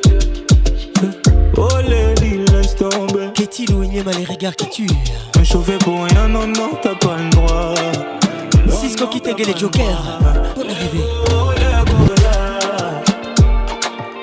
[1.02, 1.10] Yeah.
[1.56, 3.28] Oh lady, laisse tomber.
[3.34, 4.96] Qu'est-il ou Inyema les regards qui tuent
[5.38, 7.74] Me chauffer pour rien, non, non, t'as pas le droit.
[8.68, 10.18] Cisco qui t'aiguait les jokers.
[10.56, 11.04] Bonne arrivée.
[11.30, 13.02] Oh, let go, yeah.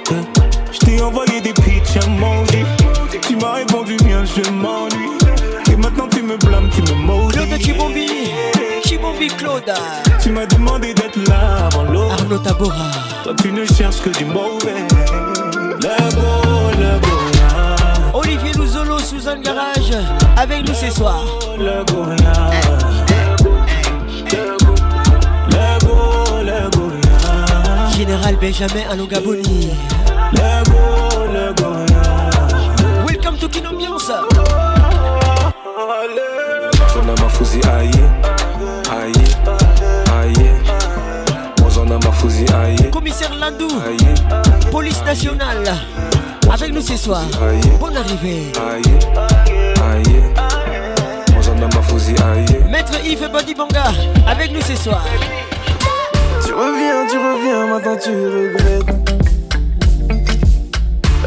[0.10, 0.24] Yeah.
[0.72, 2.66] Je t'ai envoyé des pitchs emojis.
[3.28, 5.18] Tu m'as répondu bien, je m'ennuie.
[5.72, 7.38] Et maintenant tu me blâmes, tu me maudis.
[7.38, 8.10] Claude Chibombi,
[8.84, 9.74] Chibombi Claude.
[10.22, 12.10] Tu m'as demandé d'être là avant l'eau.
[12.10, 12.92] Arnaud Tabora.
[13.24, 14.88] Toi tu ne cherches que du mauvais.
[15.80, 15.88] Go,
[16.80, 18.12] let go, yeah.
[18.14, 19.92] Olivier Louzolo, Suzanne Garage,
[20.36, 21.24] avec nous ce soir.
[21.58, 21.78] Yeah.
[27.96, 29.70] Général Benjamin Alongaboni.
[30.34, 30.42] Go,
[31.34, 33.06] let go, yeah.
[33.06, 34.12] Welcome to Kin Ambiance.
[36.82, 37.60] wazona mafuzi
[42.92, 43.68] Commissaire Landou,
[44.72, 45.64] police nationale,
[46.52, 47.24] avec nous ce soir.
[47.80, 48.52] Bonne arrivée.
[52.70, 53.86] Maître Yves Badibanga,
[54.28, 55.04] avec nous ce soir.
[56.46, 59.07] Tu reviens, tu reviens, maintenant tu regrettes.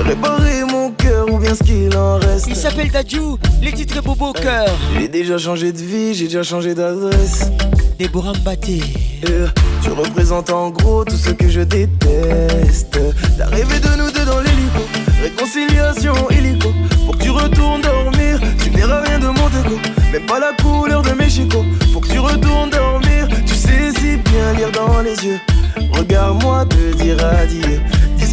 [0.05, 2.47] Réparer mon cœur ou bien ce qu'il en reste.
[2.49, 4.69] Il s'appelle Dadju, les titres Bobo au cœur.
[4.99, 7.51] J'ai déjà changé de vie, j'ai déjà changé d'adresse.
[7.99, 8.81] Déborah Mbaté.
[9.83, 12.99] tu représentes en gros tout ce que je déteste.
[13.37, 14.81] T'as rêvé de nous deux dans l'hélico,
[15.23, 16.73] réconciliation illico.
[17.07, 19.79] Faut que tu retournes dormir, tu verras rien de mon déco.
[20.13, 21.65] Même pas la couleur de mes chicots.
[21.93, 25.41] Faut que tu retournes dormir, tu sais si bien lire dans les yeux.
[25.93, 27.81] Regarde-moi te dire adieu.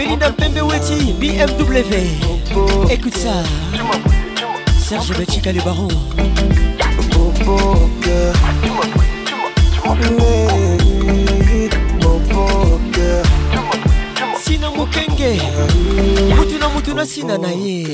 [0.00, 1.84] Belinda Pembeweti, BMW.
[2.90, 3.42] Écoute ça.
[4.78, 5.88] Serge Bachika le baron.
[14.42, 15.42] Sina Mukenge.
[16.34, 17.86] Mutuna Mutuna Sina Naye.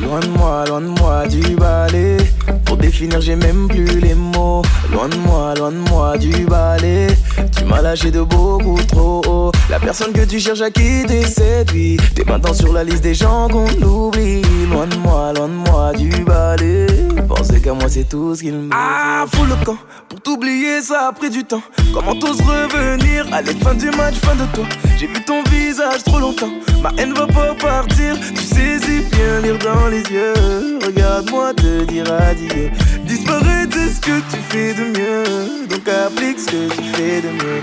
[0.00, 2.16] Loin de moi, loin de moi du balai.
[2.64, 4.62] Pour définir, j'ai même plus les mots.
[4.90, 7.08] Loin de moi, loin de moi du balai.
[7.54, 9.49] Tu m'as lâché de beaucoup trop haut.
[9.70, 11.96] La personne que tu cherches à quitter séduit.
[12.16, 14.42] T'es maintenant sur la liste des gens qu'on oublie.
[14.68, 16.88] Loin de moi, loin de moi du balai.
[17.28, 18.70] Penser qu'à moi, c'est tout ce qu'il me.
[18.72, 19.76] Ah, fous le camp.
[20.08, 21.62] Pour t'oublier, ça a pris du temps.
[21.94, 24.64] Comment t'oses revenir Allez, fin du match, fin de toi?
[24.98, 26.50] J'ai vu ton visage trop longtemps.
[26.82, 28.18] Ma haine va pas partir.
[28.18, 30.80] Tu sais si bien lire dans les yeux.
[30.84, 32.72] Regarde-moi te dire adieu.
[33.04, 35.68] Disparaître, c'est ce que tu fais de mieux.
[35.68, 37.62] Donc applique ce que tu fais de mieux.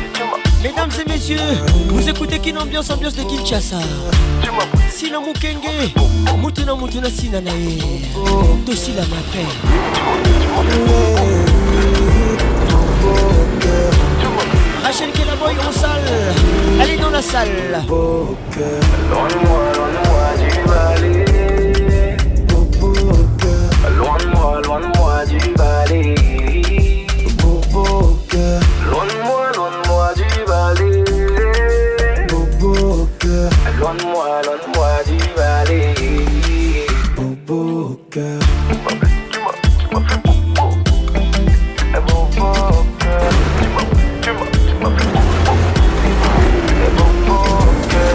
[0.63, 1.37] Mesdames et messieurs,
[1.89, 3.77] vous écoutez Kin Ambiance, ambiance de Kinshasa.
[4.91, 5.93] Sina Mukenge,
[6.41, 7.79] Mutuna Mutuna Sina Nae.
[8.65, 9.03] Tosi la.
[14.83, 16.89] Rachel Kellaboy en salle.
[16.89, 17.83] Est dans la salle.
[23.97, 25.90] Loin de moi, loin de moi du balai.
[33.81, 35.17] Loin de moi, loin de moi du.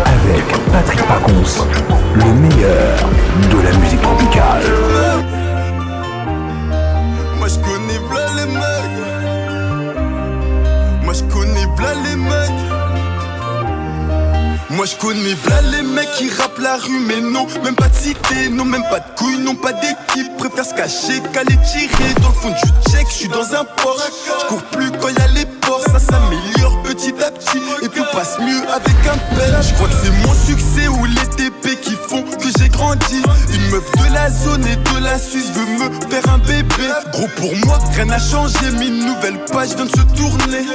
[0.07, 1.67] Avec Patrick Pacons,
[2.15, 2.99] le meilleur
[3.51, 4.63] de la musique tropicale.
[7.39, 8.99] Moi je connais v'là les mecs
[11.03, 12.46] Moi je connais v'là les mecs
[14.77, 17.95] Moi je connais v'là les mecs qui rappent la rue mais non Même pas de
[17.95, 20.37] cité, non même pas de couilles, non pas d'équipe.
[20.37, 22.13] Préfère se cacher qu'aller tirer.
[22.21, 23.97] Dans le fond du check Je suis dans un port,
[24.27, 27.63] je cours plus quand y les ports Ça s'améliore petit à petit.
[27.83, 31.27] Et tout passe mieux avec un pelle Je crois que c'est mon succès ou les
[31.37, 33.23] TP qui font que j'ai grandi.
[33.53, 36.89] Une meuf de la zone et de la Suisse veut me faire un bébé.
[37.13, 40.67] Gros pour moi, rien n'a changé, mais une nouvelle page vient de se tourner.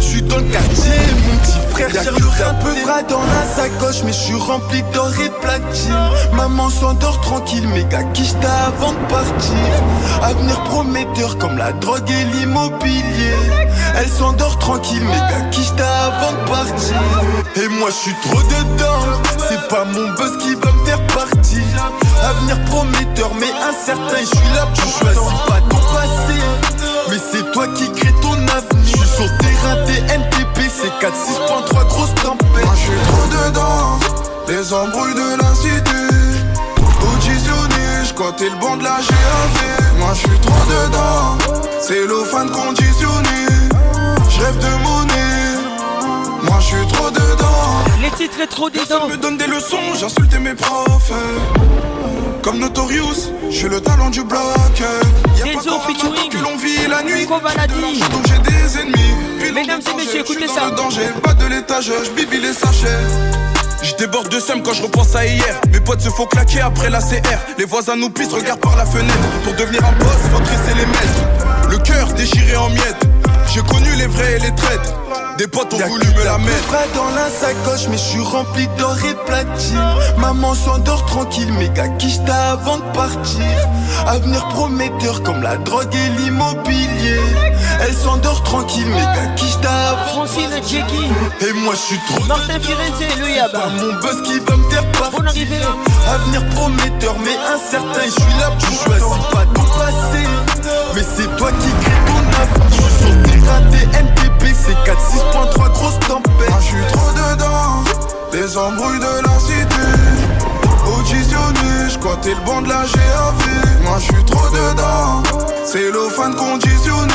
[0.00, 0.92] Je suis dans le quartier,
[1.28, 4.02] mon petit frère cherche un peu frais dans la sacoche.
[4.04, 5.94] Mais je suis rempli d'or et platine.
[6.34, 8.34] Maman s'endort tranquille, méga quiche
[8.66, 9.56] avant de partir?
[10.22, 13.34] Avenir prometteur comme la drogue et l'immobilier.
[13.96, 15.02] Elle s'endort tranquille,
[15.50, 16.96] quiche avant de partir.
[17.56, 19.20] Et moi je suis trop dedans.
[19.48, 21.62] C'est pas mon buzz qui va me faire partir.
[22.22, 26.38] Avenir prometteur mais incertain Je suis là, tu choisis pas ton passé
[27.08, 28.84] Mais c'est toi qui crée ton avenir.
[28.84, 32.64] Je suis sur terrain TNTP C'est 4, 6.3 grosse tempête.
[32.64, 33.98] Moi je suis trop dedans.
[34.48, 36.00] Les embrouilles de la cité
[37.14, 41.38] Auditionné, j'cotais le banc de la GAV Moi je suis trop dedans.
[41.80, 43.50] C'est l'eau fan conditionné
[44.40, 46.44] J'rêve de monnaie.
[46.44, 47.84] Moi je suis trop dedans.
[48.00, 49.08] Les titres trop dedans.
[49.08, 51.12] me donne des leçons, j'insulte mes profs.
[52.42, 54.40] Comme Notorious, je suis le talent du bloc.
[55.36, 57.26] Y'a pas encore un que l'on vit la nuit.
[57.26, 57.42] Donc
[58.28, 59.14] j'ai des ennemis.
[59.40, 60.70] Puis Mesdames et messieurs, écoutez ça.
[60.70, 62.88] le danger, pas de l'étage, je bibi les sachets.
[63.82, 65.60] Je déborde de seum quand je repense à hier.
[65.70, 68.86] Mes potes se font claquer après la CR Les voisins nous pissent, regardent par la
[68.86, 69.18] fenêtre.
[69.44, 71.68] Pour devenir un boss, faut dresser les maîtres.
[71.68, 73.09] Le cœur déchiré en miettes
[73.52, 74.92] J'ai connu les vrais et les traîtres.
[75.36, 76.68] Des potes ont voulu me la mettre.
[76.70, 79.82] Pas dans la sacoche, mais je suis rempli d'or et platine.
[80.18, 83.42] Maman s'endort tranquille, méga quicheta avant de partir.
[84.06, 87.20] Avenir prometteur comme la drogue et l'immobilier.
[87.80, 91.10] Elle s'endort tranquille, méga quicheta avant Francine Jackie.
[91.40, 92.24] Et moi je suis trop.
[92.26, 93.58] Martin Firenze, le Yaba.
[93.58, 95.18] Pas mon buzz qui va me faire partir.
[95.18, 95.56] Bonne arrivée.
[96.08, 98.04] Avenir prometteur, mais incertain.
[98.04, 100.24] Je suis là, tu choisis pas ton passé.
[100.94, 103.29] Mais c'est toi qui crée ton avenir.
[103.50, 106.48] MTP, c'est 4, 6.3, grosse tempête.
[106.48, 107.84] Moi je suis trop dedans,
[108.32, 110.40] des embrouilles de la cité.
[110.98, 113.82] Auditionné, je crois t'es le bon de la GAV.
[113.84, 115.22] Moi je suis trop dedans,
[115.64, 117.12] c'est fan conditionné.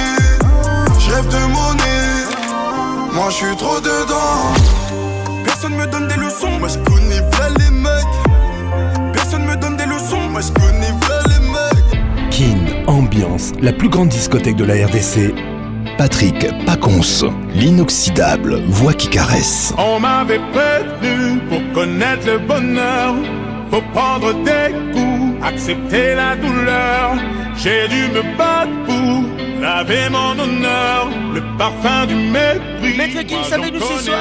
[0.99, 2.25] Je rêve de monnaie,
[3.13, 4.53] moi je suis trop dedans.
[5.43, 9.13] Personne me donne des leçons, moi je connais v'là les mecs.
[9.13, 12.31] Personne me donne des leçons, moi je connais v'là les mecs.
[12.31, 15.54] Kin Ambiance, la plus grande discothèque de la RDC.
[15.97, 19.73] Patrick Pacons, l'inoxydable voix qui caresse.
[19.77, 23.15] On m'avait prévenu pour connaître le bonheur.
[23.71, 27.15] Faut prendre des coups, accepter la douleur.
[27.55, 31.09] J'ai dû me battre pour laver mon honneur.
[31.33, 32.97] Le parfum du mépris.
[32.97, 34.17] Maître Kim savait nous ce soir.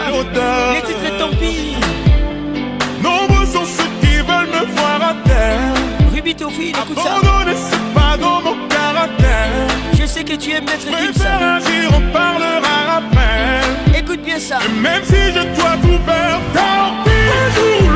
[0.75, 1.77] Les titres et tant pis.
[3.03, 5.64] Nombreux sont ceux qui veulent me voir à terre.
[6.25, 7.21] Ruby Tofi, écoute ça.
[8.17, 9.51] Dans mon caractère.
[9.93, 11.55] Je sais que tu aimes Maître Kim Préfère ça.
[11.57, 13.99] agir, on parlera après.
[13.99, 14.59] Écoute bien ça.
[14.65, 17.94] Et même si je dois tout perdre, tant pis.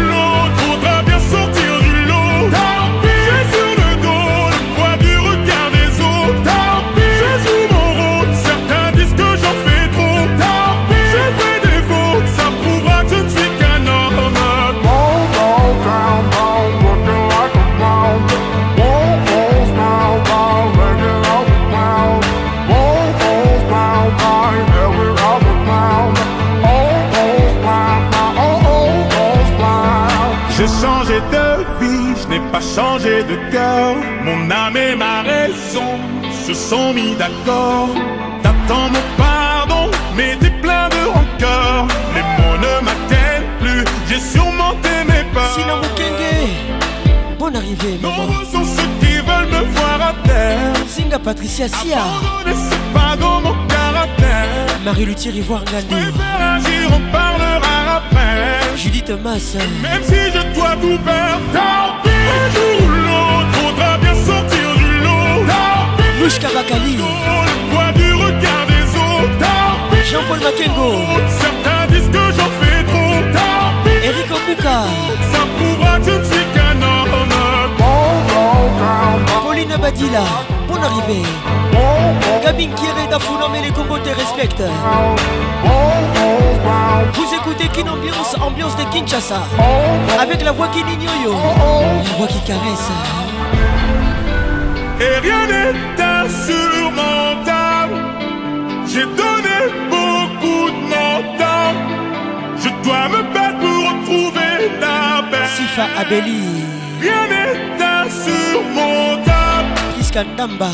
[33.24, 33.96] De cœur.
[34.24, 35.98] Mon âme et ma raison
[36.46, 37.88] se sont mis d'accord.
[38.42, 41.86] T'attends mon pardon, mais t'es plein de rancœur.
[42.14, 45.54] Les mots ne m'atteignent plus, j'ai surmonté mes peurs.
[45.54, 45.80] Sinon.
[47.38, 48.16] Bonne arrivée, maman.
[48.16, 50.72] Nombreux sont ceux qui veulent me voir à terre.
[50.88, 51.98] Singa Patricia Sia.
[52.02, 53.67] Abandonner, c'est pas dans mon.
[54.84, 55.32] Marie Luthier.
[55.32, 55.62] Préfère
[56.56, 58.76] agir, on parlera après.
[58.76, 59.56] Judith Mass.
[59.82, 62.10] Même si je dois tout perdre, tant pis.
[62.10, 65.46] Un jour ou l'autre, faudra bien sortir du lot.
[65.46, 66.22] Tant pis.
[66.22, 66.96] Louche Kabakali.
[66.96, 69.38] Le poids du regard des autres.
[69.38, 70.04] Tant pis.
[70.10, 70.90] Jean-Paul Makengo.
[71.40, 73.14] Certains disent que j'en fais trop.
[73.32, 74.00] Tant pis.
[74.04, 74.78] Eric Okuka.
[75.32, 77.08] Ça prouvera que je ne suis qu'un homme.
[79.42, 80.24] Pauline Badila.
[80.78, 81.22] Bonne arrivée.
[82.44, 84.62] Gabin Kieré Dafuna, mais les Congos te respectent.
[87.14, 89.42] Vous écoutez Kin Ambiance, ambiance de Kinshasa.
[90.20, 90.84] Avec la voix qui yo
[91.32, 92.90] La voix qui caresse.
[95.00, 97.94] Et rien n'est insurmontable.
[98.86, 99.58] J'ai donné
[99.90, 101.74] beaucoup de mon temps.
[102.56, 105.48] Je dois me battre pour retrouver la paix.
[105.56, 106.42] Sifa Abeli.
[107.00, 109.27] Rien n'est insurmontable.
[110.12, 110.72] Kandamba.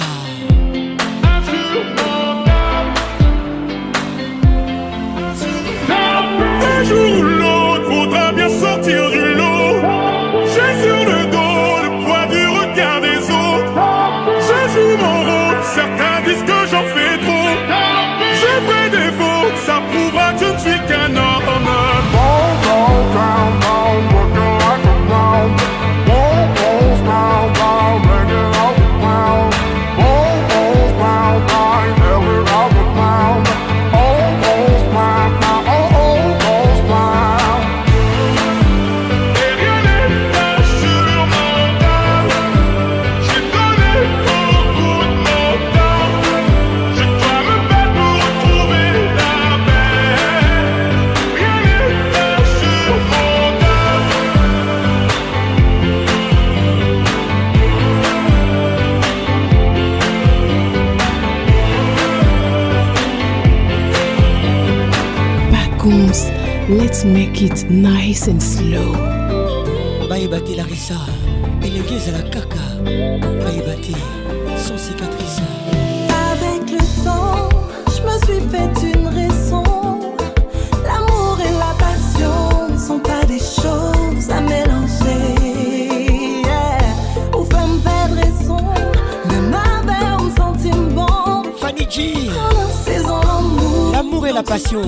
[94.44, 94.82] passion.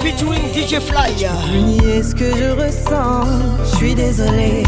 [0.00, 1.26] Featuring DJ Fly.
[1.52, 3.26] Nier ce que je ressens,
[3.64, 4.62] je suis désolé.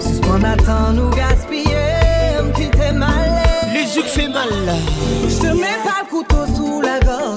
[0.00, 3.42] Ce qu'on attend nous gaspiller, me quitter mal.
[3.72, 4.48] Les yeux fait mal.
[5.28, 7.35] Je te mets pas le couteau sous la gorge.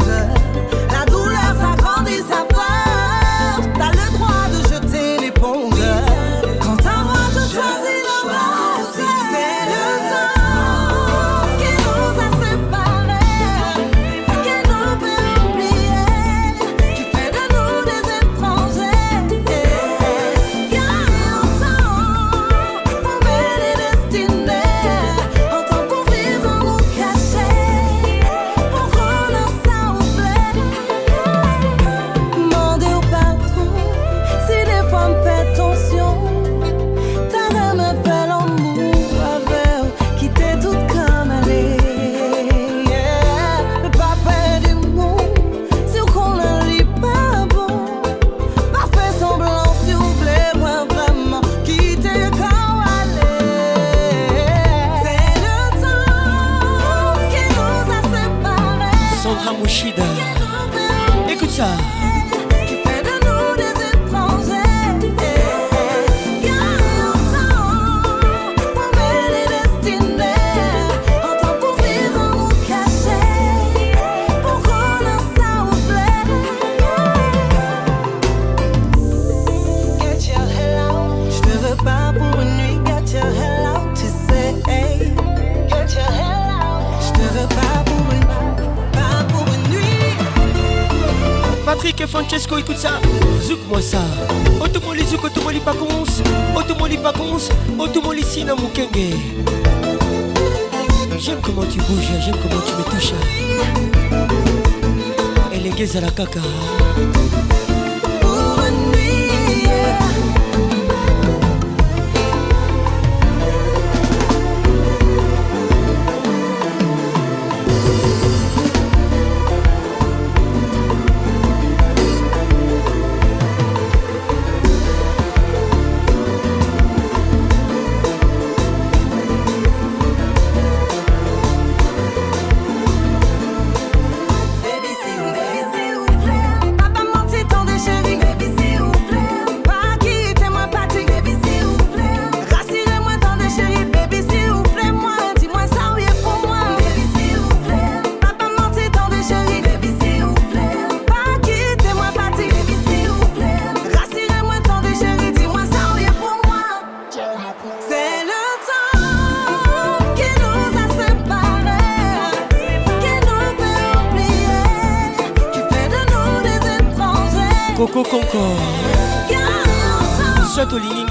[106.19, 106.88] 哥哥。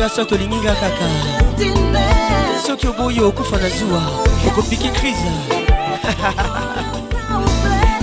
[0.09, 1.09] nyonso tolinginga kaka.
[2.67, 4.03] Soki oboyi okufa na zuwa
[4.47, 5.31] okopiki crise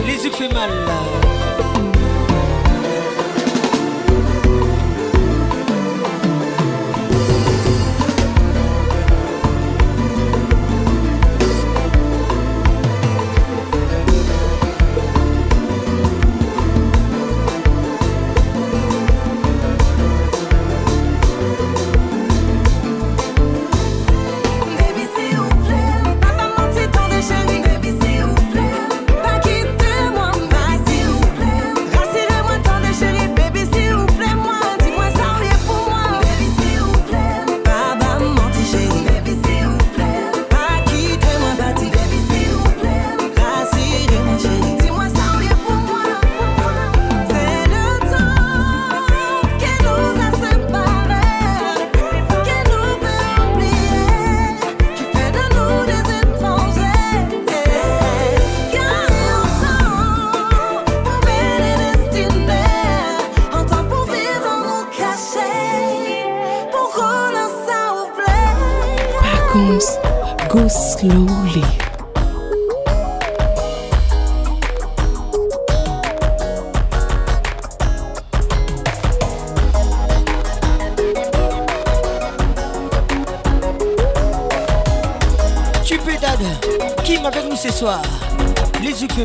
[0.06, 0.70] les yeux fait mal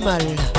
[0.07, 0.50] animal.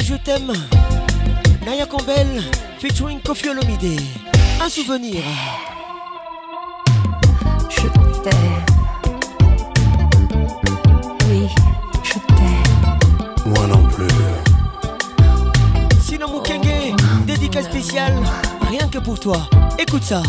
[0.00, 0.52] je t'aime.
[1.64, 2.42] Naya Campbell
[2.78, 4.00] featuring Kofiolomide,
[4.60, 5.22] Un souvenir.
[7.68, 7.86] Je
[8.22, 8.64] t'aime.
[11.28, 11.48] Oui,
[12.02, 13.52] je t'aime.
[13.54, 14.06] Moi non plus.
[16.00, 16.94] Sinon Mukenge,
[17.26, 18.14] dédicace spéciale,
[18.68, 19.48] rien que pour toi.
[19.78, 20.22] Écoute ça.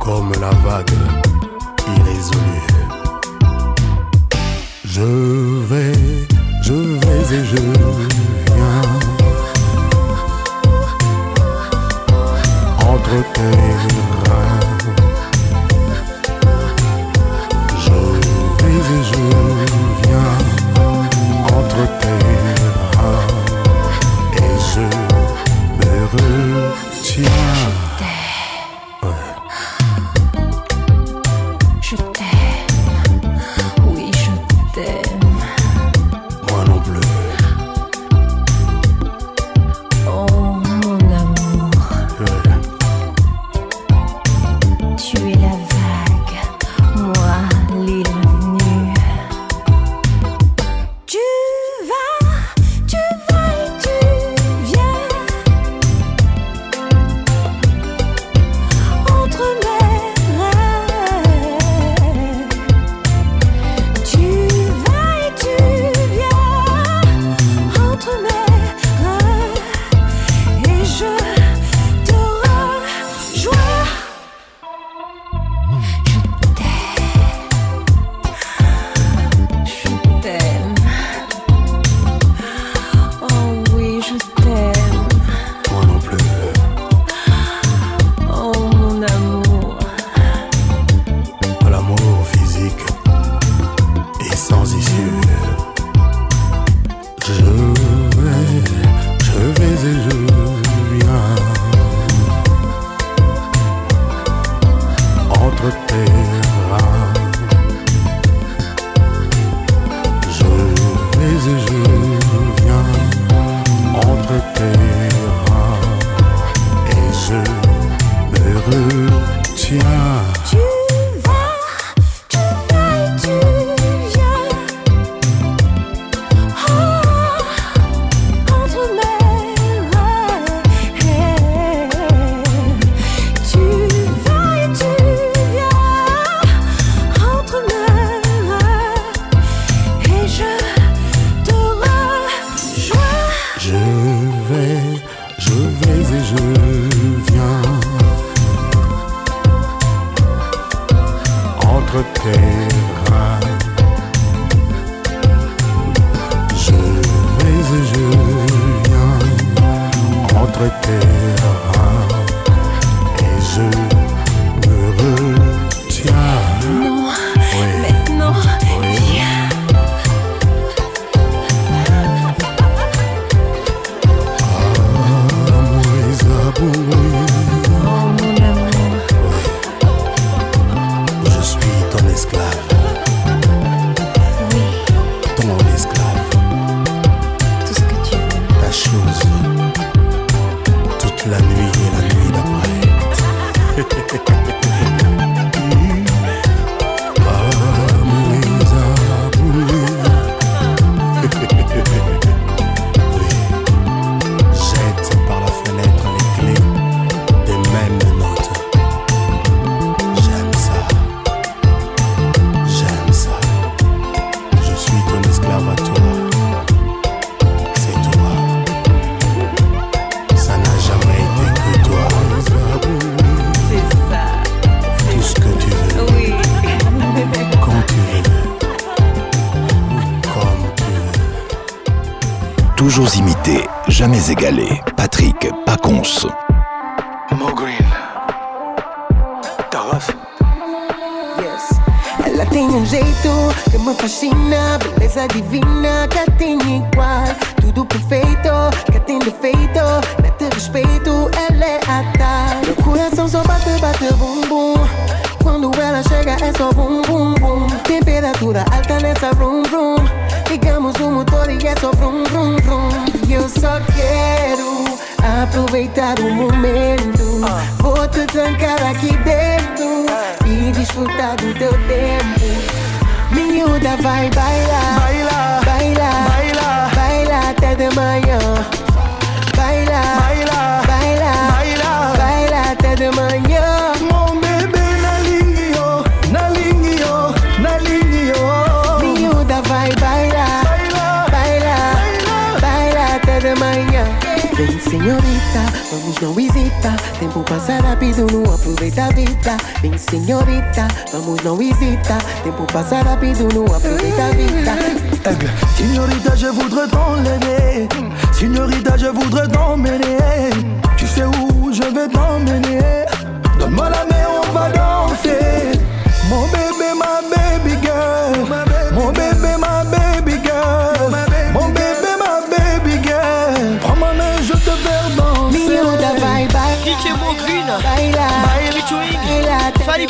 [0.00, 0.90] Comme la vague
[1.96, 2.74] irrésolue.
[4.84, 5.53] Je
[7.34, 8.82] et je viens
[12.78, 14.23] entre tes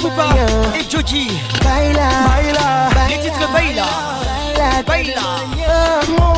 [0.04, 0.28] Koupa
[0.78, 1.30] et Joji.
[1.64, 3.84] Baila, baila, les titres Baila,
[4.86, 5.22] baila.
[5.56, 6.33] baila.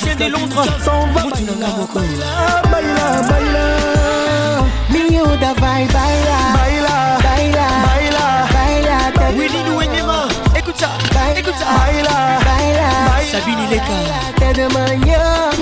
[0.00, 0.66] chien de Londres.
[1.24, 2.00] Mutinanga moko
[4.90, 6.38] miyuda vai baila.
[9.36, 10.18] Willi luenema
[10.56, 10.90] écoute ça
[11.36, 11.66] écoute ça.
[13.30, 13.96] Sabine leka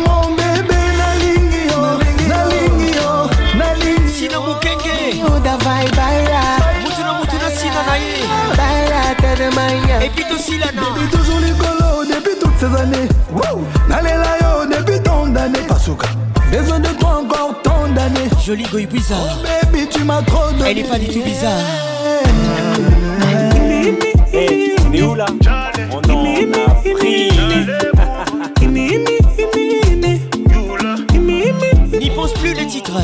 [0.07, 1.81] mon bébé nalingi yo
[2.31, 3.11] nalingi yo
[3.59, 6.41] nalingi sina mokenge miyuda vai baila.
[6.83, 8.15] Mutuna mutuna sina na ye
[8.59, 10.87] baila telemaya epi tosilana
[18.49, 19.21] jolie goy bizarre.
[19.29, 20.71] Oh baby, tu m'as trop donné.
[20.71, 21.61] Elle est pas du tout bizarre.
[24.33, 25.27] Hey, on est où là?
[25.93, 27.35] On est en Afrique.
[32.01, 32.99] N'y pense plus le titre.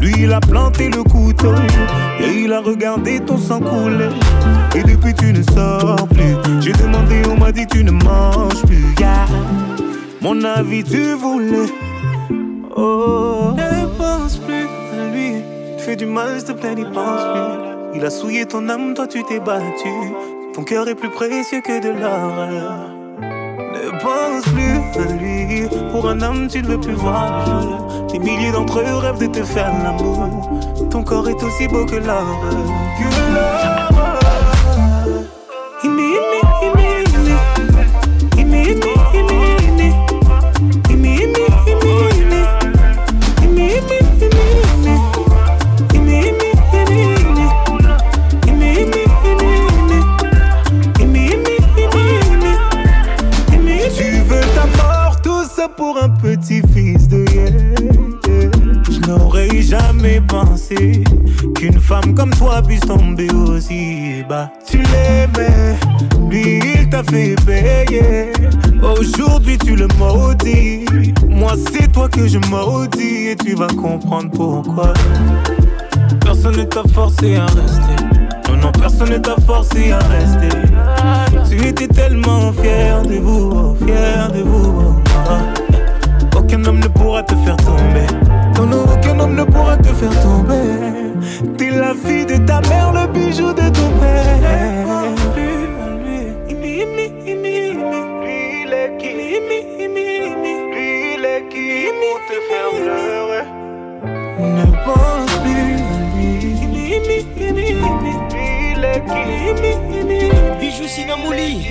[0.00, 1.54] Lui, il a planté le couteau
[2.18, 4.08] et il a regardé ton sang couler.
[4.74, 6.34] Et depuis, tu ne sors plus.
[6.60, 8.94] J'ai demandé, on m'a dit, tu ne manges plus.
[10.20, 11.68] Mon avis, tu voulais.
[12.76, 13.52] Oh.
[13.56, 15.34] Ne pense plus à lui.
[15.78, 17.94] Tu fais du mal, s'il te plaît, n'y pense plus.
[17.94, 19.88] Il a souillé ton âme, toi, tu t'es battu.
[20.52, 22.88] Ton cœur est plus précieux que de l'or.
[23.20, 25.68] Ne pense plus à lui.
[25.92, 27.91] Pour un homme, tu ne veux plus voir.
[28.12, 30.28] Des milliers d'entre eux rêvent de te faire l'amour.
[30.90, 32.26] Ton corps est aussi beau que l'or.
[72.22, 74.92] Que je maudis et tu vas comprendre pourquoi.
[76.24, 77.96] Personne ne t'a forcé à rester.
[78.48, 80.56] Non, non, personne ne t'a forcé à rester.
[81.48, 84.94] Tu étais tellement fier de vous, fier de vous.
[86.36, 88.06] Aucun homme ne pourra te faire tomber.
[88.56, 91.56] Non, non, aucun homme ne pourra te faire tomber.
[91.58, 94.21] T'es la fille de ta mère, le bijou de ton père.
[110.94, 111.68] Sinamouli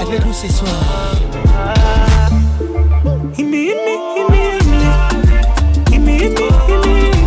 [0.00, 1.14] Avec nous ce soir.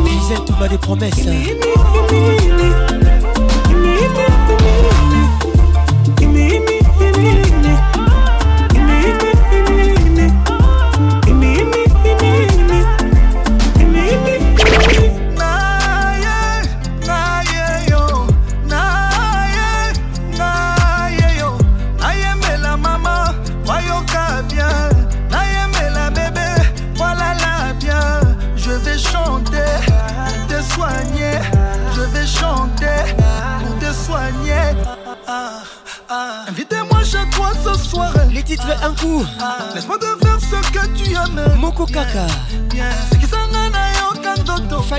[0.06, 1.26] Gisèle Touba des promesses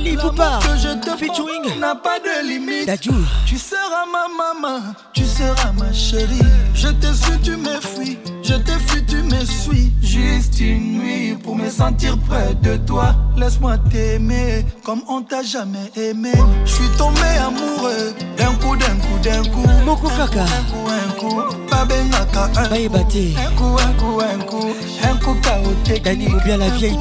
[0.06, 3.00] Fali Poupa que je te featuring n'a pas de limite
[3.46, 4.80] tu seras ma maman,
[5.12, 6.38] tu seras ma chérie.
[6.74, 8.18] Je te suis, tu me fuis.
[8.42, 9.92] Je te fuis, tu me suis.
[10.02, 13.14] Juste une nuit pour me sentir près de toi.
[13.36, 16.32] Laisse-moi t'aimer comme on t'a jamais aimé.
[16.64, 19.66] Je suis tombé amoureux d'un coup, d'un coup, d'un coup.
[19.84, 21.40] Moko Kaka Un coup, un coup.
[21.72, 24.72] Un Baïbaté un coup, un coup, un coup.
[25.02, 25.80] Un coup, Un coup, un coup.
[25.82, 26.86] Un coup, un coup.
[26.86, 27.00] Coup,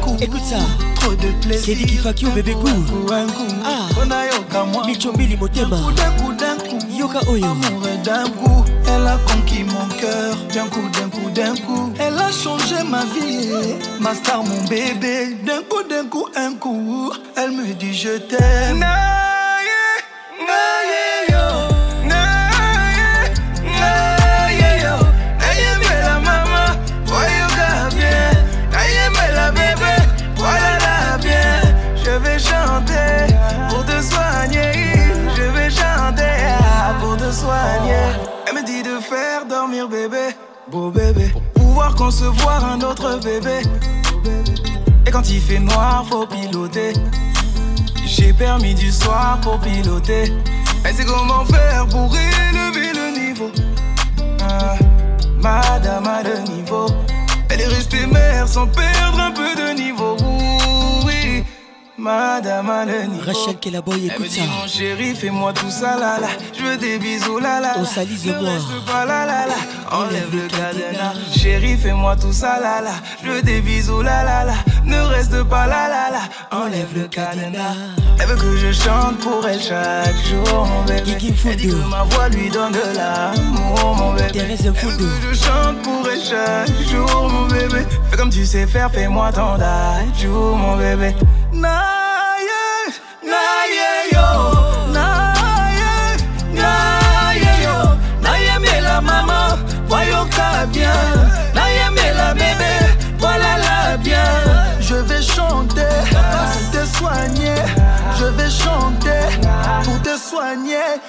[0.00, 0.16] coup, coup.
[0.18, 0.91] D'un coup,
[8.86, 10.36] elle a conquis mon cœur.
[10.54, 13.50] D'un coup, d'un coup, d'un coup, elle a changé ma vie.
[14.00, 15.36] Ma star, mon bébé.
[15.44, 18.78] D'un coup, d'un coup, un coup, elle me dit je t'aime.
[18.78, 19.68] Naye,
[20.38, 21.11] naye,
[40.08, 40.34] bébé,
[40.70, 41.28] beau bébé.
[41.32, 43.62] Pour pouvoir concevoir un autre bébé.
[45.06, 46.92] Et quand il fait noir, faut piloter.
[48.04, 50.32] J'ai permis du soir pour piloter.
[50.84, 53.50] Elle sait comment faire pour élever le niveau.
[54.42, 54.74] Ah,
[55.40, 56.86] madame a le niveau.
[57.48, 60.16] Elle est restée mère sans perdre un peu de niveau.
[62.02, 63.24] Madame a le niveau.
[63.24, 66.26] Rachel Kelaboy écoute ça mon chéri, fais-moi tout ça là là.
[66.52, 67.74] Je veux des bisous là là.
[67.76, 67.88] On là.
[67.88, 68.50] salise Ne moi.
[68.50, 69.54] reste pas là là là.
[69.92, 71.14] Enlève le cadenas.
[71.32, 72.90] Chéri, fais-moi tout ça là là.
[73.24, 74.54] Je veux des bisous là là là.
[74.84, 76.22] Ne reste pas là là là.
[76.50, 77.76] Enlève le cadenas.
[78.18, 81.16] Elle veut que je chante pour elle chaque jour, mon bébé.
[81.46, 84.40] Elle dit que ma voix lui donne de l'amour, mon bébé.
[84.40, 87.86] Elle veut que je chante pour elle chaque jour, mon bébé.
[88.10, 89.56] Fais comme tu sais faire, fais-moi ton
[90.20, 91.14] jour, mon bébé.
[91.52, 92.60] Naye,
[94.12, 94.26] yo.
[98.22, 99.58] Naye, mais la maman,
[100.72, 100.90] bien.
[101.54, 102.74] Naye, mais la bébé,
[103.18, 104.24] voilà la bien.
[104.80, 107.62] Je vais chanter pour te soigner.
[108.18, 109.24] Je vais chanter
[109.84, 111.00] pour te soigner.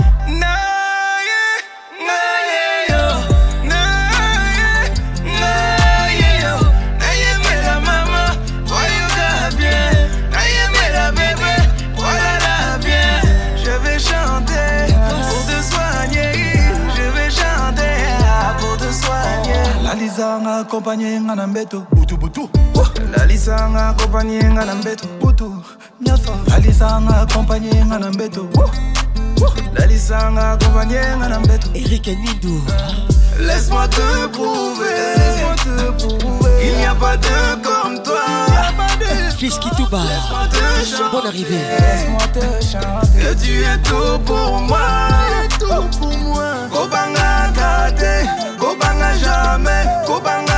[20.13, 22.45] Lisa nga accompagné nga na mbeto butu butu.
[23.17, 25.49] La Lisa nga accompagné nga na mbeto butu.
[26.05, 26.37] Nyasa.
[26.53, 28.45] La Lisa nga accompagné nga na mbeto.
[29.73, 31.65] La Lisa nga accompagné nga na mbeto.
[31.73, 32.61] Eric Nidou
[33.41, 38.52] Laisse-moi te prouver, laisse-moi te prouver qu'il n'y a pas de comme toi.
[39.37, 44.79] Fils Laisse-moi te chanter, Bonne arrivée Laisse-moi te chanter que tu es tout pour moi.
[45.59, 46.53] tout pour moi.
[46.71, 48.27] Kobanga kate,
[48.59, 50.52] kobanga jamais, kobanga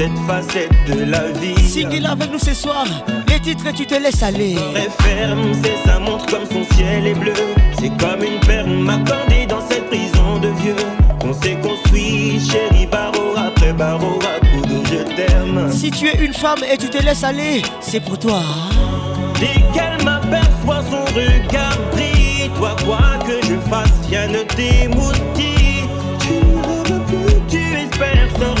[0.00, 1.60] cette facette de la vie.
[1.68, 2.86] Sing avec nous ce soir,
[3.28, 4.54] les titres tu te laisses aller.
[4.72, 7.34] Très ferme, c'est sa montre comme son ciel est bleu.
[7.78, 10.76] C'est comme une perle m'accordée dans cette prison de vieux.
[11.22, 15.70] On s'est construit, chérie, barreau après barreau, à coup de je t'aime.
[15.70, 18.40] Si tu es une femme et tu te laisses aller, c'est pour toi.
[19.38, 25.59] Dès qu'elle m'aperçoit son regard brille, toi quoi que je fasse, rien ne t'émoustille.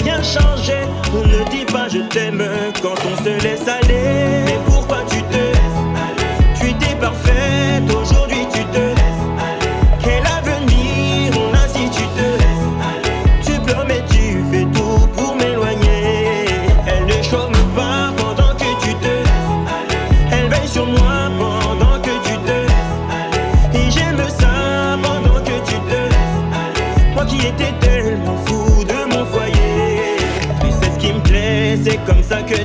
[0.02, 0.82] Rien changer.
[1.14, 2.42] On ne dit pas je t'aime
[2.82, 4.69] quand on se laisse aller.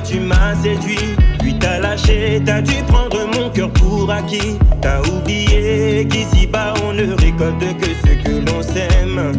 [0.08, 1.16] Tu m'as séduit.
[1.38, 4.58] Puis t'as lâché, t'as dû prendre mon cœur pour acquis.
[4.80, 9.32] T'as oublié qu'ici bas on ne récolte que ce que l'on sème.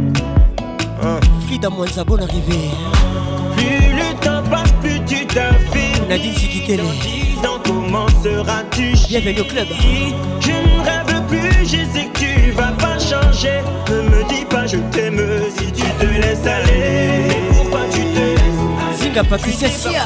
[1.02, 1.20] Hein.
[1.46, 2.70] Frida Mwanza, bonne arrivée.
[3.56, 6.08] Plus le temps passe, plus tu t'affirmes.
[6.10, 6.78] Nadine Sikitele.
[6.78, 9.68] Dans dix ans, comment seras-tu Bienvenue au club.
[10.40, 13.62] Je ne rêve plus, je sais que tu vas pas changer.
[13.90, 15.22] Ne me dis pas je t'aime
[15.58, 17.17] si tu te laisses aller.
[19.18, 20.06] Zinga Patricia Sia.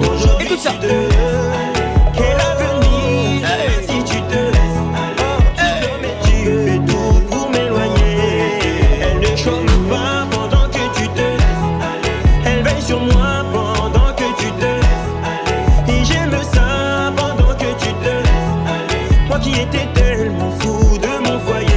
[0.00, 0.72] Aujourd'hui, Écoute ça.
[0.80, 3.46] Quel avenir
[3.86, 5.28] si tu te laisses aller.
[5.54, 8.60] Tu pleures, mais tu fais tout pour m'éloigner?
[9.02, 12.16] Elle ne chôme pas pendant que tu te laisses aller.
[12.46, 16.00] Elle veille sur moi pendant que tu te laisses aller.
[16.00, 19.28] Et j'aime ça pendant que tu te laisses aller.
[19.28, 21.68] Moi qui étais tellement fou de mon foyer.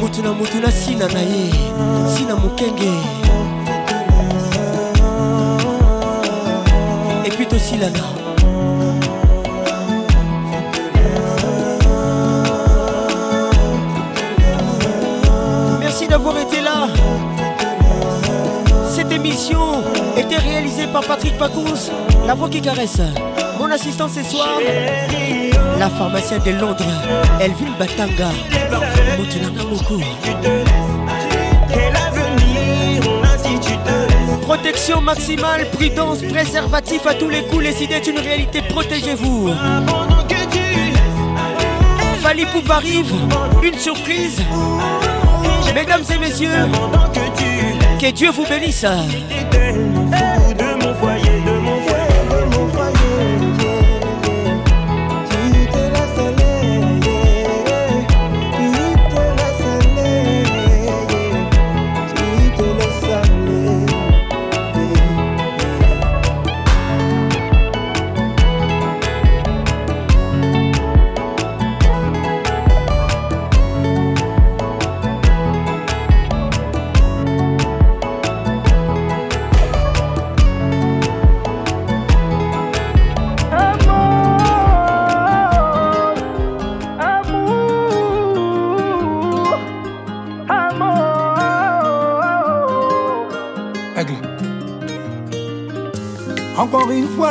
[0.00, 1.57] mutuna mutuna sina na ye
[2.58, 2.92] mokenge
[7.24, 7.98] epuis tosilana
[15.80, 16.88] merci d'avoir été là.
[18.88, 19.82] Cette émission
[20.16, 21.90] était réalisée par Patrick Pacous
[22.26, 23.00] la voix qui caresse.
[23.58, 24.58] Mon assistant ce soir
[25.78, 26.84] la pharmacienne de Londres
[27.40, 28.30] Elvin Batanga.
[29.16, 30.00] Moutunanga Moko
[34.48, 39.50] Protection maximale, prudence, préservatif à tous les coups, les idées est une réalité, protégez-vous.
[42.22, 43.12] Fali Poup arrive,
[43.62, 44.40] une surprise.
[45.74, 46.48] Mesdames et messieurs,
[48.00, 48.86] que Dieu vous bénisse.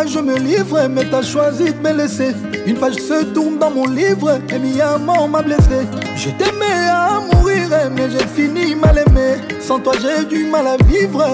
[0.08, 2.34] Je me livre, mais t'as choisi de me laisser.
[2.66, 5.86] Une page se tourne dans mon livre, et mi amour m'a blessé.
[6.16, 9.36] Je t'aimais à mourir, mais j'ai fini mal aimé.
[9.60, 11.26] Sans toi, j'ai du mal à vivre.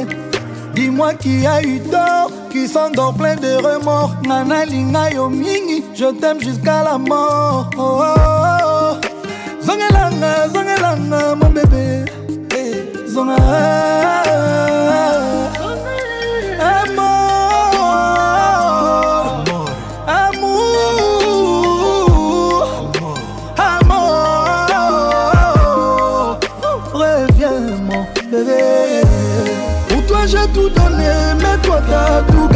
[0.74, 4.16] Dis-moi qui a eu tort, qui s'endort plein de remords.
[4.28, 5.32] Nana linga yo
[5.94, 7.70] je t'aime jusqu'à la mort.
[7.78, 8.16] Oh, oh,
[8.66, 8.98] oh.
[11.36, 12.06] Mon bébé.
[13.08, 14.53] Zonga.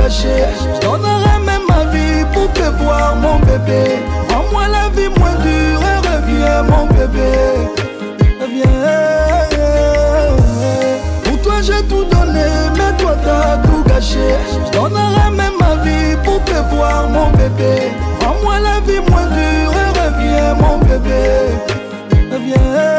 [0.07, 0.35] Gâché.
[0.61, 3.99] Je donnerai même ma vie pour te voir mon bébé.
[4.29, 7.31] Rends-moi la vie moins dure et reviens mon bébé.
[8.41, 8.67] Reviens.
[11.25, 14.27] Pour toi j'ai tout donné, mais toi t'as tout gâché.
[14.71, 14.79] Je
[15.41, 17.91] même ma vie pour te voir mon bébé.
[18.21, 21.23] Rends-moi la vie moins dure et reviens mon bébé.
[22.31, 22.96] Reviens.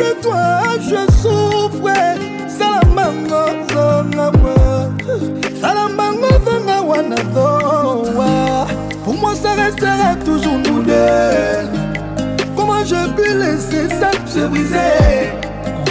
[0.00, 0.46] De toi
[0.80, 1.96] je souffre.
[2.58, 4.54] Salamango zonga moi.
[5.60, 8.66] Salamango zonga wana zoa.
[9.04, 11.50] Pour moi ça restera toujours nous deux.
[14.30, 14.76] c'est brisé.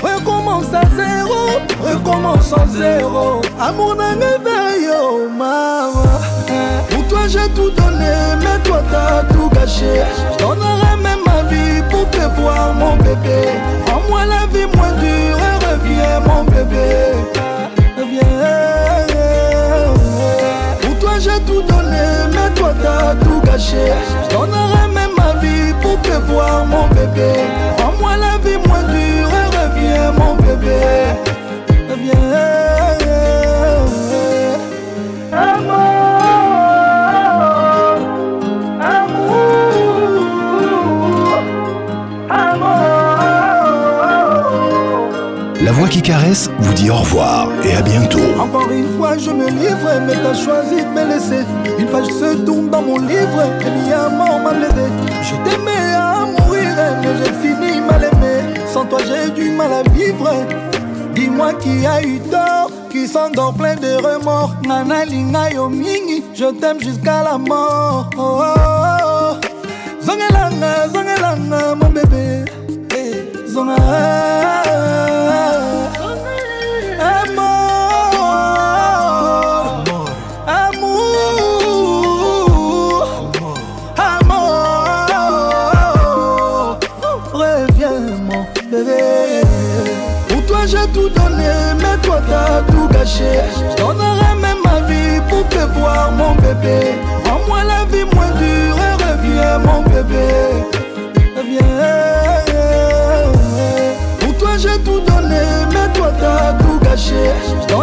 [0.01, 3.41] On recommence à zéro, recommence à zéro.
[3.59, 5.91] Amour n'a éveillé, oh maman.
[6.89, 10.01] Pour toi j'ai tout donné, mais toi t'as tout gâché.
[10.39, 11.18] Je donnerai même
[11.89, 13.49] pour te voir, mon bébé.
[13.87, 16.87] Rends-moi la vie moins dure et reviens, mon bébé.
[17.97, 18.23] Reviens.
[20.81, 23.91] Pour toi j'ai tout donné, mais toi t'as tout gâché.
[24.23, 27.33] Je donnerai même ma vie pour te voir, mon bébé.
[27.77, 30.81] Rends-moi la vie moins dure et reviens, mon bébé.
[45.89, 48.19] Qui caresse vous dit au revoir et à bientôt.
[48.39, 51.43] Encore une fois, je me livre, mais t'as choisi de me laisser.
[51.77, 54.87] Une page se tourne dans mon livre, et mi mort m'a levé.
[55.23, 56.67] Je t'aimais à mourir,
[57.01, 58.55] mais j'ai fini mal aimé.
[58.71, 60.29] Sans toi, j'ai du mal à vivre.
[61.15, 64.55] Dis-moi qui a eu tort, qui s'endort plein de remords.
[64.67, 68.09] Nana linga yo mingi, je t'aime jusqu'à la mort.
[68.17, 69.47] Oh, oh, oh.
[70.01, 72.45] Zongelanga, zongelanga, mon bébé.
[72.95, 74.68] Eh, Zonga.
[93.19, 93.41] Gâché.
[93.77, 93.83] Je
[94.41, 96.95] même ma vie pour te voir mon bébé.
[97.25, 100.27] Rends-moi la vie moins dure et reviens mon bébé.
[101.37, 101.61] Reviens.
[104.19, 105.41] Pour toi j'ai tout donné,
[105.71, 107.31] mais toi t'as tout gâché.
[107.67, 107.75] Je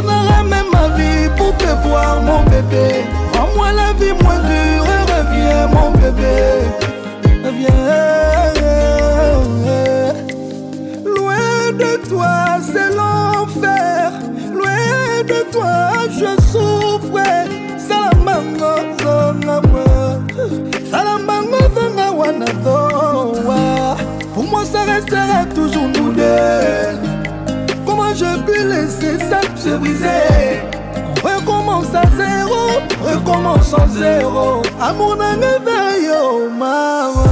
[0.45, 3.05] même ma vie pour te voir, mon bébé.
[3.35, 6.37] Rends-moi la vie moins dure et reviens, mon bébé.
[29.67, 29.73] Se
[31.27, 32.63] recommence à zéro,
[33.03, 34.63] recommence à zéro.
[34.81, 37.25] Amour d'un éveil, oh maman.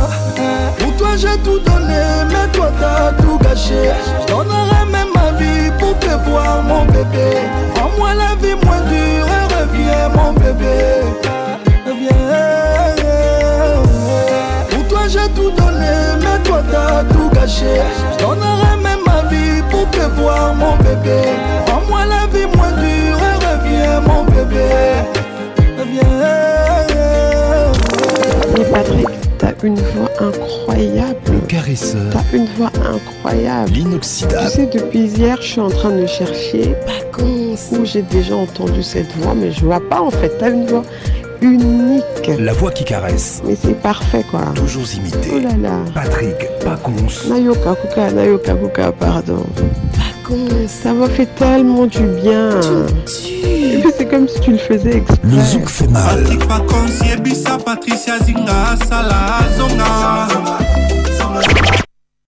[0.79, 3.93] Pour toi j'ai tout donné, mais toi t'as tout gâché.
[4.23, 7.39] Je donnerai même ma vie pour te voir, mon bébé.
[7.77, 10.77] Rends-moi la vie moins dure et reviens, mon bébé.
[11.87, 12.15] Reviens.
[14.71, 17.81] Pour toi j'ai tout donné, mais toi t'as tout gâché.
[18.19, 18.25] Je
[18.83, 18.94] même
[19.85, 21.21] pour te voir, mon bébé.
[21.69, 24.69] Rends-moi la vie moins dure et reviens, mon bébé.
[25.79, 26.03] Reviens.
[28.57, 31.17] Mais Patrick, t'as une voix incroyable.
[31.31, 32.13] Le caresseur.
[32.13, 33.71] T'as une voix incroyable.
[33.73, 34.51] L'inoxydable.
[34.51, 36.75] Tu sais, depuis hier, je suis en train de chercher
[37.73, 40.37] où j'ai déjà entendu cette voix, mais je vois pas en fait.
[40.39, 40.83] T'as une voix
[42.39, 43.43] La voix qui caresse.
[43.47, 44.43] Mais c'est parfait quoi.
[44.55, 45.31] Toujours imité.
[45.35, 45.77] Oh là là.
[45.95, 47.29] Patrick Pacons.
[47.29, 49.45] Nayoka Kuka, Nayoka Kuka, pardon.
[50.67, 52.49] Ça m'a fait tellement du bien.
[53.97, 55.19] C'est comme si tu le faisais exprès.
[55.23, 56.23] Le zouk fait mal.
[56.23, 59.41] Patrick Pacons, Yebisa, Patricia Zinga, Salah,